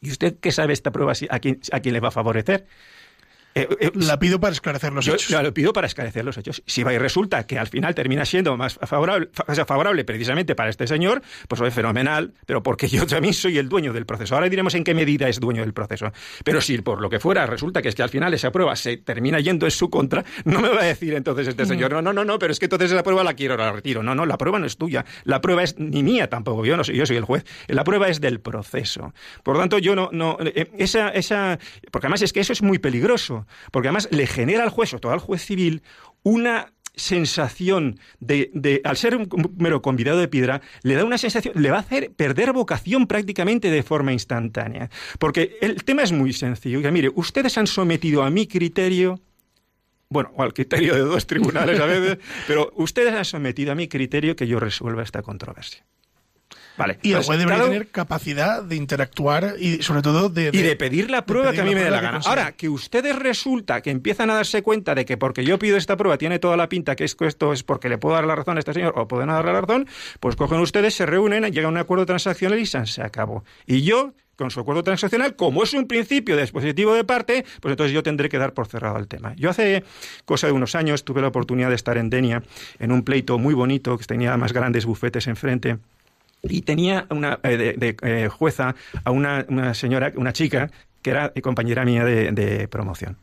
¿Y 0.00 0.10
usted 0.10 0.38
qué 0.40 0.52
sabe 0.52 0.72
esta 0.72 0.92
prueba 0.92 1.12
a 1.30 1.38
quién, 1.40 1.60
a 1.72 1.80
quién 1.80 1.92
le 1.94 2.00
va 2.00 2.08
a 2.08 2.10
favorecer? 2.10 2.66
Eh, 3.54 3.68
eh, 3.80 3.90
la 3.94 4.18
pido 4.18 4.38
para 4.38 4.52
esclarecer 4.52 4.92
los 4.92 5.08
hechos. 5.08 5.30
La 5.30 5.50
pido 5.50 5.72
para 5.72 5.86
esclarecer 5.86 6.24
los 6.24 6.38
hechos. 6.38 6.62
Si 6.66 6.82
va 6.84 6.92
y 6.94 6.98
resulta 6.98 7.46
que 7.46 7.58
al 7.58 7.66
final 7.66 7.94
termina 7.94 8.24
siendo 8.24 8.56
más 8.56 8.74
favorable, 8.74 9.28
favorable 9.66 10.04
precisamente 10.04 10.54
para 10.54 10.70
este 10.70 10.86
señor, 10.86 11.22
pues 11.48 11.60
es 11.60 11.74
fenomenal, 11.74 12.32
pero 12.46 12.62
porque 12.62 12.86
yo 12.88 13.06
también 13.06 13.34
soy 13.34 13.58
el 13.58 13.68
dueño 13.68 13.92
del 13.92 14.06
proceso. 14.06 14.34
Ahora 14.36 14.48
diremos 14.48 14.74
en 14.74 14.84
qué 14.84 14.94
medida 14.94 15.28
es 15.28 15.40
dueño 15.40 15.62
del 15.62 15.72
proceso. 15.72 16.12
Pero 16.44 16.60
si 16.60 16.78
por 16.78 17.00
lo 17.00 17.10
que 17.10 17.18
fuera 17.18 17.46
resulta 17.46 17.82
que 17.82 17.88
es 17.88 17.94
que 17.94 18.02
al 18.02 18.08
final 18.08 18.32
esa 18.34 18.52
prueba 18.52 18.76
se 18.76 18.96
termina 18.98 19.40
yendo 19.40 19.66
en 19.66 19.72
su 19.72 19.90
contra, 19.90 20.24
no 20.44 20.60
me 20.60 20.68
va 20.68 20.82
a 20.82 20.84
decir 20.84 21.14
entonces 21.14 21.48
este 21.48 21.66
señor, 21.66 21.92
no, 21.92 22.02
no, 22.02 22.12
no, 22.12 22.24
no, 22.24 22.38
pero 22.38 22.52
es 22.52 22.58
que 22.58 22.66
entonces 22.66 22.92
esa 22.92 23.02
prueba 23.02 23.24
la 23.24 23.34
quiero, 23.34 23.56
la 23.56 23.72
retiro. 23.72 24.02
No, 24.02 24.14
no, 24.14 24.26
la 24.26 24.38
prueba 24.38 24.58
no 24.58 24.66
es 24.66 24.76
tuya. 24.76 25.04
La 25.24 25.40
prueba 25.40 25.64
es 25.64 25.78
ni 25.78 26.02
mía 26.02 26.28
tampoco. 26.28 26.64
Yo 26.64 26.76
no 26.76 26.84
soy, 26.84 26.96
yo 26.96 27.04
soy 27.04 27.16
el 27.16 27.24
juez. 27.24 27.44
La 27.66 27.82
prueba 27.82 28.08
es 28.08 28.20
del 28.20 28.40
proceso. 28.40 29.12
Por 29.42 29.54
lo 29.54 29.60
tanto, 29.60 29.78
yo 29.78 29.96
no, 29.96 30.08
no, 30.12 30.38
eh, 30.40 30.70
esa, 30.78 31.08
esa, 31.08 31.58
porque 31.90 32.06
además 32.06 32.22
es 32.22 32.32
que 32.32 32.40
eso 32.40 32.52
es 32.52 32.62
muy 32.62 32.78
peligroso. 32.78 33.39
Porque 33.70 33.88
además 33.88 34.08
le 34.10 34.26
genera 34.26 34.62
al 34.62 34.70
juez, 34.70 34.94
o 34.94 34.98
todo 34.98 35.12
al 35.12 35.18
juez 35.18 35.44
civil, 35.44 35.82
una 36.22 36.72
sensación 36.94 37.98
de, 38.20 38.80
al 38.84 38.96
ser 38.96 39.16
un 39.16 39.28
mero 39.56 39.82
convidado 39.82 40.18
de 40.18 40.28
piedra, 40.28 40.60
le 40.82 40.94
da 40.94 41.04
una 41.04 41.18
sensación, 41.18 41.54
le 41.56 41.70
va 41.70 41.78
a 41.78 41.80
hacer 41.80 42.12
perder 42.12 42.52
vocación 42.52 43.06
prácticamente 43.06 43.70
de 43.70 43.82
forma 43.82 44.12
instantánea. 44.12 44.90
Porque 45.18 45.56
el 45.60 45.84
tema 45.84 46.02
es 46.02 46.12
muy 46.12 46.32
sencillo. 46.32 46.80
mire, 46.92 47.10
ustedes 47.14 47.56
han 47.58 47.66
sometido 47.66 48.22
a 48.22 48.30
mi 48.30 48.46
criterio 48.46 49.20
bueno, 50.12 50.32
o 50.34 50.42
al 50.42 50.52
criterio 50.52 50.94
de 50.94 51.02
dos 51.02 51.24
tribunales 51.28 51.78
a 51.78 51.86
veces, 51.86 52.18
pero 52.48 52.72
ustedes 52.74 53.14
han 53.14 53.24
sometido 53.24 53.70
a 53.70 53.76
mi 53.76 53.86
criterio 53.86 54.34
que 54.34 54.48
yo 54.48 54.58
resuelva 54.58 55.04
esta 55.04 55.22
controversia 55.22 55.86
y 57.02 57.12
el 57.12 57.22
juez 57.22 57.38
debería 57.38 57.64
tener 57.64 57.88
capacidad 57.88 58.62
de 58.62 58.76
interactuar 58.76 59.54
y 59.58 59.82
sobre 59.82 60.02
todo 60.02 60.28
de... 60.28 60.50
y 60.52 60.62
de 60.62 60.76
pedir 60.76 61.10
la 61.10 61.26
prueba 61.26 61.52
que 61.52 61.60
a 61.60 61.64
mí 61.64 61.74
me 61.74 61.82
dé 61.82 61.90
la 61.90 62.00
gana. 62.00 62.20
Ahora, 62.24 62.52
que 62.52 62.68
ustedes 62.68 63.16
resulta 63.16 63.80
que 63.82 63.90
empiezan 63.90 64.30
a 64.30 64.34
darse 64.34 64.62
cuenta 64.62 64.94
de 64.94 65.04
que 65.04 65.16
porque 65.16 65.44
yo 65.44 65.58
pido 65.58 65.76
esta 65.76 65.96
prueba 65.96 66.18
tiene 66.18 66.38
toda 66.38 66.56
la 66.56 66.68
pinta 66.68 66.96
que 66.96 67.04
esto 67.04 67.52
es 67.52 67.62
porque 67.62 67.88
le 67.88 67.98
puedo 67.98 68.14
dar 68.14 68.24
la 68.24 68.34
razón 68.34 68.56
a 68.56 68.60
este 68.60 68.72
señor 68.72 68.94
o 68.96 69.08
puedo 69.08 69.26
no 69.26 69.34
darle 69.34 69.52
la 69.52 69.60
razón, 69.60 69.86
pues 70.20 70.36
cogen 70.36 70.60
ustedes, 70.60 70.94
se 70.94 71.06
reúnen, 71.06 71.44
llegan 71.52 71.66
a 71.66 71.68
un 71.68 71.76
acuerdo 71.78 72.06
transaccional 72.06 72.58
y 72.58 72.66
se 72.66 73.02
acabó. 73.02 73.44
Y 73.66 73.82
yo 73.82 74.14
con 74.40 74.50
su 74.50 74.58
acuerdo 74.58 74.82
transaccional, 74.82 75.36
como 75.36 75.62
es 75.64 75.74
un 75.74 75.86
principio 75.86 76.34
de 76.34 76.40
dispositivo 76.40 76.94
de 76.94 77.04
parte, 77.04 77.44
pues 77.60 77.72
entonces 77.72 77.92
yo 77.92 78.02
tendré 78.02 78.30
que 78.30 78.38
dar 78.38 78.54
por 78.54 78.66
cerrado 78.68 78.96
el 78.96 79.06
tema. 79.06 79.34
Yo 79.36 79.50
hace 79.50 79.84
cosa 80.24 80.46
de 80.46 80.54
unos 80.54 80.74
años 80.74 81.04
tuve 81.04 81.20
la 81.20 81.28
oportunidad 81.28 81.68
de 81.68 81.74
estar 81.74 81.98
en 81.98 82.08
Denia, 82.08 82.42
en 82.78 82.90
un 82.90 83.02
pleito 83.02 83.38
muy 83.38 83.52
bonito, 83.52 83.98
que 83.98 84.04
tenía 84.06 84.34
más 84.38 84.54
grandes 84.54 84.86
bufetes 84.86 85.26
enfrente, 85.26 85.76
y 86.42 86.62
tenía 86.62 87.06
una 87.10 87.38
eh, 87.42 87.56
de, 87.76 87.96
eh, 88.02 88.28
jueza 88.28 88.74
a 89.04 89.10
una, 89.10 89.44
una, 89.48 89.74
señora, 89.74 90.12
una 90.16 90.32
chica 90.32 90.70
que 91.02 91.10
era 91.10 91.32
compañera 91.42 91.84
mía 91.84 92.04
de 92.04 92.68
promoción 92.68 93.16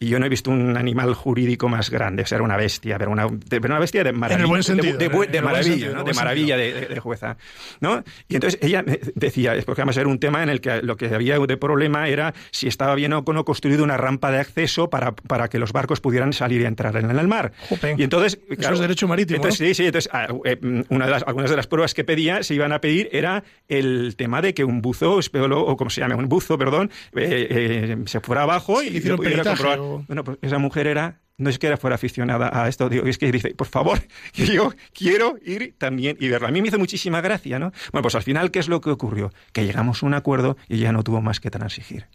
y 0.00 0.08
yo 0.08 0.18
no 0.18 0.26
he 0.26 0.28
visto 0.28 0.50
un 0.50 0.76
animal 0.76 1.14
jurídico 1.14 1.68
más 1.68 1.90
grande. 1.90 2.22
O 2.22 2.26
sea, 2.26 2.36
era 2.36 2.44
una 2.44 2.56
bestia, 2.56 2.98
pero 2.98 3.10
una, 3.10 3.26
una 3.26 3.78
bestia 3.78 4.04
de 4.04 4.12
maravilla. 4.12 4.36
En 4.36 4.40
el 4.40 4.46
buen 4.46 4.62
sentido. 4.62 4.96
De, 4.98 5.08
maravilla, 5.42 5.90
¿no? 5.90 6.04
de 6.04 6.14
maravilla 6.14 6.56
de, 6.56 7.00
jueza. 7.00 7.36
¿no? 7.80 8.04
Y 8.28 8.34
entonces 8.34 8.60
ella 8.62 8.84
decía, 9.14 9.54
porque 9.64 9.82
además 9.82 9.96
era 9.96 10.08
un 10.08 10.18
tema 10.18 10.42
en 10.42 10.48
el 10.50 10.60
que 10.60 10.82
lo 10.82 10.96
que 10.96 11.06
había 11.14 11.38
de 11.38 11.56
problema 11.56 12.08
era 12.08 12.34
si 12.50 12.68
estaba 12.68 12.94
bien 12.94 13.12
o 13.12 13.24
no 13.26 13.44
construido 13.44 13.84
una 13.84 13.96
rampa 13.96 14.30
de 14.30 14.38
acceso 14.38 14.88
para, 14.90 15.14
para 15.14 15.48
que 15.48 15.58
los 15.58 15.72
barcos 15.72 16.00
pudieran 16.00 16.32
salir 16.32 16.60
y 16.60 16.64
entrar 16.64 16.96
en 16.96 17.10
el 17.10 17.28
mar. 17.28 17.52
Y 17.96 18.02
entonces. 18.02 18.38
Eso 18.50 18.72
es 18.72 18.80
derecho 18.80 19.08
marítimo. 19.08 19.36
Entonces, 19.36 19.58
Sí, 19.58 19.74
sí. 19.74 19.86
Entonces, 19.86 20.10
ah, 20.12 20.28
eh, 20.44 20.58
una 20.88 21.06
de 21.06 21.10
las, 21.10 21.22
algunas 21.24 21.50
de 21.50 21.56
las 21.56 21.66
pruebas 21.66 21.94
que 21.94 22.04
pedía, 22.04 22.42
se 22.42 22.54
iban 22.54 22.72
a 22.72 22.80
pedir, 22.80 23.08
era 23.12 23.42
el 23.68 24.14
tema 24.16 24.40
de 24.40 24.54
que 24.54 24.64
un 24.64 24.80
buzo, 24.80 25.18
o 25.18 25.76
como 25.76 25.90
se 25.90 26.00
llama, 26.00 26.16
un 26.16 26.28
buzo, 26.28 26.56
perdón, 26.56 26.90
eh, 27.16 27.46
eh, 27.50 27.96
se 28.06 28.20
fuera 28.20 28.42
abajo 28.42 28.82
y, 28.82 28.88
y 28.88 29.00
pudiera 29.00 29.44
comprobar. 29.44 29.87
Bueno, 30.06 30.24
pues 30.24 30.38
esa 30.42 30.58
mujer 30.58 30.86
era 30.86 31.20
no 31.38 31.50
es 31.50 31.58
que 31.58 31.68
era 31.68 31.76
fuera 31.76 31.94
aficionada 31.94 32.50
a 32.52 32.68
esto, 32.68 32.88
digo, 32.88 33.06
es 33.06 33.16
que 33.16 33.30
dice, 33.30 33.54
por 33.54 33.68
favor, 33.68 34.00
yo 34.34 34.72
quiero 34.92 35.36
ir 35.44 35.74
también 35.78 36.16
y 36.20 36.28
verla. 36.28 36.48
A 36.48 36.50
mí 36.50 36.60
me 36.60 36.68
hizo 36.68 36.78
muchísima 36.78 37.20
gracia, 37.20 37.58
¿no? 37.58 37.72
Bueno, 37.92 38.02
pues 38.02 38.16
al 38.16 38.22
final, 38.22 38.50
¿qué 38.50 38.58
es 38.58 38.68
lo 38.68 38.80
que 38.80 38.90
ocurrió? 38.90 39.32
Que 39.52 39.64
llegamos 39.64 40.02
a 40.02 40.06
un 40.06 40.14
acuerdo 40.14 40.56
y 40.68 40.78
ella 40.78 40.92
no 40.92 41.04
tuvo 41.04 41.22
más 41.22 41.40
que 41.40 41.50
transigir. 41.50 42.06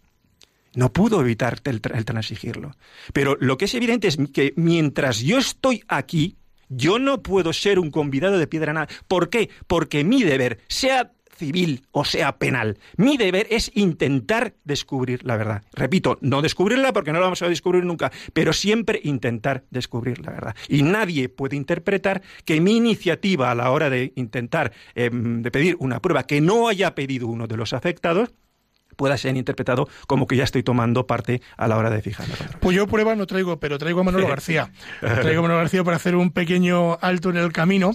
No 0.76 0.92
pudo 0.92 1.22
evitar 1.22 1.60
el, 1.64 1.82
el 1.94 2.06
transigirlo. 2.06 2.76
Pero 3.14 3.38
lo 3.40 3.58
que 3.58 3.66
es 3.66 3.74
evidente 3.76 4.08
es 4.08 4.18
que 4.34 4.54
mientras 4.58 5.20
yo 5.20 5.38
estoy 5.38 5.84
aquí, 5.88 6.38
yo 6.68 7.00
no 7.00 7.22
puedo 7.22 7.54
ser 7.54 7.80
un 7.80 7.92
convidado 7.92 8.38
de 8.38 8.48
piedra 8.48 8.74
nada. 8.74 8.88
¿Por 9.08 9.30
qué? 9.30 9.50
Porque 9.68 10.04
mi 10.04 10.24
deber, 10.24 10.60
sea 10.68 11.13
civil 11.36 11.86
o 11.92 12.06
sea 12.06 12.38
penal. 12.38 12.78
Mi 12.98 13.18
deber 13.18 13.48
es 13.50 13.72
intentar 13.74 14.54
descubrir 14.64 15.24
la 15.26 15.38
verdad. 15.38 15.64
Repito, 15.74 16.18
no 16.22 16.42
descubrirla 16.42 16.94
porque 16.94 17.12
no 17.12 17.20
la 17.20 17.26
vamos 17.26 17.42
a 17.42 17.50
descubrir 17.50 17.84
nunca, 17.86 18.12
pero 18.34 18.54
siempre 18.54 19.00
intentar 19.04 19.64
descubrir 19.70 20.26
la 20.26 20.32
verdad. 20.32 20.56
Y 20.68 20.84
nadie 20.84 21.30
puede 21.30 21.56
interpretar 21.56 22.22
que 22.46 22.62
mi 22.62 22.78
iniciativa 22.78 23.52
a 23.52 23.56
la 23.56 23.72
hora 23.72 23.90
de 23.90 24.14
intentar 24.16 24.72
em, 24.96 25.42
de 25.42 25.52
pedir 25.52 25.76
una 25.80 26.02
prueba 26.02 26.24
que 26.24 26.42
no 26.42 26.68
haya 26.68 26.96
pedido 26.96 27.28
uno 27.28 27.48
de 27.48 27.58
los 27.58 27.74
afectados 27.74 28.32
pueda 28.96 29.18
ser 29.18 29.36
interpretado 29.36 29.88
como 30.08 30.28
que 30.28 30.36
ya 30.36 30.44
estoy 30.44 30.64
tomando 30.64 31.08
parte 31.08 31.42
a 31.58 31.68
la 31.68 31.78
hora 31.78 31.90
de 31.90 32.02
fijar 32.02 32.28
Pues 32.60 32.76
yo 32.76 32.88
prueba 32.88 33.16
no 33.16 33.26
traigo, 33.26 33.60
pero 33.60 33.78
traigo 33.78 34.02
a 34.02 34.04
Manolo 34.04 34.28
García. 34.36 34.72
traigo 35.00 35.40
a 35.40 35.42
Manolo 35.42 35.60
García 35.60 35.84
para 35.84 35.98
hacer 35.98 36.16
un 36.16 36.32
pequeño 36.32 36.98
alto 37.02 37.30
en 37.30 37.38
el 37.38 37.52
camino. 37.52 37.92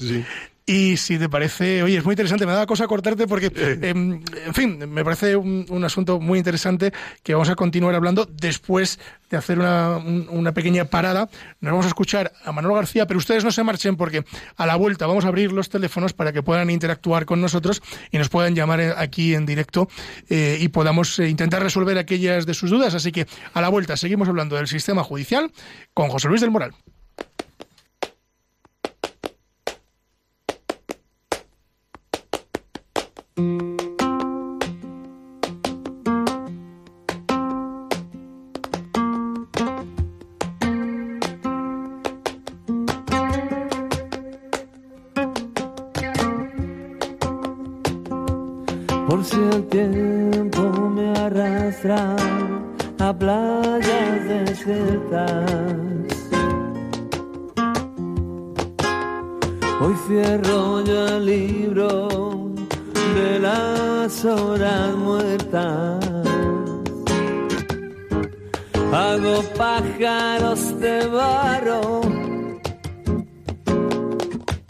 Y 0.69 0.99
si 0.99 1.19
te 1.19 1.31
parece, 1.31 1.83
oye, 1.83 1.97
es 1.97 2.05
muy 2.05 2.13
interesante, 2.13 2.45
me 2.45 2.53
da 2.53 2.67
cosa 2.67 2.87
cortarte 2.87 3.27
porque, 3.27 3.51
em, 3.81 4.21
en 4.45 4.53
fin, 4.53 4.79
me 4.91 5.03
parece 5.03 5.35
un, 5.35 5.83
asunto 5.83 6.21
muy 6.21 6.37
interesante 6.37 6.93
que 7.23 7.33
vamos 7.33 7.49
a 7.49 7.55
continuar 7.55 7.95
hablando 7.95 8.29
después 8.31 9.01
de 9.31 9.39
hacer 9.39 9.59
una, 9.59 9.97
una 9.97 10.53
pequeña 10.53 10.85
parada. 10.85 11.31
Nos 11.63 11.73
vamos 11.73 11.87
a 11.87 11.89
escuchar 11.89 12.35
a 12.45 12.53
Manuel 12.53 12.75
García, 12.75 13.07
pero 13.07 13.17
ustedes 13.17 13.45
no 13.45 13.51
se 13.51 13.65
marchen 13.65 13.97
porque 13.97 14.27
a 14.59 14.67
la 14.67 14.77
vuelta 14.77 15.07
vamos 15.07 15.25
a 15.25 15.29
abrir 15.29 15.53
los 15.53 15.71
teléfonos 15.71 16.13
para 16.13 16.35
que 16.35 16.43
puedan 16.43 16.69
interactuar 16.69 17.25
con 17.25 17.41
nosotros 17.41 17.81
y 18.11 18.19
nos 18.19 18.29
puedan 18.29 18.55
llamar 18.55 18.83
aquí 18.99 19.35
en 19.35 19.47
directo 19.47 19.89
eh, 20.29 20.59
y 20.61 20.69
podamos 20.69 21.19
eh, 21.19 21.31
intentar 21.31 21.63
resolver 21.63 21.97
aquellas 21.97 22.45
de 22.45 22.53
sus 22.53 22.69
dudas. 22.69 22.95
Así 22.95 23.11
que 23.11 23.27
a 23.55 23.63
la 23.63 23.71
vuelta 23.71 23.97
seguimos 23.97 24.29
hablando 24.29 24.57
del 24.57 24.69
sistema 24.69 25.03
judicial 25.03 25.51
con 25.95 26.11
José 26.11 26.29
Luis 26.29 26.43
del 26.43 26.51
Moral. 26.51 26.75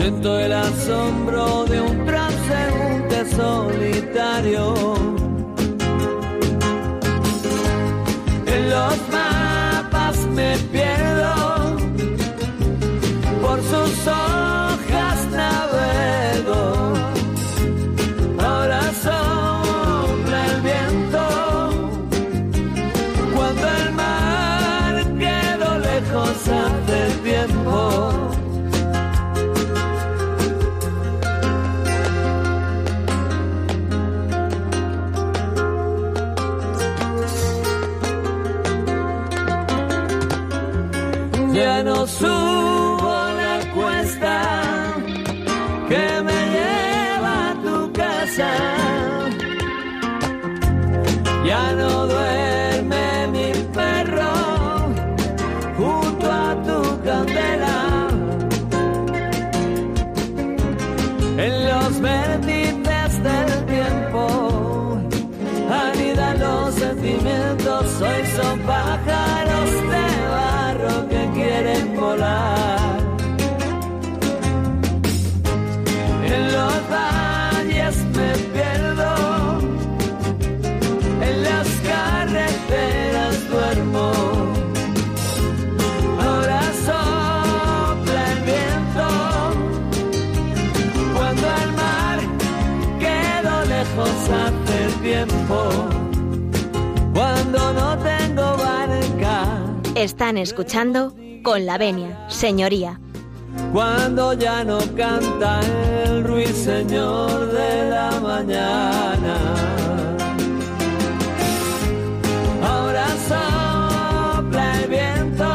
Siento 0.00 0.40
el 0.40 0.50
asombro 0.50 1.66
de 1.66 1.78
un 1.78 2.06
transeúnte 2.06 3.26
solitario. 3.36 5.09
Están 100.00 100.38
escuchando 100.38 101.14
con 101.42 101.66
la 101.66 101.76
venia, 101.76 102.26
señoría. 102.30 102.98
Cuando 103.70 104.32
ya 104.32 104.64
no 104.64 104.78
canta 104.96 105.60
el 106.06 106.24
ruiseñor 106.24 107.52
de 107.52 107.90
la 107.90 108.18
mañana. 108.18 109.36
Ahora 112.62 113.06
sopla 113.28 114.80
el 114.80 114.88
viento. 114.88 115.54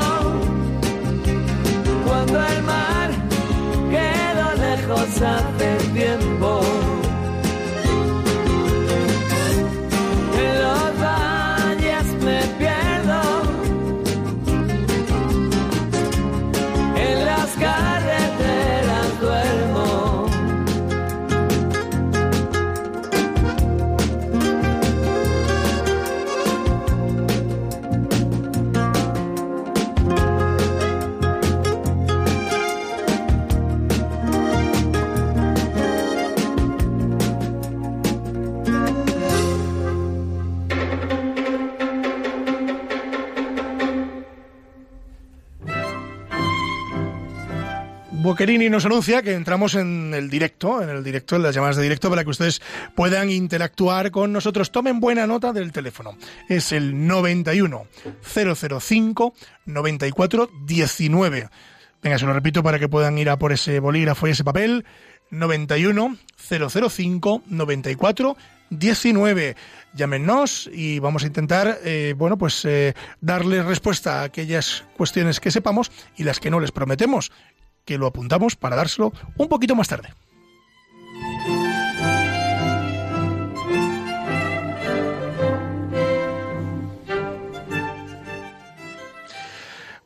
Cuando 2.06 2.46
el 2.46 2.62
mar 2.62 3.10
quedó 3.90 4.48
lejos 4.64 5.22
hace 5.24 5.90
tiempo. 5.92 6.85
Boquerini 48.26 48.72
nos 48.72 48.86
anuncia 48.88 49.22
que 49.22 49.36
entramos 49.36 49.76
en 49.76 50.12
el 50.16 50.32
directo, 50.32 50.82
en 50.82 50.90
el 50.90 51.04
directo, 51.04 51.36
en 51.36 51.44
las 51.44 51.54
llamadas 51.54 51.76
de 51.76 51.84
directo, 51.84 52.10
para 52.10 52.24
que 52.24 52.32
ustedes 52.32 52.60
puedan 52.96 53.30
interactuar 53.30 54.10
con 54.10 54.34
nosotros. 54.34 54.72
Tomen 54.72 55.00
buena 55.00 55.28
nota 55.28 55.54
del 55.54 55.72
teléfono. 55.72 56.18
Es 56.50 56.72
el 56.72 57.06
91 57.06 57.86
005 58.24 59.34
94 59.68 60.50
19. 60.66 61.50
Venga, 62.02 62.18
se 62.18 62.26
lo 62.26 62.34
repito 62.34 62.64
para 62.64 62.80
que 62.80 62.90
puedan 62.90 63.16
ir 63.20 63.30
a 63.30 63.38
por 63.38 63.52
ese 63.52 63.80
bolígrafo 63.80 64.28
y 64.28 64.32
ese 64.32 64.44
papel. 64.44 64.86
91 65.30 66.18
005 66.36 67.44
94 67.46 68.38
19. 68.72 69.56
Llámenos 69.94 70.70
y 70.74 71.00
vamos 71.00 71.24
a 71.24 71.28
intentar, 71.28 71.80
eh, 71.84 72.16
bueno, 72.18 72.38
pues 72.38 72.66
eh, 72.66 72.94
darles 73.22 73.66
respuesta 73.66 74.22
a 74.22 74.24
aquellas 74.24 74.84
cuestiones 74.98 75.40
que 75.40 75.52
sepamos 75.52 75.92
y 76.18 76.24
las 76.24 76.40
que 76.40 76.50
no 76.50 76.60
les 76.60 76.72
prometemos, 76.72 77.32
que 77.86 77.98
lo 77.98 78.08
apuntamos 78.08 78.56
para 78.56 78.76
dárselo 78.76 79.14
un 79.38 79.48
poquito 79.48 79.76
más 79.76 79.88
tarde. 79.88 80.14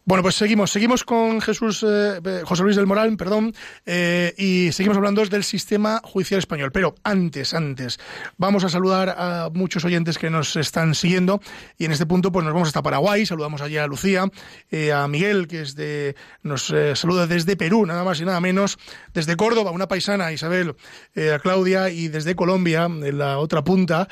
Bueno, 0.10 0.24
pues 0.24 0.34
seguimos, 0.34 0.72
seguimos 0.72 1.04
con 1.04 1.40
Jesús, 1.40 1.86
eh, 1.88 2.20
eh, 2.26 2.42
José 2.44 2.64
Luis 2.64 2.76
del 2.76 2.88
Moral, 2.88 3.16
perdón, 3.16 3.54
eh, 3.86 4.34
y 4.40 4.72
seguimos 4.72 4.98
hablando 4.98 5.24
del 5.24 5.44
sistema 5.44 6.02
judicial 6.04 6.40
español. 6.40 6.72
Pero 6.72 6.96
antes, 7.04 7.54
antes, 7.54 8.00
vamos 8.36 8.64
a 8.64 8.70
saludar 8.70 9.14
a 9.16 9.52
muchos 9.54 9.86
oyentes 9.86 10.18
que 10.18 10.32
nos 10.32 10.56
están 10.56 10.96
siguiendo 10.96 11.42
y 11.78 11.86
en 11.86 11.92
este 11.92 12.08
punto 12.08 12.32
pues 12.32 12.44
nos 12.44 12.56
vamos 12.56 12.70
hasta 12.70 12.82
Paraguay, 12.82 13.24
saludamos 13.28 13.62
allí 13.62 13.78
a 13.78 13.86
Lucía, 13.86 14.24
a 14.24 15.08
Miguel, 15.08 15.48
que 15.48 15.62
es 15.62 15.76
de, 15.76 16.16
nos 16.42 16.74
saluda 16.96 17.28
desde 17.28 17.56
Perú, 17.56 17.86
nada 17.86 18.04
más 18.04 18.20
y 18.20 18.26
nada 18.26 18.42
menos, 18.42 18.80
desde 19.14 19.36
Córdoba, 19.36 19.70
una 19.70 19.88
paisana, 19.88 20.32
Isabel, 20.32 20.76
a 21.16 21.38
Claudia, 21.38 21.92
y 21.92 22.08
desde 22.08 22.36
Colombia, 22.36 22.86
en 22.86 23.20
la 23.20 23.38
otra 23.38 23.64
punta, 23.64 24.08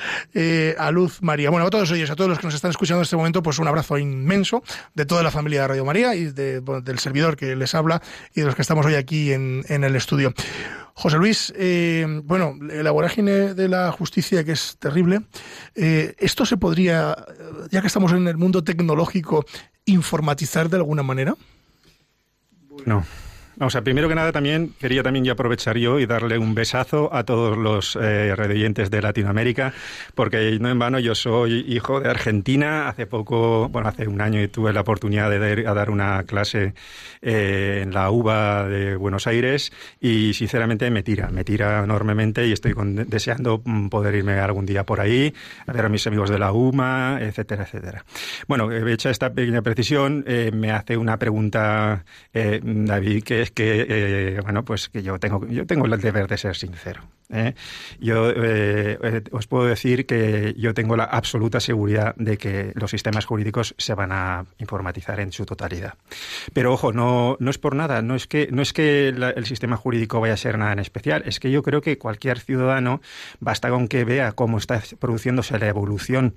a 0.78 0.90
Luz 0.92 1.22
María. 1.22 1.50
Bueno, 1.50 1.66
a 1.66 1.70
todos 1.70 1.90
ellos, 1.90 2.08
a 2.10 2.14
todos 2.14 2.30
los 2.30 2.38
que 2.38 2.46
nos 2.46 2.54
están 2.54 2.70
escuchando 2.70 3.00
en 3.00 3.04
este 3.04 3.16
momento, 3.16 3.42
pues 3.42 3.58
un 3.58 3.66
abrazo 3.66 3.98
inmenso 3.98 4.62
de 4.94 5.04
toda 5.04 5.24
la 5.24 5.32
familia 5.32 5.62
de 5.62 5.66
Radio 5.66 5.87
María 5.88 6.14
y 6.14 6.26
del 6.32 6.98
servidor 6.98 7.36
que 7.36 7.56
les 7.56 7.74
habla 7.74 8.02
y 8.34 8.40
de 8.40 8.46
los 8.46 8.54
que 8.54 8.62
estamos 8.62 8.86
hoy 8.86 8.94
aquí 8.94 9.32
en, 9.32 9.64
el 9.68 9.96
estudio. 9.96 10.34
José 10.94 11.16
Luis, 11.16 11.52
eh, 11.56 12.06
bueno, 12.24 12.56
la 12.60 12.90
vorágine 12.90 13.54
de 13.54 13.68
la 13.68 13.90
justicia 13.92 14.44
que 14.44 14.52
es 14.52 14.76
terrible, 14.78 15.22
eh, 15.74 16.14
¿esto 16.18 16.44
se 16.44 16.56
podría, 16.56 17.16
ya 17.70 17.80
que 17.80 17.86
estamos 17.86 18.12
en 18.12 18.28
el 18.28 18.36
mundo 18.36 18.62
tecnológico, 18.64 19.44
informatizar 19.84 20.68
de 20.68 20.76
alguna 20.76 21.02
manera? 21.02 21.34
No. 22.84 23.04
O 23.60 23.70
sea, 23.70 23.82
primero 23.82 24.08
que 24.08 24.14
nada 24.14 24.30
también 24.30 24.74
quería 24.78 25.02
también 25.02 25.24
yo 25.24 25.32
aprovechar 25.32 25.76
yo 25.78 25.98
y 25.98 26.06
darle 26.06 26.38
un 26.38 26.54
besazo 26.54 27.12
a 27.12 27.24
todos 27.24 27.56
los 27.56 27.98
eh, 28.00 28.34
de 28.38 29.02
Latinoamérica, 29.02 29.72
porque 30.14 30.58
no 30.60 30.68
en 30.68 30.78
vano 30.78 30.98
yo 30.98 31.14
soy 31.14 31.64
hijo 31.68 32.00
de 32.00 32.08
Argentina. 32.08 32.88
Hace 32.88 33.06
poco, 33.06 33.68
bueno, 33.68 33.88
hace 33.88 34.06
un 34.06 34.20
año 34.20 34.48
tuve 34.48 34.72
la 34.72 34.82
oportunidad 34.82 35.30
de 35.30 35.62
dar 35.62 35.90
una 35.90 36.22
clase 36.24 36.74
eh, 37.20 37.80
en 37.82 37.92
la 37.92 38.10
UBA 38.10 38.68
de 38.68 38.96
Buenos 38.96 39.26
Aires 39.26 39.72
y 40.00 40.34
sinceramente 40.34 40.90
me 40.90 41.02
tira, 41.02 41.28
me 41.28 41.44
tira 41.44 41.82
enormemente 41.82 42.46
y 42.46 42.52
estoy 42.52 42.74
deseando 43.06 43.60
mm, 43.64 43.88
poder 43.88 44.14
irme 44.14 44.38
algún 44.38 44.66
día 44.66 44.84
por 44.84 45.00
ahí, 45.00 45.34
a 45.66 45.72
ver 45.72 45.86
a 45.86 45.88
mis 45.88 46.06
amigos 46.06 46.30
de 46.30 46.38
la 46.38 46.52
UMA, 46.52 47.18
etcétera, 47.20 47.64
etcétera. 47.64 48.04
Bueno, 48.46 48.70
hecha 48.70 49.10
esta 49.10 49.32
pequeña 49.32 49.62
precisión, 49.62 50.24
eh, 50.26 50.50
me 50.54 50.70
hace 50.70 50.96
una 50.96 51.18
pregunta 51.18 52.04
eh, 52.32 52.60
David 52.62 53.24
que 53.24 53.47
que, 53.50 53.86
eh, 53.88 54.40
bueno, 54.42 54.64
pues 54.64 54.88
que 54.88 55.02
yo 55.02 55.18
tengo, 55.18 55.46
yo 55.46 55.66
tengo 55.66 55.86
el 55.86 56.00
deber 56.00 56.28
de 56.28 56.36
ser 56.36 56.56
sincero. 56.56 57.02
¿eh? 57.30 57.54
Yo 58.00 58.30
eh, 58.34 59.22
os 59.32 59.46
puedo 59.46 59.66
decir 59.66 60.06
que 60.06 60.54
yo 60.56 60.74
tengo 60.74 60.96
la 60.96 61.04
absoluta 61.04 61.60
seguridad 61.60 62.14
de 62.16 62.38
que 62.38 62.72
los 62.74 62.90
sistemas 62.90 63.26
jurídicos 63.26 63.74
se 63.78 63.94
van 63.94 64.12
a 64.12 64.46
informatizar 64.58 65.20
en 65.20 65.32
su 65.32 65.44
totalidad. 65.44 65.94
Pero 66.52 66.72
ojo, 66.72 66.92
no, 66.92 67.36
no 67.40 67.50
es 67.50 67.58
por 67.58 67.74
nada, 67.74 68.02
no 68.02 68.14
es 68.14 68.26
que, 68.26 68.48
no 68.50 68.62
es 68.62 68.72
que 68.72 69.08
el 69.08 69.46
sistema 69.46 69.76
jurídico 69.76 70.20
vaya 70.20 70.34
a 70.34 70.38
ser 70.38 70.58
nada 70.58 70.72
en 70.72 70.78
especial, 70.78 71.22
es 71.26 71.40
que 71.40 71.50
yo 71.50 71.62
creo 71.62 71.80
que 71.80 71.98
cualquier 71.98 72.40
ciudadano, 72.40 73.00
basta 73.40 73.70
con 73.70 73.88
que 73.88 74.04
vea 74.04 74.32
cómo 74.32 74.58
está 74.58 74.82
produciéndose 74.98 75.58
la 75.58 75.68
evolución 75.68 76.34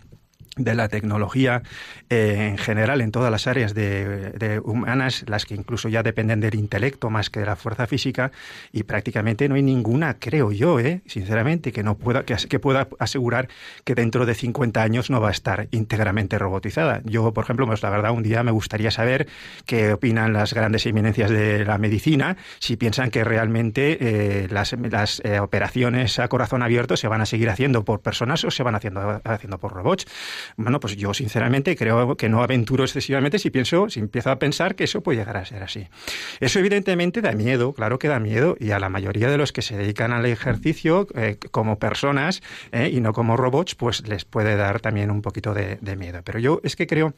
de 0.57 0.75
la 0.75 0.89
tecnología 0.89 1.63
eh, 2.09 2.47
en 2.49 2.57
general 2.57 2.99
en 2.99 3.11
todas 3.11 3.31
las 3.31 3.47
áreas 3.47 3.73
de, 3.73 4.61
humanas, 4.63 5.23
las 5.27 5.45
que 5.45 5.55
incluso 5.55 5.87
ya 5.87 6.03
dependen 6.03 6.41
del 6.41 6.55
intelecto 6.55 7.09
más 7.09 7.29
que 7.29 7.39
de 7.39 7.45
la 7.45 7.55
fuerza 7.55 7.87
física, 7.87 8.31
y 8.73 8.83
prácticamente 8.83 9.47
no 9.47 9.55
hay 9.55 9.63
ninguna, 9.63 10.17
creo 10.19 10.51
yo, 10.51 10.79
eh, 10.79 11.01
sinceramente, 11.05 11.71
que 11.71 11.83
no 11.83 11.97
pueda 11.97 12.23
que, 12.25 12.35
que, 12.35 12.59
pueda 12.59 12.89
asegurar 12.99 13.47
que 13.85 13.95
dentro 13.95 14.25
de 14.25 14.35
50 14.35 14.81
años 14.81 15.09
no 15.09 15.21
va 15.21 15.29
a 15.29 15.31
estar 15.31 15.67
íntegramente 15.71 16.37
robotizada. 16.37 17.01
Yo, 17.05 17.33
por 17.33 17.45
ejemplo, 17.45 17.65
pues 17.65 17.81
la 17.81 17.89
verdad, 17.89 18.11
un 18.11 18.23
día 18.23 18.43
me 18.43 18.51
gustaría 18.51 18.91
saber 18.91 19.27
qué 19.65 19.93
opinan 19.93 20.33
las 20.33 20.53
grandes 20.53 20.85
eminencias 20.85 21.29
de 21.29 21.63
la 21.63 21.77
medicina, 21.77 22.35
si 22.59 22.75
piensan 22.75 23.09
que 23.09 23.23
realmente 23.23 23.97
eh, 24.01 24.47
las, 24.49 24.73
las 24.73 25.21
operaciones 25.41 26.19
a 26.19 26.27
corazón 26.27 26.61
abierto 26.61 26.97
se 26.97 27.07
van 27.07 27.21
a 27.21 27.25
seguir 27.25 27.49
haciendo 27.49 27.85
por 27.85 28.01
personas 28.01 28.43
o 28.43 28.51
se 28.51 28.63
van 28.63 28.75
haciendo 28.75 29.21
haciendo 29.23 29.57
por 29.57 29.73
robots. 29.73 30.05
Bueno, 30.57 30.79
pues 30.79 30.95
yo 30.95 31.13
sinceramente 31.13 31.75
creo 31.75 32.15
que 32.15 32.29
no 32.29 32.43
aventuro 32.43 32.83
excesivamente 32.83 33.39
si 33.39 33.49
pienso, 33.49 33.89
si 33.89 33.99
empiezo 33.99 34.31
a 34.31 34.39
pensar 34.39 34.75
que 34.75 34.85
eso 34.85 35.01
puede 35.01 35.19
llegar 35.19 35.37
a 35.37 35.45
ser 35.45 35.63
así. 35.63 35.87
Eso 36.39 36.59
evidentemente 36.59 37.21
da 37.21 37.33
miedo, 37.33 37.73
claro 37.73 37.99
que 37.99 38.07
da 38.07 38.19
miedo, 38.19 38.55
y 38.59 38.71
a 38.71 38.79
la 38.79 38.89
mayoría 38.89 39.29
de 39.29 39.37
los 39.37 39.51
que 39.51 39.61
se 39.61 39.77
dedican 39.77 40.13
al 40.13 40.25
ejercicio 40.25 41.07
eh, 41.15 41.37
como 41.51 41.79
personas 41.79 42.41
eh, 42.71 42.89
y 42.93 43.01
no 43.01 43.13
como 43.13 43.37
robots, 43.37 43.75
pues 43.75 44.07
les 44.07 44.25
puede 44.25 44.55
dar 44.55 44.79
también 44.79 45.11
un 45.11 45.21
poquito 45.21 45.53
de 45.53 45.95
miedo. 45.97 46.21
Pero 46.23 46.39
yo 46.39 46.61
es 46.63 46.75
que 46.75 46.87
creo 46.87 47.13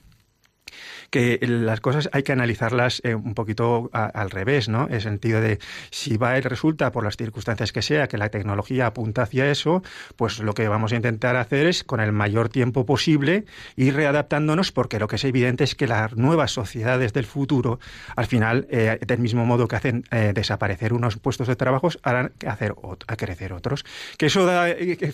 que 1.13 1.37
las 1.47 1.79
cosas 1.79 2.09
hay 2.11 2.23
que 2.23 2.31
analizarlas 2.31 2.99
eh, 3.03 3.13
un 3.13 3.35
poquito 3.35 3.91
al 3.93 4.31
revés, 4.31 4.67
¿no? 4.67 4.87
En 4.87 4.95
el 4.95 5.01
sentido 5.01 5.41
de 5.41 5.59
si 5.91 6.17
va 6.17 6.39
y 6.39 6.41
resulta 6.41 6.91
por 6.91 7.03
las 7.03 7.17
circunstancias 7.17 7.71
que 7.71 7.83
sea 7.83 8.07
que 8.07 8.17
la 8.17 8.29
tecnología 8.29 8.87
apunta 8.87 9.21
hacia 9.21 9.51
eso, 9.51 9.83
pues 10.15 10.39
lo 10.39 10.55
que 10.55 10.67
vamos 10.67 10.91
a 10.91 10.95
intentar 10.95 11.35
hacer 11.35 11.67
es 11.67 11.83
con 11.83 11.99
el 11.99 12.13
mayor 12.13 12.49
tiempo 12.49 12.87
posible 12.87 13.45
ir 13.75 13.93
readaptándonos 13.93 14.71
porque 14.71 14.97
lo 14.97 15.07
que 15.07 15.17
es 15.17 15.23
evidente 15.23 15.63
es 15.65 15.75
que 15.75 15.85
las 15.85 16.17
nuevas 16.17 16.49
sociedades 16.49 17.13
del 17.13 17.25
futuro 17.25 17.79
al 18.15 18.25
final 18.25 18.65
eh, 18.71 18.97
del 19.05 19.19
mismo 19.19 19.45
modo 19.45 19.67
que 19.67 19.75
hacen 19.75 20.05
eh, 20.09 20.31
desaparecer 20.33 20.93
unos 20.93 21.17
puestos 21.17 21.47
de 21.47 21.55
trabajo 21.55 21.89
harán 22.01 22.31
hacer 22.47 22.73
a 23.05 23.15
crecer 23.17 23.53
otros. 23.53 23.85
Que 24.17 24.25
eso 24.25 24.47
da, 24.47 24.65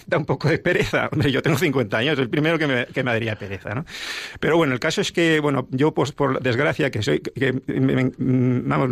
da 0.08 0.18
un 0.18 0.26
poco 0.26 0.48
de 0.48 0.60
pereza. 0.60 1.10
Hombre, 1.12 1.30
yo 1.30 1.42
tengo 1.42 1.58
50 1.58 1.98
años, 1.98 2.18
el 2.20 2.30
primero 2.30 2.58
que 2.58 2.68
me, 2.68 2.86
que 2.86 3.04
me 3.04 3.12
daría 3.12 3.36
pereza, 3.36 3.76
¿no? 3.76 3.84
Pero 4.40 4.56
bueno, 4.56 4.72
el 4.72 4.80
caso 4.80 5.02
es 5.02 5.12
que, 5.12 5.42
bueno, 5.42 5.68
yo 5.72 5.89
pues 5.94 6.12
por 6.12 6.42
desgracia, 6.42 6.92
que 6.92 7.02
soy, 7.02 7.20
que, 7.20 7.62
vamos, 7.68 8.90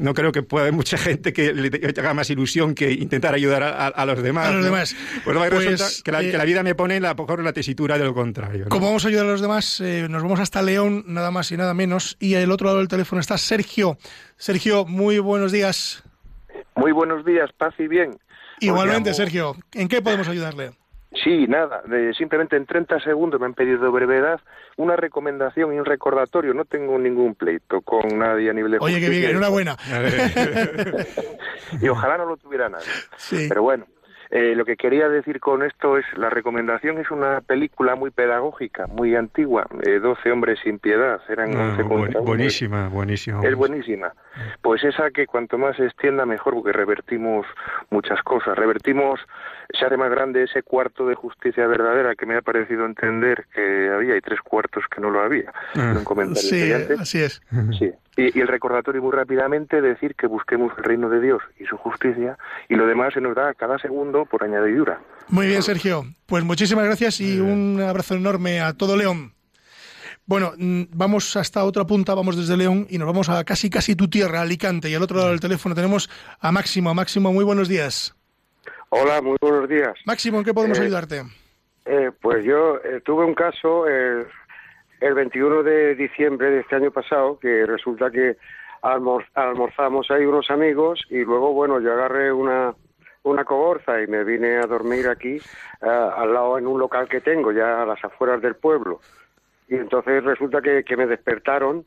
no, 0.00 0.14
creo 0.14 0.32
que 0.32 0.42
pueda 0.42 0.64
haber 0.64 0.74
mucha 0.74 0.98
gente 0.98 1.32
que 1.32 1.52
le 1.52 1.70
haga 1.98 2.14
más 2.14 2.30
ilusión 2.30 2.74
que 2.74 2.92
intentar 2.92 3.34
ayudar 3.34 3.62
a, 3.62 4.06
los 4.06 4.22
demás. 4.22 4.48
A 4.48 4.52
los 4.52 4.64
demás. 4.64 4.96
Pues, 5.24 5.36
pues 5.36 5.50
resulta 5.50 5.86
que 6.04 6.12
la, 6.12 6.20
que 6.20 6.36
la, 6.36 6.44
eh, 6.44 6.46
vida 6.46 6.62
me 6.62 6.74
pone 6.74 7.00
la, 7.00 7.14
mejor 7.14 7.42
la 7.42 7.52
tesitura 7.52 7.98
de 7.98 8.04
lo 8.04 8.14
contrario. 8.14 8.66
Como 8.68 8.86
vamos 8.86 9.04
a 9.04 9.08
ayudar 9.08 9.26
a 9.26 9.28
los 9.28 9.40
demás, 9.40 9.80
eh, 9.80 10.06
nos 10.08 10.22
vamos 10.22 10.40
hasta 10.40 10.62
León, 10.62 11.04
nada 11.06 11.30
más 11.30 11.50
y 11.52 11.56
nada 11.56 11.74
menos, 11.74 12.16
y 12.20 12.34
al 12.34 12.50
otro 12.50 12.66
lado 12.66 12.78
del 12.78 12.88
teléfono 12.88 13.20
está 13.20 13.38
Sergio. 13.38 13.98
Sergio, 14.36 14.84
muy 14.84 15.18
buenos 15.18 15.52
días. 15.52 16.04
Muy 16.76 16.92
buenos 16.92 17.24
días, 17.24 17.50
paz 17.56 17.74
y 17.78 17.88
bien. 17.88 18.18
Igualmente, 18.60 19.14
Sergio, 19.14 19.54
¿en 19.72 19.88
qué 19.88 20.02
podemos 20.02 20.28
ayudarle? 20.28 20.72
Sí, 21.12 21.46
nada, 21.48 21.82
simplemente 22.16 22.56
en 22.56 22.66
30 22.66 23.00
segundos 23.00 23.40
me 23.40 23.46
han 23.46 23.54
pedido 23.54 23.90
brevedad 23.90 24.40
una 24.76 24.94
recomendación 24.94 25.72
y 25.72 25.78
un 25.78 25.86
recordatorio. 25.86 26.52
No 26.52 26.66
tengo 26.66 26.98
ningún 26.98 27.34
pleito 27.34 27.80
con 27.80 28.18
nadie 28.18 28.50
a 28.50 28.52
nivel 28.52 28.72
de 28.72 28.78
Oye, 28.80 29.00
qué 29.00 29.08
bien, 29.08 29.30
enhorabuena. 29.30 29.76
y 31.80 31.88
ojalá 31.88 32.18
no 32.18 32.26
lo 32.26 32.36
tuviera 32.36 32.68
nadie. 32.68 32.86
Sí. 33.16 33.46
Pero 33.48 33.62
bueno, 33.62 33.86
eh, 34.30 34.54
lo 34.54 34.64
que 34.64 34.76
quería 34.76 35.08
decir 35.08 35.40
con 35.40 35.62
esto 35.62 35.96
es, 35.96 36.04
la 36.16 36.28
recomendación 36.28 36.98
es 36.98 37.10
una 37.10 37.40
película 37.40 37.94
muy 37.94 38.10
pedagógica, 38.10 38.86
muy 38.86 39.16
antigua, 39.16 39.66
eh, 39.86 40.00
12 40.00 40.30
hombres 40.30 40.58
sin 40.62 40.78
piedad, 40.78 41.20
eran 41.28 41.56
ah, 41.56 41.78
Buenísima, 42.22 42.88
buenísima. 42.88 43.40
Es 43.42 43.54
buenísima. 43.54 44.12
Pues 44.60 44.84
esa 44.84 45.10
que 45.10 45.26
cuanto 45.26 45.56
más 45.56 45.76
se 45.76 45.86
extienda 45.86 46.26
mejor, 46.26 46.54
porque 46.54 46.72
revertimos 46.72 47.46
muchas 47.90 48.22
cosas. 48.22 48.56
Revertimos, 48.56 49.18
se 49.70 49.86
hace 49.86 49.96
más 49.96 50.10
grande 50.10 50.44
ese 50.44 50.62
cuarto 50.62 51.06
de 51.06 51.14
justicia 51.14 51.66
verdadera 51.66 52.14
que 52.14 52.26
me 52.26 52.36
ha 52.36 52.42
parecido 52.42 52.84
entender 52.84 53.46
que 53.54 53.90
había 53.90 54.16
y 54.16 54.20
tres 54.20 54.40
cuartos 54.40 54.84
que 54.94 55.00
no 55.00 55.10
lo 55.10 55.20
había. 55.20 55.52
Ah. 55.74 55.94
sí, 56.34 56.72
así 56.72 57.22
es. 57.22 57.40
Sí. 57.78 57.92
Y, 58.18 58.40
el 58.40 58.48
recordatorio 58.48 59.00
muy 59.00 59.12
rápidamente 59.12 59.80
decir 59.80 60.16
que 60.16 60.26
busquemos 60.26 60.72
el 60.76 60.82
reino 60.82 61.08
de 61.08 61.20
Dios 61.20 61.40
y 61.56 61.66
su 61.66 61.76
justicia 61.76 62.36
y 62.68 62.74
lo 62.74 62.84
demás 62.84 63.14
se 63.14 63.20
nos 63.20 63.36
da 63.36 63.54
cada 63.54 63.78
segundo 63.78 64.24
por 64.24 64.42
añadidura. 64.42 65.00
Muy 65.28 65.46
bien, 65.46 65.62
Sergio. 65.62 66.02
Pues 66.26 66.42
muchísimas 66.42 66.84
gracias 66.84 67.20
y 67.20 67.38
un 67.38 67.80
abrazo 67.80 68.16
enorme 68.16 68.60
a 68.60 68.72
todo 68.72 68.96
León. 68.96 69.34
Bueno, 70.26 70.52
mm, 70.58 70.82
vamos 70.92 71.36
hasta 71.36 71.62
otra 71.62 71.84
punta, 71.84 72.12
vamos 72.16 72.36
desde 72.36 72.56
León 72.56 72.88
y 72.90 72.98
nos 72.98 73.06
vamos 73.06 73.28
a 73.28 73.44
casi 73.44 73.70
casi 73.70 73.94
tu 73.94 74.10
tierra, 74.10 74.40
Alicante. 74.40 74.90
Y 74.90 74.96
al 74.96 75.02
otro 75.02 75.18
lado 75.18 75.30
del 75.30 75.38
teléfono 75.38 75.76
tenemos 75.76 76.10
a 76.40 76.50
Máximo. 76.50 76.92
Máximo, 76.92 77.32
muy 77.32 77.44
buenos 77.44 77.68
días. 77.68 78.16
Hola, 78.88 79.22
muy 79.22 79.36
buenos 79.40 79.68
días. 79.68 79.94
Máximo, 80.04 80.38
¿en 80.38 80.44
qué 80.44 80.52
podemos 80.52 80.78
eh, 80.80 80.82
ayudarte? 80.82 81.22
Eh, 81.84 82.10
pues 82.20 82.44
yo 82.44 82.78
eh, 82.84 83.00
tuve 83.04 83.24
un 83.24 83.34
caso, 83.34 83.84
el 85.00 85.14
21 85.14 85.62
de 85.62 85.94
diciembre 85.94 86.50
de 86.50 86.60
este 86.60 86.76
año 86.76 86.90
pasado, 86.90 87.38
que 87.38 87.66
resulta 87.66 88.10
que 88.10 88.36
almorzamos 88.82 90.10
ahí 90.10 90.24
unos 90.24 90.50
amigos 90.50 91.04
y 91.10 91.24
luego, 91.24 91.52
bueno, 91.52 91.80
yo 91.80 91.92
agarré 91.92 92.32
una, 92.32 92.74
una 93.22 93.44
coborza 93.44 94.00
y 94.02 94.06
me 94.06 94.24
vine 94.24 94.56
a 94.56 94.66
dormir 94.66 95.08
aquí 95.08 95.38
al 95.80 96.32
lado 96.32 96.58
en 96.58 96.66
un 96.66 96.78
local 96.78 97.08
que 97.08 97.20
tengo, 97.20 97.52
ya 97.52 97.82
a 97.82 97.86
las 97.86 98.02
afueras 98.04 98.40
del 98.42 98.56
pueblo. 98.56 99.00
Y 99.68 99.74
entonces 99.76 100.24
resulta 100.24 100.60
que, 100.62 100.96
me 100.96 101.06
despertaron 101.06 101.84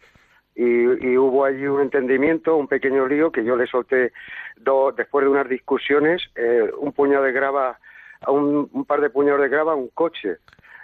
y, 0.55 1.17
hubo 1.17 1.45
allí 1.45 1.65
un 1.65 1.81
entendimiento, 1.81 2.55
un 2.55 2.67
pequeño 2.67 3.07
lío, 3.07 3.31
que 3.31 3.43
yo 3.43 3.55
le 3.55 3.67
solté 3.67 4.13
dos, 4.57 4.95
después 4.95 5.25
de 5.25 5.31
unas 5.31 5.49
discusiones, 5.49 6.21
eh, 6.35 6.69
un 6.77 6.91
puñado 6.93 7.23
de 7.23 7.31
grava, 7.31 7.79
un, 8.27 8.69
un 8.71 8.85
par 8.85 9.01
de 9.01 9.09
puñados 9.09 9.41
de 9.41 9.49
grava 9.49 9.73
a 9.73 9.75
un 9.75 9.89
coche. 9.89 10.37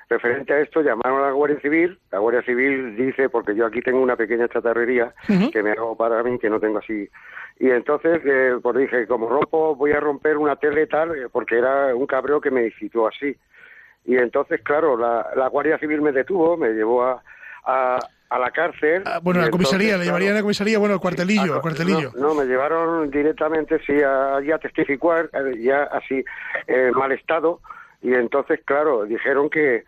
Referente 0.10 0.54
a 0.54 0.60
esto, 0.60 0.82
llamaron 0.82 1.20
a 1.22 1.28
la 1.28 1.32
Guardia 1.32 1.60
Civil. 1.60 2.00
La 2.12 2.20
Guardia 2.20 2.42
Civil 2.44 2.96
dice, 2.96 3.28
porque 3.28 3.54
yo 3.56 3.66
aquí 3.66 3.82
tengo 3.82 4.00
una 4.00 4.16
pequeña 4.16 4.48
chatarrería 4.48 5.14
que 5.52 5.62
me 5.62 5.72
hago 5.72 5.98
para 5.98 6.24
mí, 6.24 6.40
que 6.40 6.50
no 6.50 6.60
tengo 6.62 6.80
así. 6.80 7.10
Y 7.60 7.70
entonces, 7.70 8.22
eh, 8.24 8.58
pues 8.62 8.78
dije, 8.78 9.08
como 9.08 9.28
rompo, 9.28 9.76
voy 9.76 9.92
a 9.92 10.00
romper 10.00 10.38
una 10.38 10.56
tele 10.56 10.88
tal, 10.88 11.16
eh, 11.16 11.28
porque 11.30 11.58
era 11.58 11.94
un 11.96 12.06
cabreo 12.06 12.40
que 12.40 12.52
me 12.52 12.66
incitó 12.66 13.08
así. 13.08 13.36
Y 14.06 14.16
entonces, 14.16 14.62
claro, 14.64 14.96
la, 14.96 15.28
la 15.36 15.48
Guardia 15.50 15.78
Civil 15.80 16.02
me 16.02 16.14
detuvo, 16.14 16.56
me 16.56 16.70
llevó 16.70 17.04
a, 17.04 17.22
a, 17.66 18.40
la 18.40 18.52
cárcel. 18.52 19.04
Ah, 19.06 19.20
bueno, 19.22 19.42
a 19.42 19.46
la 19.46 19.50
comisaría, 19.50 19.98
le 19.98 20.06
llevarían 20.06 20.34
a 20.34 20.36
la 20.36 20.42
comisaría, 20.42 20.80
bueno, 20.80 20.94
al 20.94 21.02
cuartelillo, 21.02 21.56
al 21.56 21.62
cuartelillo. 21.62 22.12
No, 22.16 22.34
me 22.34 22.46
llevaron 22.46 23.10
directamente, 23.10 23.80
sí, 23.86 23.94
allí 24.02 24.52
a 24.52 24.60
testificar, 24.60 25.30
eh, 25.34 25.58
ya 25.60 25.84
así, 25.84 26.24
en 26.68 26.92
mal 26.92 27.12
estado. 27.12 27.60
Y 28.02 28.14
entonces, 28.14 28.62
claro, 28.64 29.04
dijeron 29.06 29.50
que, 29.50 29.84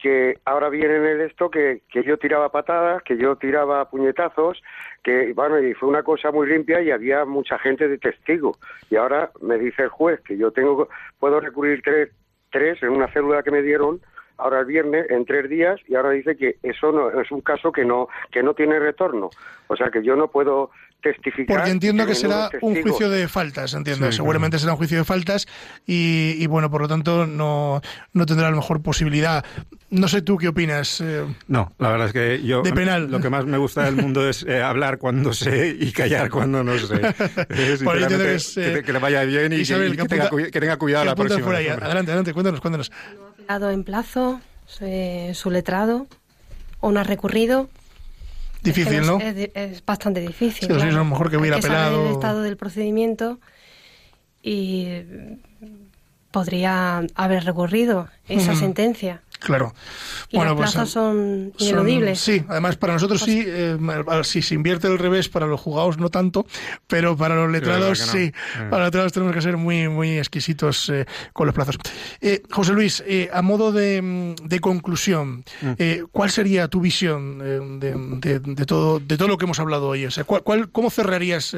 que 0.00 0.38
ahora 0.44 0.68
viene 0.68 0.96
en 0.96 1.20
esto 1.20 1.50
que, 1.50 1.82
que 1.90 2.02
yo 2.02 2.16
tiraba 2.16 2.50
patadas, 2.50 3.02
que 3.02 3.16
yo 3.16 3.36
tiraba 3.36 3.88
puñetazos, 3.90 4.62
que 5.02 5.32
bueno, 5.34 5.58
y 5.58 5.74
fue 5.74 5.88
una 5.88 6.02
cosa 6.02 6.30
muy 6.30 6.48
limpia 6.48 6.80
y 6.80 6.90
había 6.90 7.24
mucha 7.24 7.58
gente 7.58 7.88
de 7.88 7.98
testigo. 7.98 8.56
Y 8.90 8.96
ahora 8.96 9.30
me 9.40 9.58
dice 9.58 9.82
el 9.82 9.88
juez 9.88 10.20
que 10.20 10.36
yo 10.36 10.50
tengo, 10.50 10.88
puedo 11.18 11.40
recurrir 11.40 11.82
tres, 11.82 12.10
tres 12.50 12.82
en 12.82 12.90
una 12.90 13.08
célula 13.12 13.42
que 13.42 13.50
me 13.50 13.62
dieron 13.62 14.00
ahora 14.40 14.60
el 14.60 14.66
viernes 14.66 15.10
en 15.10 15.24
tres 15.26 15.48
días 15.48 15.78
y 15.86 15.94
ahora 15.94 16.10
dice 16.10 16.36
que 16.36 16.56
eso 16.62 16.92
no 16.92 17.20
es 17.20 17.30
un 17.30 17.42
caso 17.42 17.72
que 17.72 17.84
no 17.84 18.08
que 18.30 18.42
no 18.42 18.54
tiene 18.54 18.78
retorno 18.78 19.28
o 19.68 19.76
sea 19.76 19.90
que 19.90 20.02
yo 20.02 20.16
no 20.16 20.28
puedo 20.28 20.70
porque 21.46 21.70
entiendo 21.70 22.06
que 22.06 22.14
será 22.14 22.50
un 22.60 22.80
juicio 22.82 23.08
de 23.08 23.28
faltas, 23.28 23.74
entiendo. 23.74 24.10
Seguramente 24.12 24.58
será 24.58 24.72
un 24.72 24.78
juicio 24.78 24.98
de 24.98 25.04
faltas 25.04 25.46
y, 25.86 26.46
bueno, 26.46 26.70
por 26.70 26.82
lo 26.82 26.88
tanto 26.88 27.26
no, 27.26 27.80
no 28.12 28.26
tendrá 28.26 28.50
la 28.50 28.56
mejor 28.56 28.82
posibilidad. 28.82 29.44
No 29.90 30.06
sé 30.08 30.22
tú 30.22 30.36
qué 30.36 30.48
opinas. 30.48 31.00
Eh, 31.00 31.24
no, 31.48 31.72
la 31.78 31.90
verdad 31.90 32.06
es 32.08 32.12
que 32.12 32.42
yo 32.46 32.62
de 32.62 32.72
penal. 32.72 33.10
lo 33.10 33.20
que 33.20 33.28
más 33.28 33.44
me 33.44 33.58
gusta 33.58 33.84
del 33.84 33.96
mundo 33.96 34.28
es 34.28 34.44
eh, 34.44 34.62
hablar 34.62 34.98
cuando 34.98 35.32
sé 35.32 35.76
y 35.78 35.90
callar 35.90 36.30
cuando 36.30 36.62
no 36.62 36.78
sé. 36.78 37.00
Eh, 37.50 38.82
que, 38.84 38.92
le 38.92 38.98
vaya 38.98 39.24
bien 39.24 39.52
y, 39.52 39.64
que, 39.64 40.50
tenga, 40.52 40.76
cuidado 40.76 41.04
la 41.04 41.14
próxima. 41.14 41.46
Adelante, 41.50 42.10
adelante, 42.10 42.32
cuéntanos, 42.32 42.60
cuéntanos. 42.60 42.92
No 43.48 43.70
en 43.70 43.84
plazo, 43.84 44.40
su 44.66 45.50
letrado, 45.50 46.06
o 46.80 46.92
no 46.92 47.00
ha 47.00 47.04
recurrido, 47.04 47.68
Difícil, 48.62 49.06
¿no? 49.06 49.18
Es, 49.20 49.84
bastante 49.84 50.20
difícil. 50.20 50.68
Sí, 50.68 50.86
es 50.86 50.94
lo 50.94 51.04
mejor 51.04 51.30
que 51.30 51.36
hubiera 51.36 51.56
Hay 51.56 51.62
pelado. 51.62 52.06
el 52.06 52.12
estado 52.12 52.42
del 52.42 52.56
procedimiento 52.56 53.38
y 54.42 54.88
podría 56.30 57.02
haber 57.14 57.44
recurrido 57.44 58.08
esa 58.28 58.54
sentencia. 58.54 59.22
Claro. 59.40 59.74
Y 60.28 60.36
bueno, 60.36 60.52
los 60.52 60.60
pues, 60.60 60.72
plazos 60.72 60.90
son 60.90 61.52
ineludibles. 61.58 62.20
sí, 62.20 62.44
además 62.48 62.76
para 62.76 62.92
nosotros 62.92 63.22
sí, 63.22 63.42
eh, 63.46 63.78
si 64.22 64.42
se 64.42 64.54
invierte 64.54 64.86
el 64.86 64.98
revés, 64.98 65.28
para 65.28 65.46
los 65.46 65.60
jugados 65.60 65.98
no 65.98 66.10
tanto, 66.10 66.46
pero 66.86 67.16
para 67.16 67.34
los 67.34 67.50
letrados 67.50 67.98
sí. 67.98 68.18
Eh. 68.24 68.32
Para 68.68 68.84
los 68.84 68.86
letrados 68.88 69.12
tenemos 69.12 69.34
que 69.34 69.40
ser 69.40 69.56
muy, 69.56 69.88
muy 69.88 70.18
exquisitos 70.18 70.90
eh, 70.90 71.06
con 71.32 71.46
los 71.46 71.54
plazos. 71.54 71.78
José 72.50 72.72
Luis, 72.72 73.02
a 73.32 73.42
modo 73.42 73.72
de, 73.72 74.58
conclusión, 74.60 75.44
mm. 75.62 75.72
¿cuál 76.12 76.30
sería 76.30 76.68
tu 76.68 76.80
visión 76.80 77.80
de, 77.80 78.64
todo, 78.66 79.00
de 79.00 79.16
todo 79.16 79.28
lo 79.28 79.38
que 79.38 79.46
hemos 79.46 79.58
hablado 79.58 79.88
hoy? 79.88 80.04
O 80.04 80.10
sea, 80.10 80.24
¿cuál, 80.24 80.70
cómo 80.70 80.90
cerrarías 80.90 81.56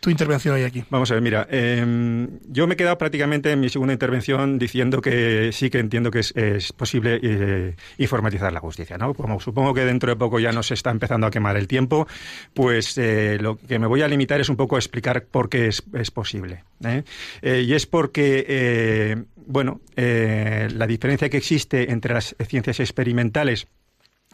tu 0.00 0.10
intervención 0.10 0.54
hoy 0.54 0.62
aquí? 0.62 0.84
Vamos 0.90 1.10
a 1.10 1.14
ver, 1.14 1.22
mira, 1.22 1.46
em, 1.50 2.38
yo 2.46 2.66
me 2.68 2.74
he 2.74 2.76
quedado 2.76 2.98
prácticamente 2.98 3.50
en 3.50 3.60
mi 3.60 3.68
segunda 3.68 3.92
intervención 3.92 4.58
diciendo 4.58 5.00
que 5.00 5.50
sí 5.52 5.70
que 5.70 5.80
entiendo 5.80 6.10
que 6.10 6.22
es 6.68 6.72
posible 6.72 7.18
eh, 7.22 7.76
informatizar 7.98 8.52
la 8.52 8.60
justicia. 8.60 8.98
¿no? 8.98 9.14
Como 9.14 9.40
supongo 9.40 9.74
que 9.74 9.84
dentro 9.84 10.10
de 10.10 10.16
poco 10.16 10.38
ya 10.38 10.52
nos 10.52 10.70
está 10.70 10.90
empezando 10.90 11.26
a 11.26 11.30
quemar 11.30 11.56
el 11.56 11.66
tiempo, 11.66 12.06
pues 12.54 12.96
eh, 12.98 13.38
lo 13.40 13.56
que 13.56 13.78
me 13.78 13.86
voy 13.86 14.02
a 14.02 14.08
limitar 14.08 14.40
es 14.40 14.48
un 14.48 14.56
poco 14.56 14.76
a 14.76 14.78
explicar 14.78 15.24
por 15.24 15.48
qué 15.48 15.68
es, 15.68 15.82
posible. 16.10 16.64
¿eh? 16.84 17.02
y 17.42 17.74
es 17.74 17.86
porque, 17.86 19.24
bueno, 19.46 19.80
la 19.96 20.86
diferencia 20.86 21.28
que 21.28 21.36
existe 21.36 21.90
entre 21.92 22.14
las 22.14 22.34
ciencias 22.48 22.80
experimentales 22.80 23.68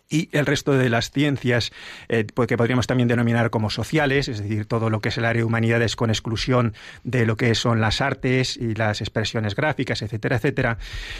y 0.09 0.29
el 0.33 0.47
resto 0.47 0.73
de 0.73 0.91
las 0.91 1.11
ciencias 1.11 1.73
eh, 2.09 2.27
pues, 2.35 2.47
que 2.49 2.57
podríamos 2.57 2.87
también 2.87 3.09
denominar 3.09 3.51
como 3.51 3.71
sociales, 3.71 4.29
es 4.29 4.43
decir, 4.43 4.67
todo 4.67 4.91
lo 4.91 5.01
que 5.01 5.09
es 5.09 5.19
el 5.19 5.25
área 5.25 5.41
de 5.41 5.45
humanidades 5.45 5.97
con 5.97 6.11
exclusión 6.11 6.75
de 7.05 7.27
lo 7.27 7.37
que 7.37 7.55
son 7.55 7.81
las 7.81 8.01
artes 8.01 8.57
y 8.57 8.75
las 8.75 9.01
expresiones 9.01 9.55
gráficas, 9.55 10.03
etcétera, 10.03 10.37
etcétera. 10.37 10.79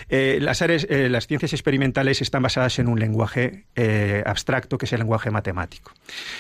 Eh, 0.09 0.39
las, 0.41 0.63
áreas, 0.63 0.87
eh, 0.91 1.09
las 1.09 1.27
ciencias 1.27 1.53
experimentales 1.53 2.21
están 2.21 2.43
basadas 2.43 2.79
en 2.79 2.89
un 2.89 3.01
lenguaje 3.01 3.65
abstracto 4.25 4.79
que 4.79 4.87
es 4.87 4.93
el 4.93 5.01
lenguaje 5.01 5.31
matemático. 5.31 5.93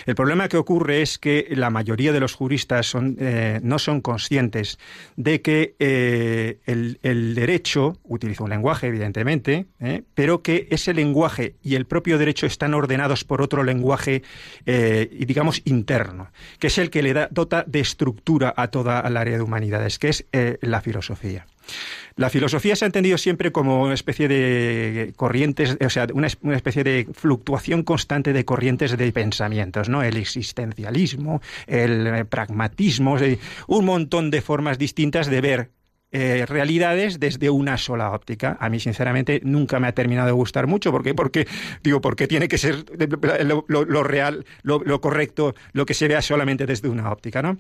El 0.06 0.14
problema 0.14 0.48
que 0.48 0.56
ocurre 0.56 1.02
es 1.02 1.18
que 1.18 1.46
la 1.50 1.70
mayoría 1.70 2.12
de 2.12 2.20
los 2.20 2.34
juristas 2.34 2.86
son, 2.86 3.16
no 3.62 3.78
son 3.78 4.00
conscientes 4.00 4.78
de 5.16 5.40
que 5.40 5.74
el, 6.66 6.98
el, 7.02 7.34
derecho 7.34 7.98
utiliza 8.04 8.44
un 8.44 8.50
lenguaje, 8.50 8.86
evidentemente, 8.86 9.66
pero 10.14 10.42
que 10.42 10.68
ese 10.70 10.94
lenguaje 10.94 11.56
y 11.62 11.74
el 11.74 11.86
propio 11.86 12.18
derecho 12.18 12.33
están 12.42 12.74
ordenados 12.74 13.24
por 13.24 13.42
otro 13.42 13.62
lenguaje, 13.62 14.22
eh, 14.66 15.08
digamos, 15.26 15.62
interno, 15.64 16.30
que 16.58 16.68
es 16.68 16.78
el 16.78 16.90
que 16.90 17.02
le 17.02 17.12
da, 17.12 17.28
dota 17.30 17.64
de 17.66 17.80
estructura 17.80 18.52
a 18.56 18.68
toda 18.68 19.00
el 19.00 19.16
área 19.16 19.36
de 19.36 19.42
humanidades, 19.42 19.98
que 19.98 20.08
es 20.08 20.26
eh, 20.32 20.58
la 20.60 20.80
filosofía. 20.80 21.46
La 22.16 22.30
filosofía 22.30 22.76
se 22.76 22.84
ha 22.84 22.86
entendido 22.86 23.18
siempre 23.18 23.50
como 23.50 23.82
una 23.82 23.94
especie 23.94 24.28
de 24.28 25.12
corrientes, 25.16 25.76
o 25.84 25.90
sea, 25.90 26.06
una, 26.12 26.26
especie 26.28 26.84
de 26.84 27.08
fluctuación 27.12 27.82
constante 27.82 28.32
de 28.32 28.44
corrientes 28.44 28.96
de 28.96 29.12
pensamientos, 29.12 29.88
¿no? 29.88 30.02
El 30.02 30.16
existencialismo, 30.16 31.40
el 31.66 32.26
pragmatismo, 32.26 33.16
un 33.66 33.84
montón 33.84 34.30
de 34.30 34.42
formas 34.42 34.78
distintas 34.78 35.26
de 35.26 35.40
ver 35.40 35.70
eh, 36.16 36.46
realidades 36.46 37.18
desde 37.18 37.50
una 37.50 37.76
sola 37.76 38.12
óptica. 38.12 38.56
A 38.60 38.70
mí, 38.70 38.78
sinceramente, 38.78 39.40
nunca 39.42 39.80
me 39.80 39.88
ha 39.88 39.92
terminado 39.92 40.28
de 40.28 40.32
gustar 40.32 40.68
mucho. 40.68 40.92
¿Por 40.92 41.02
qué? 41.02 41.12
Porque, 41.12 41.48
digo, 41.82 42.00
porque 42.00 42.28
tiene 42.28 42.46
que 42.46 42.56
ser 42.56 42.84
lo, 43.66 44.02
real, 44.04 44.46
lo, 44.62 45.00
correcto, 45.00 45.56
lo 45.72 45.84
que 45.84 45.94
se 45.94 46.06
vea 46.06 46.22
solamente 46.22 46.66
desde 46.66 46.88
una 46.88 47.10
óptica, 47.10 47.42
¿no? 47.42 47.58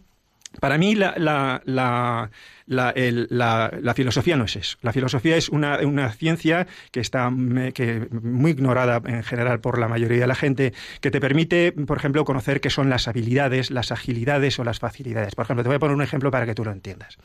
Para 0.60 0.78
mí 0.78 0.94
la, 0.94 1.14
la, 1.16 2.30
la, 2.66 3.94
filosofía 3.94 4.36
no 4.36 4.44
es 4.44 4.56
eso. 4.56 4.78
La 4.82 4.92
filosofía 4.92 5.36
es 5.36 5.48
una, 5.48 5.78
una 5.78 6.12
ciencia 6.12 6.66
que 6.90 7.00
está 7.00 7.30
que, 7.74 8.08
muy 8.10 8.52
ignorada 8.52 9.02
en 9.04 9.22
general 9.22 9.60
por 9.60 9.78
la 9.78 9.88
mayoría 9.88 10.20
de 10.20 10.26
la 10.26 10.34
gente, 10.34 10.72
que 11.00 11.10
te 11.10 11.20
permite, 11.20 11.72
por 11.72 11.98
ejemplo, 11.98 12.24
conocer 12.24 12.60
qué 12.60 12.70
son 12.70 12.90
las 12.90 13.08
habilidades, 13.08 13.70
las 13.70 13.92
agilidades 13.92 14.58
o 14.58 14.64
las 14.64 14.78
facilidades. 14.78 15.34
Por 15.34 15.44
ejemplo, 15.44 15.62
te 15.62 15.68
voy 15.68 15.76
a 15.76 15.80
poner 15.80 15.96
un 15.96 16.02
ejemplo 16.02 16.30
para 16.30 16.46
que 16.46 16.54
tú 16.54 16.64
lo 16.64 16.72
entiendas. 16.72 17.18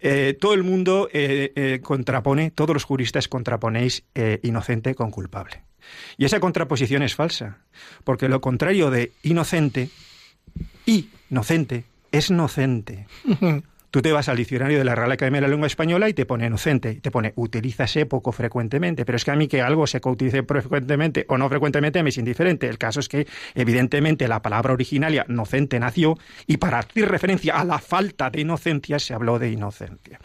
Eh, 0.00 0.36
todo 0.40 0.54
el 0.54 0.62
mundo 0.62 1.08
eh, 1.12 1.52
eh, 1.54 1.80
contrapone, 1.82 2.50
todos 2.50 2.74
los 2.74 2.84
juristas 2.84 3.28
contraponéis 3.28 4.04
inocente 4.42 4.94
con 4.94 5.10
culpable. 5.10 5.64
Y 6.16 6.24
esa 6.24 6.40
contraposición 6.40 7.02
es 7.02 7.14
falsa, 7.14 7.58
porque 8.04 8.28
lo 8.28 8.40
contrario 8.40 8.90
de 8.90 9.12
inocente, 9.22 9.90
inocente, 10.86 11.84
es 12.12 12.30
inocente. 12.30 13.06
Tú 13.90 14.02
te 14.02 14.12
vas 14.12 14.28
al 14.28 14.36
diccionario 14.36 14.78
de 14.78 14.84
la 14.84 14.94
Real 14.94 15.10
Academia 15.10 15.40
de 15.40 15.48
la 15.48 15.50
Lengua 15.50 15.66
Española 15.66 16.08
y 16.08 16.14
te 16.14 16.24
pone 16.24 16.46
inocente, 16.46 17.00
te 17.00 17.10
pone 17.10 17.32
utilízase 17.34 18.06
poco 18.06 18.30
frecuentemente, 18.30 19.04
pero 19.04 19.16
es 19.16 19.24
que 19.24 19.32
a 19.32 19.36
mí 19.36 19.48
que 19.48 19.62
algo 19.62 19.84
se 19.88 20.00
utilice 20.04 20.44
frecuentemente 20.44 21.26
o 21.28 21.36
no 21.36 21.48
frecuentemente 21.48 22.00
me 22.04 22.10
es 22.10 22.18
indiferente. 22.18 22.68
El 22.68 22.78
caso 22.78 23.00
es 23.00 23.08
que, 23.08 23.26
evidentemente, 23.56 24.28
la 24.28 24.42
palabra 24.42 24.74
originaria 24.74 25.26
inocente 25.28 25.80
nació 25.80 26.16
y 26.46 26.58
para 26.58 26.78
hacer 26.78 27.08
referencia 27.08 27.58
a 27.58 27.64
la 27.64 27.80
falta 27.80 28.30
de 28.30 28.42
inocencia 28.42 29.00
se 29.00 29.12
habló 29.12 29.40
de 29.40 29.50
inocencia. 29.50 30.20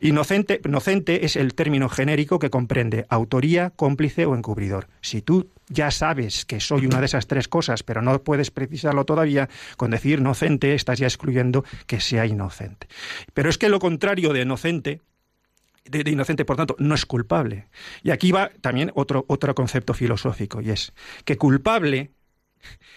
Inocente, 0.00 0.60
inocente 0.64 1.24
es 1.24 1.36
el 1.36 1.54
término 1.54 1.88
genérico 1.88 2.40
que 2.40 2.50
comprende 2.50 3.06
autoría, 3.10 3.70
cómplice 3.70 4.26
o 4.26 4.34
encubridor. 4.34 4.88
Si 5.00 5.22
tú 5.22 5.50
ya 5.68 5.90
sabes 5.90 6.44
que 6.44 6.60
soy 6.60 6.86
una 6.86 7.00
de 7.00 7.06
esas 7.06 7.26
tres 7.26 7.48
cosas, 7.48 7.82
pero 7.82 8.02
no 8.02 8.22
puedes 8.22 8.50
precisarlo 8.50 9.04
todavía, 9.04 9.48
con 9.76 9.90
decir 9.90 10.18
inocente 10.18 10.74
estás 10.74 10.98
ya 10.98 11.06
excluyendo 11.06 11.64
que 11.86 12.00
sea 12.00 12.26
inocente. 12.26 12.86
Pero 13.32 13.50
es 13.50 13.58
que 13.58 13.68
lo 13.68 13.78
contrario 13.78 14.32
de 14.32 14.42
inocente 14.42 15.00
de, 15.84 16.10
inocente, 16.10 16.44
por 16.44 16.56
tanto, 16.56 16.76
no 16.78 16.94
es 16.94 17.04
culpable. 17.06 17.68
Y 18.02 18.10
aquí 18.10 18.32
va 18.32 18.50
también 18.60 18.90
otro, 18.94 19.24
otro 19.28 19.54
concepto 19.54 19.94
filosófico, 19.94 20.60
y 20.60 20.70
es 20.70 20.92
que 21.24 21.36
culpable 21.36 22.10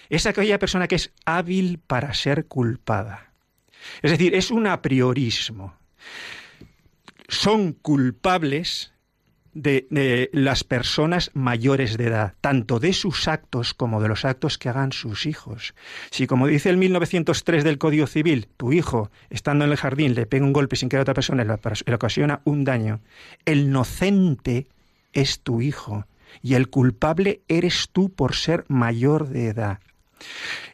es 0.10 0.26
aquella 0.26 0.60
persona 0.60 0.88
que 0.88 0.96
es 0.96 1.12
hábil 1.26 1.80
para 1.86 2.14
ser 2.14 2.46
culpada. 2.46 3.34
Es 4.02 4.12
decir, 4.12 4.34
es 4.36 4.52
un 4.52 4.68
apriorismo. 4.68 5.76
son 7.28 7.74
culpables 7.74 8.94
de, 9.62 10.30
las 10.34 10.64
personas 10.64 11.32
mayores 11.34 11.98
de 11.98 12.06
edad, 12.06 12.34
tanto 12.42 12.80
de 12.80 12.94
sus 12.94 13.28
actos 13.28 13.74
como 13.74 14.02
de 14.02 14.08
los 14.08 14.26
actos 14.26 14.58
que 14.58 14.70
hagan 14.70 14.92
sus 14.92 15.26
hijos. 15.26 15.74
Si, 16.12 16.28
como 16.28 16.48
dice 16.48 16.70
el 16.70 16.78
1903 16.78 17.64
del 17.64 17.78
Código 17.78 18.08
Civil, 18.08 18.48
tu 18.58 18.72
hijo, 18.72 19.12
estando 19.30 19.66
en 19.66 19.72
el 19.72 19.78
jardín, 19.78 20.14
le 20.14 20.26
pega 20.26 20.46
un 20.46 20.54
golpe 20.54 20.76
sin 20.76 20.90
que 20.90 20.98
a 20.98 21.02
otra 21.02 21.14
persona 21.14 21.44
le, 21.44 21.58
le 21.86 21.96
ocasiona 21.96 22.42
un 22.44 22.64
daño, 22.64 23.02
el 23.46 23.60
inocente 23.62 24.68
es 25.14 25.40
tu 25.42 25.62
hijo 25.62 26.06
y 26.42 26.54
el 26.54 26.70
culpable 26.70 27.42
eres 27.48 27.90
tú 27.92 28.10
por 28.10 28.36
ser 28.36 28.66
mayor 28.68 29.28
de 29.30 29.48
edad. 29.48 29.80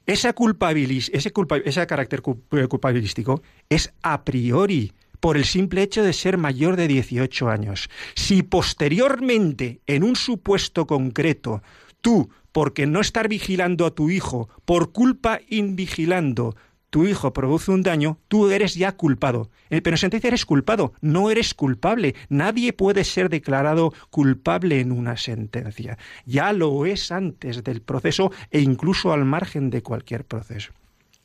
Esa 0.05 0.36
ese, 0.38 1.34
ese 1.65 1.88
carácter 1.88 2.21
culpabilístico 2.21 3.41
es 3.69 3.93
a 4.01 4.23
priori 4.23 4.93
por 5.24 5.38
el 5.38 5.45
simple 5.45 5.84
hecho 5.84 6.03
de 6.03 6.11
ser 6.11 6.38
mayor 6.38 6.76
de 6.76 6.89
18 6.89 7.47
años. 7.47 7.89
Si 8.13 8.43
posteriormente, 8.43 9.80
en 9.88 10.03
un 10.03 10.17
supuesto 10.17 10.86
concreto, 10.86 11.63
tú, 12.01 12.30
porque 12.51 12.88
no 12.88 12.99
estar 12.99 13.30
vigilando 13.30 13.86
a 13.86 13.95
tu 13.95 14.09
hijo, 14.09 14.49
por 14.65 14.91
culpa 14.91 15.39
invigilando, 15.47 16.57
tu 16.89 17.07
hijo 17.07 17.32
produce 17.32 17.71
un 17.71 17.84
daño, 17.84 18.17
tú 18.28 18.49
eres 18.49 18.76
ya 18.76 18.97
culpado. 18.97 19.49
Eh, 19.69 19.82
pero 19.82 19.93
en 19.93 19.99
sentencia 19.99 20.28
eres 20.28 20.45
culpado, 20.45 20.91
no 20.99 21.32
eres 21.32 21.53
culpable. 21.53 22.15
Nadie 22.28 22.74
puede 22.74 23.05
ser 23.05 23.30
declarado 23.30 23.93
culpable 24.09 24.82
en 24.82 24.91
una 24.91 25.15
sentencia. 25.15 25.97
Ya 26.26 26.51
lo 26.51 26.86
es 26.86 27.13
antes 27.13 27.63
del 27.63 27.82
proceso 27.82 28.34
e 28.51 28.59
incluso 28.59 29.13
al 29.13 29.24
margen 29.24 29.69
de 29.69 29.84
cualquier 29.84 30.26
proceso. 30.26 30.74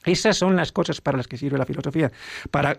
Esas 0.09 0.36
son 0.36 0.56
las 0.56 0.72
cosas 0.72 1.00
para 1.00 1.16
las 1.16 1.26
que 1.28 1.36
sirve 1.36 1.59
la 1.59 1.66
filosofía, 1.66 2.11
para, 2.50 2.78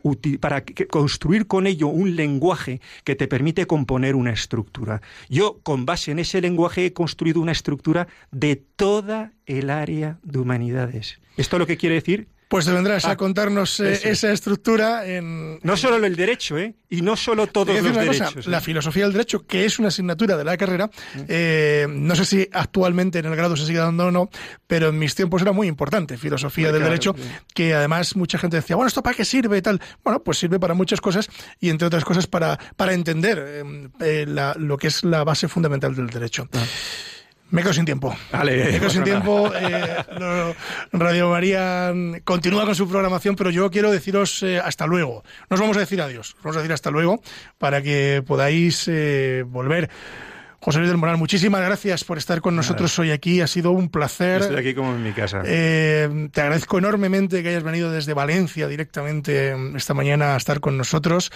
construir 0.89 1.47
con 1.47 1.67
ello 1.67 1.87
un 1.87 2.15
lenguaje 2.15 2.81
que 3.03 3.15
te 3.15 3.27
permite 3.27 3.67
componer 3.67 4.15
una 4.15 4.31
estructura. 4.31 5.01
Yo, 5.29 5.59
con 5.63 5.85
base 5.85 6.11
en 6.11 6.19
ese 6.19 6.41
lenguaje, 6.41 6.87
he 6.87 6.93
construido 6.93 7.41
una 7.41 7.51
estructura 7.51 8.07
de 8.31 8.55
toda 8.55 9.33
el 9.45 9.69
área 9.69 10.19
de 10.23 10.39
humanidades. 10.39 11.19
¿Esto 11.37 11.59
lo 11.59 11.67
que 11.67 11.77
quiere 11.77 11.95
decir? 11.95 12.27
Pues 12.49 12.65
te 12.65 12.71
vendrás 12.71 13.05
a 13.05 13.11
ah, 13.11 13.15
contarnos 13.15 13.79
eh, 13.79 13.99
esa 14.05 14.31
estructura 14.31 15.05
en... 15.05 15.59
No 15.61 15.77
solo 15.77 16.03
el 16.03 16.15
derecho, 16.15 16.57
¿eh? 16.57 16.73
Y 16.89 17.03
no 17.03 17.15
solo 17.15 17.45
todos 17.45 17.79
los 17.79 17.95
derechos. 17.95 18.47
La 18.47 18.57
¿eh? 18.57 18.61
filosofía 18.61 19.03
del 19.03 19.13
derecho, 19.13 19.45
que 19.45 19.65
es 19.65 19.77
una 19.77 19.89
asignatura 19.89 20.35
de 20.35 20.43
la 20.43 20.57
carrera, 20.57 20.87
mm. 20.87 21.19
eh, 21.27 21.85
no 21.87 22.15
sé 22.15 22.25
si 22.25 22.49
actualmente 22.51 23.19
en 23.19 23.27
el 23.27 23.35
grado 23.35 23.55
se 23.55 23.67
sigue 23.67 23.77
dando 23.77 24.07
o 24.07 24.11
no, 24.11 24.31
pero 24.65 24.89
en 24.89 24.97
mis 24.97 25.13
tiempos 25.13 25.43
era 25.43 25.51
muy 25.51 25.67
importante, 25.67 26.17
filosofía 26.17 26.71
del 26.71 26.81
derecho, 26.81 27.15
que 27.53 27.75
además 27.75 28.15
mucha 28.15 28.39
gente 28.39 28.57
decía, 28.57 28.75
bueno, 28.75 28.87
¿esto 28.87 29.03
para 29.03 29.15
qué 29.15 29.25
sirve 29.25 29.59
y 29.59 29.61
tal? 29.61 29.79
Bueno, 30.03 30.23
pues 30.23 30.39
sirve 30.39 30.59
para 30.59 30.73
muchas 30.73 31.01
cosas 31.01 31.29
y 31.59 31.69
entre 31.69 31.85
otras 31.85 32.03
cosas 32.03 32.25
para, 32.25 32.57
para 32.75 32.93
entender 32.93 33.63
lo 34.57 34.77
que 34.79 34.87
es 34.87 35.03
la 35.03 35.23
base 35.23 35.47
fundamental 35.47 35.93
del 35.93 36.07
derecho. 36.07 36.49
Ah. 36.53 36.65
Me 37.51 37.63
quedo 37.63 37.73
sin 37.73 37.85
tiempo. 37.85 38.15
Me 38.43 38.79
quedo 38.79 38.89
sin 38.89 39.03
tiempo. 39.03 39.51
Eh, 39.55 40.53
Radio 40.91 41.29
María 41.29 41.93
continúa 42.23 42.65
con 42.65 42.75
su 42.75 42.87
programación, 42.87 43.35
pero 43.35 43.49
yo 43.49 43.71
quiero 43.71 43.91
deciros 43.91 44.43
eh, 44.43 44.59
hasta 44.59 44.85
luego. 44.85 45.23
Nos 45.49 45.59
vamos 45.59 45.75
a 45.77 45.79
decir 45.79 46.01
adiós. 46.01 46.35
Nos 46.35 46.43
vamos 46.43 46.57
a 46.57 46.59
decir 46.59 46.73
hasta 46.73 46.91
luego 46.91 47.21
para 47.57 47.81
que 47.81 48.23
podáis 48.25 48.87
eh, 48.87 49.43
volver. 49.47 49.89
José 50.61 50.79
Luis 50.79 50.89
del 50.89 50.97
Moral, 50.97 51.17
muchísimas 51.17 51.61
gracias 51.61 52.03
por 52.03 52.17
estar 52.17 52.41
con 52.41 52.55
nosotros 52.55 52.99
hoy 52.99 53.11
aquí. 53.11 53.39
Ha 53.39 53.47
sido 53.47 53.71
un 53.71 53.89
placer. 53.89 54.41
Estoy 54.41 54.57
aquí 54.57 54.73
como 54.75 54.93
en 54.93 55.01
mi 55.01 55.13
casa. 55.13 55.41
te 55.41 56.29
agradezco 56.35 56.77
enormemente 56.77 57.41
que 57.41 57.49
hayas 57.49 57.63
venido 57.63 57.89
desde 57.91 58.13
Valencia 58.13 58.67
directamente 58.67 59.55
esta 59.75 59.93
mañana 59.93 60.33
a 60.33 60.37
estar 60.37 60.59
con 60.59 60.77
nosotros 60.77 61.31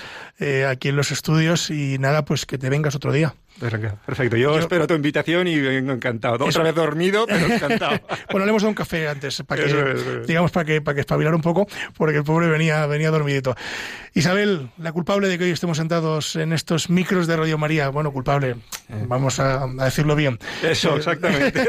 aquí 0.68 0.90
en 0.90 0.98
los 0.98 1.12
estudios 1.12 1.70
y 1.70 1.98
nada, 2.00 2.26
pues 2.26 2.46
que 2.46 2.58
te 2.58 2.70
vengas 2.70 2.96
otro 2.96 3.14
día. 3.14 3.34
Perfecto, 3.60 4.36
yo, 4.36 4.58
espero 4.58 4.88
tu 4.88 4.94
invitación 4.94 5.48
y 5.48 5.60
vengo 5.60 5.94
encantado. 5.94 6.46
Otra 6.46 6.64
vez 6.64 6.76
dormido, 6.76 7.26
pero 7.28 7.46
encantado. 7.46 8.00
bueno, 8.32 8.46
le 8.46 8.50
hemos 8.50 8.62
dado 8.62 8.70
un 8.70 8.76
café 8.76 9.08
antes, 9.08 9.42
para 9.48 9.64
que, 9.64 10.24
digamos, 10.28 10.52
para 10.52 10.66
que, 10.66 10.82
para 10.82 10.96
que 10.96 11.02
espabilar 11.02 11.34
un 11.34 11.42
poco, 11.42 11.68
porque 11.96 12.18
el 12.18 12.24
pobre 12.24 12.48
venía, 12.48 12.86
venía 12.88 13.12
dormidito. 13.12 13.56
Isabel, 14.14 14.70
la 14.78 14.92
culpable 14.92 15.28
de 15.28 15.38
que 15.38 15.46
hoy 15.46 15.52
estemos 15.52 15.78
sentados 15.78 16.36
en 16.36 16.54
estos 16.54 16.90
micros 16.90 17.28
de 17.28 17.38
Radio 17.38 17.58
María, 17.58 17.90
bueno, 17.90 18.12
culpable, 18.12 18.52
eh. 18.90 19.06
vamos 19.08 19.40
a, 19.40 19.66
decirlo 19.68 20.16
bien. 20.16 20.40
Eso, 20.62 20.98
exactamente. 20.98 21.64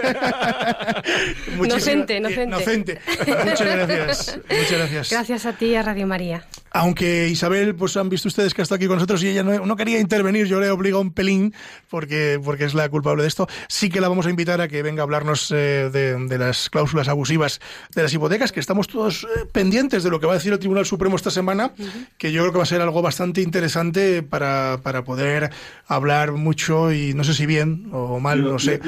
inocente, 1.56 2.16
inocente. 2.16 2.44
Inocente. 2.44 3.00
Muchas 3.44 3.60
gracias. 3.60 4.40
Muchas 4.48 4.72
gracias. 4.72 5.10
Gracias 5.10 5.46
a 5.46 5.52
ti 5.52 5.66
y 5.66 5.76
a 5.76 5.82
Radio 5.82 6.06
María. 6.06 6.44
Aunque 6.76 7.28
Isabel, 7.28 7.76
pues 7.76 7.96
han 7.96 8.08
visto 8.08 8.26
ustedes 8.26 8.52
que 8.52 8.60
está 8.60 8.74
aquí 8.74 8.88
con 8.88 8.96
nosotros 8.96 9.22
y 9.22 9.28
ella 9.28 9.44
no, 9.44 9.76
quería 9.76 10.00
intervenir, 10.00 10.46
yo 10.46 10.58
le 10.58 10.70
obligo 10.70 10.98
un 10.98 11.12
pelín 11.12 11.54
porque, 11.88 12.40
porque 12.44 12.64
es 12.64 12.74
la 12.74 12.88
culpable 12.88 13.22
de 13.22 13.28
esto. 13.28 13.46
Sí 13.68 13.90
que 13.90 14.00
la 14.00 14.08
vamos 14.08 14.26
a 14.26 14.30
invitar 14.30 14.60
a 14.60 14.66
que 14.66 14.82
venga 14.82 15.02
a 15.02 15.04
hablarnos 15.04 15.52
eh, 15.52 15.88
de, 15.92 16.36
las 16.36 16.68
cláusulas 16.70 17.06
abusivas 17.06 17.60
de 17.94 18.02
las 18.02 18.12
hipotecas, 18.12 18.50
que 18.50 18.58
estamos 18.58 18.88
todos 18.88 19.22
eh, 19.22 19.46
pendientes 19.52 20.02
de 20.02 20.10
lo 20.10 20.18
que 20.18 20.26
va 20.26 20.32
a 20.32 20.34
decir 20.34 20.52
el 20.52 20.58
Tribunal 20.58 20.84
Supremo 20.84 21.14
esta 21.14 21.30
semana, 21.30 21.70
que 22.18 22.32
yo 22.32 22.42
creo 22.42 22.50
que 22.50 22.58
va 22.58 22.64
a 22.64 22.66
ser 22.66 22.80
algo 22.80 23.02
bastante 23.02 23.40
interesante 23.40 24.24
para, 24.24 24.80
para 24.82 25.04
poder 25.04 25.50
hablar 25.86 26.32
mucho 26.32 26.92
y 26.92 27.14
no 27.14 27.22
sé 27.22 27.34
si 27.34 27.46
bien 27.46 27.88
o 27.92 28.18
mal, 28.18 28.42
no 28.42 28.58
sé, 28.58 28.80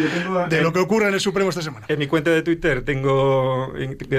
de 0.50 0.60
lo 0.60 0.72
que 0.72 0.80
ocurre 0.80 1.06
en 1.06 1.14
el 1.14 1.20
Supremo 1.20 1.50
esta 1.50 1.62
semana. 1.62 1.86
En 1.88 2.00
mi 2.00 2.08
cuenta 2.08 2.32
de 2.32 2.42
Twitter 2.42 2.84
tengo, 2.84 3.72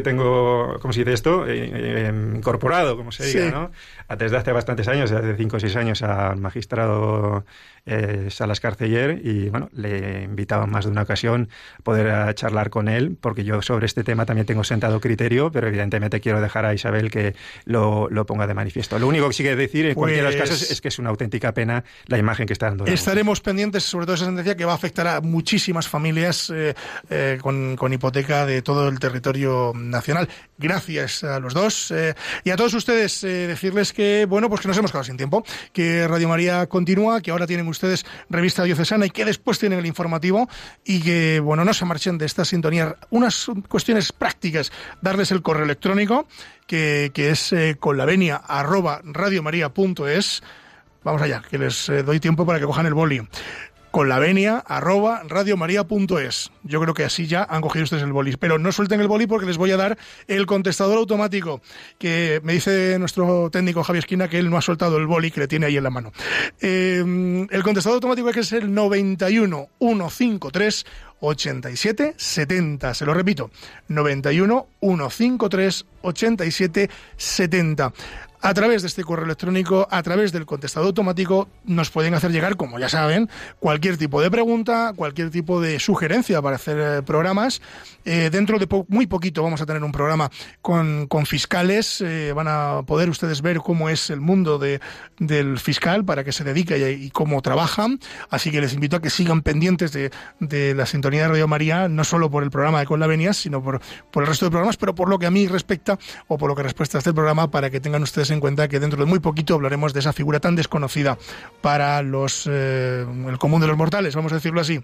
tengo 0.04 0.80
¿cómo 0.80 0.94
se 0.94 1.02
dice 1.02 1.12
esto? 1.12 1.46
Eh, 1.46 2.14
incorporado, 2.34 2.96
como 2.96 3.12
se 3.12 3.26
diga, 3.26 3.52
¿no? 3.52 3.57
Desde 4.18 4.38
hace 4.38 4.52
bastantes 4.52 4.88
años, 4.88 5.10
desde 5.10 5.36
cinco 5.36 5.58
o 5.58 5.60
seis 5.60 5.76
años, 5.76 6.02
al 6.02 6.38
magistrado 6.40 7.46
eh, 7.88 8.28
Salas 8.30 8.60
Carceller 8.60 9.22
y 9.24 9.50
bueno, 9.50 9.70
le 9.72 10.24
invitaba 10.24 10.66
más 10.66 10.86
de 10.86 10.92
una 10.92 11.04
ocasión 11.04 11.50
poder 11.84 12.08
eh, 12.08 12.34
charlar 12.34 12.70
con 12.70 12.90
él, 12.90 13.18
porque 13.20 13.46
yo 13.46 13.62
sobre 13.62 13.86
este 13.86 14.04
tema 14.04 14.26
también 14.26 14.46
tengo 14.46 14.64
sentado 14.66 15.00
criterio, 15.00 15.52
pero 15.52 15.68
evidentemente 15.68 16.20
quiero 16.20 16.42
dejar 16.42 16.66
a 16.66 16.74
Isabel 16.74 17.10
que 17.10 17.34
lo, 17.64 18.10
ponga 18.26 18.46
de 18.46 18.54
manifiesto. 18.54 19.00
Lo 19.00 19.08
único 19.08 19.28
que 19.30 19.34
sí 19.34 19.44
que 19.44 19.56
decir 19.56 19.86
en 19.86 19.96
cualquiera 19.96 20.30
de 20.30 20.36
los 20.36 20.42
casos 20.42 20.60
pues 20.60 20.72
es 20.72 20.82
que 20.82 20.90
es 20.90 21.00
una 21.00 21.10
auténtica 21.10 21.54
pena 21.54 21.86
la 22.08 22.18
imagen 22.18 22.46
que 22.46 22.54
está 22.54 22.66
dando. 22.68 22.86
Estaremos 22.86 23.40
pendientes 23.40 23.84
sobre 23.84 24.06
todo 24.06 24.16
esa 24.16 24.26
sentencia 24.26 24.58
que 24.58 24.66
va 24.66 24.74
a 24.74 24.76
afectar 24.76 25.08
a 25.08 25.22
muchísimas 25.22 25.88
familias 25.88 26.52
eh, 26.54 27.38
con, 27.42 27.78
con, 27.78 27.94
hipoteca 27.94 28.46
de 28.46 28.62
todo 28.62 28.90
el 28.90 29.00
territorio 29.00 29.72
nacional. 29.74 30.28
Gracias 30.58 31.24
a 31.24 31.40
los 31.40 31.54
dos 31.54 31.94
y 32.44 32.50
a 32.50 32.56
todos 32.58 32.74
ustedes 32.74 33.22
decirles 33.22 33.94
que 33.94 34.26
bueno 34.28 34.50
pues 34.50 34.62
que 34.62 34.68
nos 34.68 34.78
hemos 34.78 34.92
quedado 34.92 35.06
sin 35.06 35.16
tiempo, 35.16 35.46
que 35.72 36.06
Radio 36.08 36.28
María 36.28 36.68
continúa, 36.68 37.22
que 37.22 37.32
ahora 37.32 37.48
tienen 37.48 37.66
ustedes 37.78 38.06
revista 38.30 38.64
diocesana 38.64 39.06
y 39.06 39.10
que 39.10 39.26
después 39.26 39.60
tienen 39.60 39.80
el 39.80 39.86
informativo 39.86 40.50
y 40.84 41.02
que, 41.02 41.40
bueno, 41.40 41.64
no 41.64 41.74
se 41.74 41.86
marchen 41.86 42.18
de 42.18 42.26
esta 42.26 42.44
sintonía. 42.46 42.96
Unas 43.10 43.48
cuestiones 43.68 44.12
prácticas, 44.12 44.72
darles 45.02 45.32
el 45.32 45.42
correo 45.42 45.66
electrónico, 45.66 46.28
que, 46.66 47.12
que 47.14 47.30
es 47.30 47.54
eh, 47.54 47.78
con 47.80 47.98
la 47.98 48.06
venia 48.06 48.36
arroba. 48.36 49.02
Vamos 51.04 51.22
allá, 51.22 51.42
que 51.50 51.58
les 51.58 51.88
eh, 51.88 52.04
doy 52.04 52.20
tiempo 52.20 52.46
para 52.46 52.60
que 52.60 52.66
cojan 52.66 52.86
el 52.86 52.94
boli 52.94 53.22
con 53.92 54.10
la 54.10 54.20
venia 54.20 54.64
arroba. 54.66 55.24
Yo 56.64 56.82
creo 56.82 56.94
que 56.94 57.04
así 57.04 57.28
ya 57.28 57.44
han 57.50 57.62
cogido 57.62 57.84
ustedes 57.84 58.04
el 58.04 58.12
boli. 58.12 58.36
Pero 58.38 58.60
no 58.60 58.72
suelten 58.72 59.02
el 59.02 59.08
boli 59.08 59.28
porque 59.28 59.46
les 59.46 59.58
voy 59.58 59.72
a 59.72 59.78
dar 59.78 59.98
el 60.28 60.46
contestador 60.46 60.98
automático, 60.98 61.62
que 61.98 62.42
me 62.44 62.54
dice 62.54 62.98
nuestro 63.00 63.50
técnico 63.50 63.84
Javier 63.84 64.04
Esquina 64.04 64.28
que 64.28 64.40
él 64.40 64.50
no 64.50 64.58
ha 64.58 64.62
soltado 64.62 64.98
el 64.98 65.08
boli 65.08 65.32
que 65.32 65.42
le 65.42 65.48
tiene 65.48 65.68
ahí 65.68 65.78
en 65.78 65.84
la 65.84 65.90
mano. 65.90 66.12
Eh, 66.62 67.48
el 67.50 67.64
contestador 67.64 67.96
automático 67.96 68.30
es 68.30 68.52
el 68.52 68.74
91 68.74 69.70
153 69.80 70.86
87 71.20 72.14
70. 72.18 72.94
Se 72.94 73.06
lo 73.06 73.14
repito, 73.14 73.50
91 73.88 74.68
153 74.82 75.86
87 76.02 76.90
70 77.18 77.94
a 78.42 78.54
través 78.54 78.82
de 78.82 78.88
este 78.88 79.04
correo 79.04 79.26
electrónico, 79.26 79.88
a 79.90 80.04
través 80.04 80.32
del 80.32 80.46
contestador 80.46 80.88
automático, 80.88 81.50
nos 81.66 81.90
pueden 81.90 82.14
hacer 82.14 82.32
llegar, 82.32 82.56
como 82.56 82.80
ya 82.80 82.90
saben, 82.90 83.30
cualquier 83.60 83.98
tipo 83.98 84.22
de 84.22 84.30
pregunta, 84.30 84.94
cualquier 84.96 85.30
tipo 85.30 85.60
de 85.62 85.80
sugerencia 85.80 86.42
para 86.42 86.56
hacer 86.56 86.78
eh, 86.80 87.02
programas. 87.02 87.62
Eh, 88.06 88.30
dentro 88.32 88.60
de 88.60 88.68
muy 88.88 89.08
poquito 89.08 89.44
vamos 89.44 89.62
a 89.62 89.66
tener 89.66 89.84
un 89.84 89.92
programa 89.92 90.30
con, 90.62 91.08
fiscales. 91.26 92.02
Eh, 92.02 92.32
van 92.34 92.48
a 92.48 92.84
poder 92.86 93.10
ustedes 93.10 93.42
ver 93.42 93.58
cómo 93.58 93.90
es 93.90 94.10
el 94.10 94.22
mundo 94.22 94.60
de, 94.60 94.80
del 95.20 95.60
fiscal, 95.60 96.06
para 96.06 96.24
qué 96.24 96.32
se 96.32 96.44
dedica 96.44 96.78
y, 96.78 97.10
cómo 97.10 97.42
trabaja. 97.42 97.88
Así 98.30 98.52
que 98.52 98.62
les 98.62 98.74
invito 98.74 98.98
a 98.98 99.02
que 99.02 99.10
sigan 99.10 99.42
pendientes 99.42 99.92
de, 99.92 100.12
de, 100.40 100.74
la 100.74 100.86
sintonía 100.86 101.24
de 101.24 101.28
Radio 101.30 101.48
María, 101.48 101.88
no 101.88 102.04
solo 102.04 102.30
por 102.30 102.44
el 102.44 102.52
programa 102.52 102.80
de 102.80 102.86
Con 102.86 103.00
la 103.00 103.08
Venia, 103.08 103.34
sino 103.34 103.64
por, 103.64 103.82
por 104.12 104.24
el 104.24 104.30
resto 104.30 104.46
de 104.46 104.52
programas, 104.52 104.78
pero 104.78 104.96
por 104.96 105.10
lo 105.10 105.20
que 105.20 105.26
a 105.26 105.32
mí 105.32 105.48
respecta, 105.48 105.98
o 106.28 106.38
por 106.38 106.50
lo 106.50 106.56
que 106.56 106.64
respuesta 106.64 106.98
a 106.98 107.00
este 107.00 107.14
programa 107.14 107.52
para 107.52 107.70
que 107.70 107.80
tengan 107.80 108.04
en 108.32 108.40
cuenta 108.40 108.68
que 108.68 108.80
dentro 108.80 109.00
de 109.00 109.06
muy 109.06 109.20
poquito 109.20 109.56
hablaremos 109.56 109.94
de 109.94 110.00
esa 110.00 110.14
figura 110.14 110.40
tan 110.40 110.56
desconocida 110.56 111.18
para 111.62 112.02
los 112.02 112.48
eh, 112.50 113.06
el 113.28 113.38
común 113.38 113.62
de 113.62 113.68
los 113.68 113.78
mortales, 113.78 114.16
vamos 114.16 114.32
a 114.32 114.36
decirlo 114.36 114.62
así. 114.62 114.82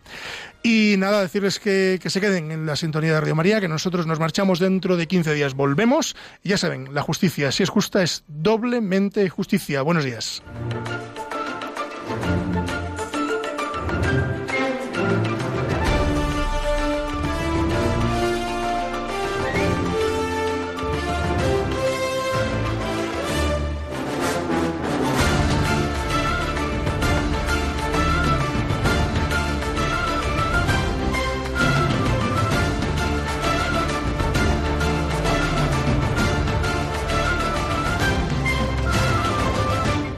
Y 0.61 0.95
nada, 0.97 1.21
decirles 1.21 1.59
que, 1.59 1.99
que 2.01 2.09
se 2.09 2.21
queden 2.21 2.51
en 2.51 2.65
la 2.65 2.75
sintonía 2.75 3.13
de 3.13 3.19
Radio 3.19 3.35
María, 3.35 3.59
que 3.59 3.67
nosotros 3.67 4.07
nos 4.07 4.19
marchamos 4.19 4.59
dentro 4.59 4.95
de 4.95 5.07
15 5.07 5.33
días, 5.33 5.55
volvemos. 5.55 6.15
Y 6.41 6.49
ya 6.49 6.57
saben, 6.57 6.93
la 6.93 7.01
justicia, 7.01 7.51
si 7.51 7.63
es 7.63 7.69
justa, 7.69 8.01
es 8.01 8.23
doblemente 8.27 9.27
justicia. 9.29 9.81
Buenos 9.81 10.05
días. 10.05 10.43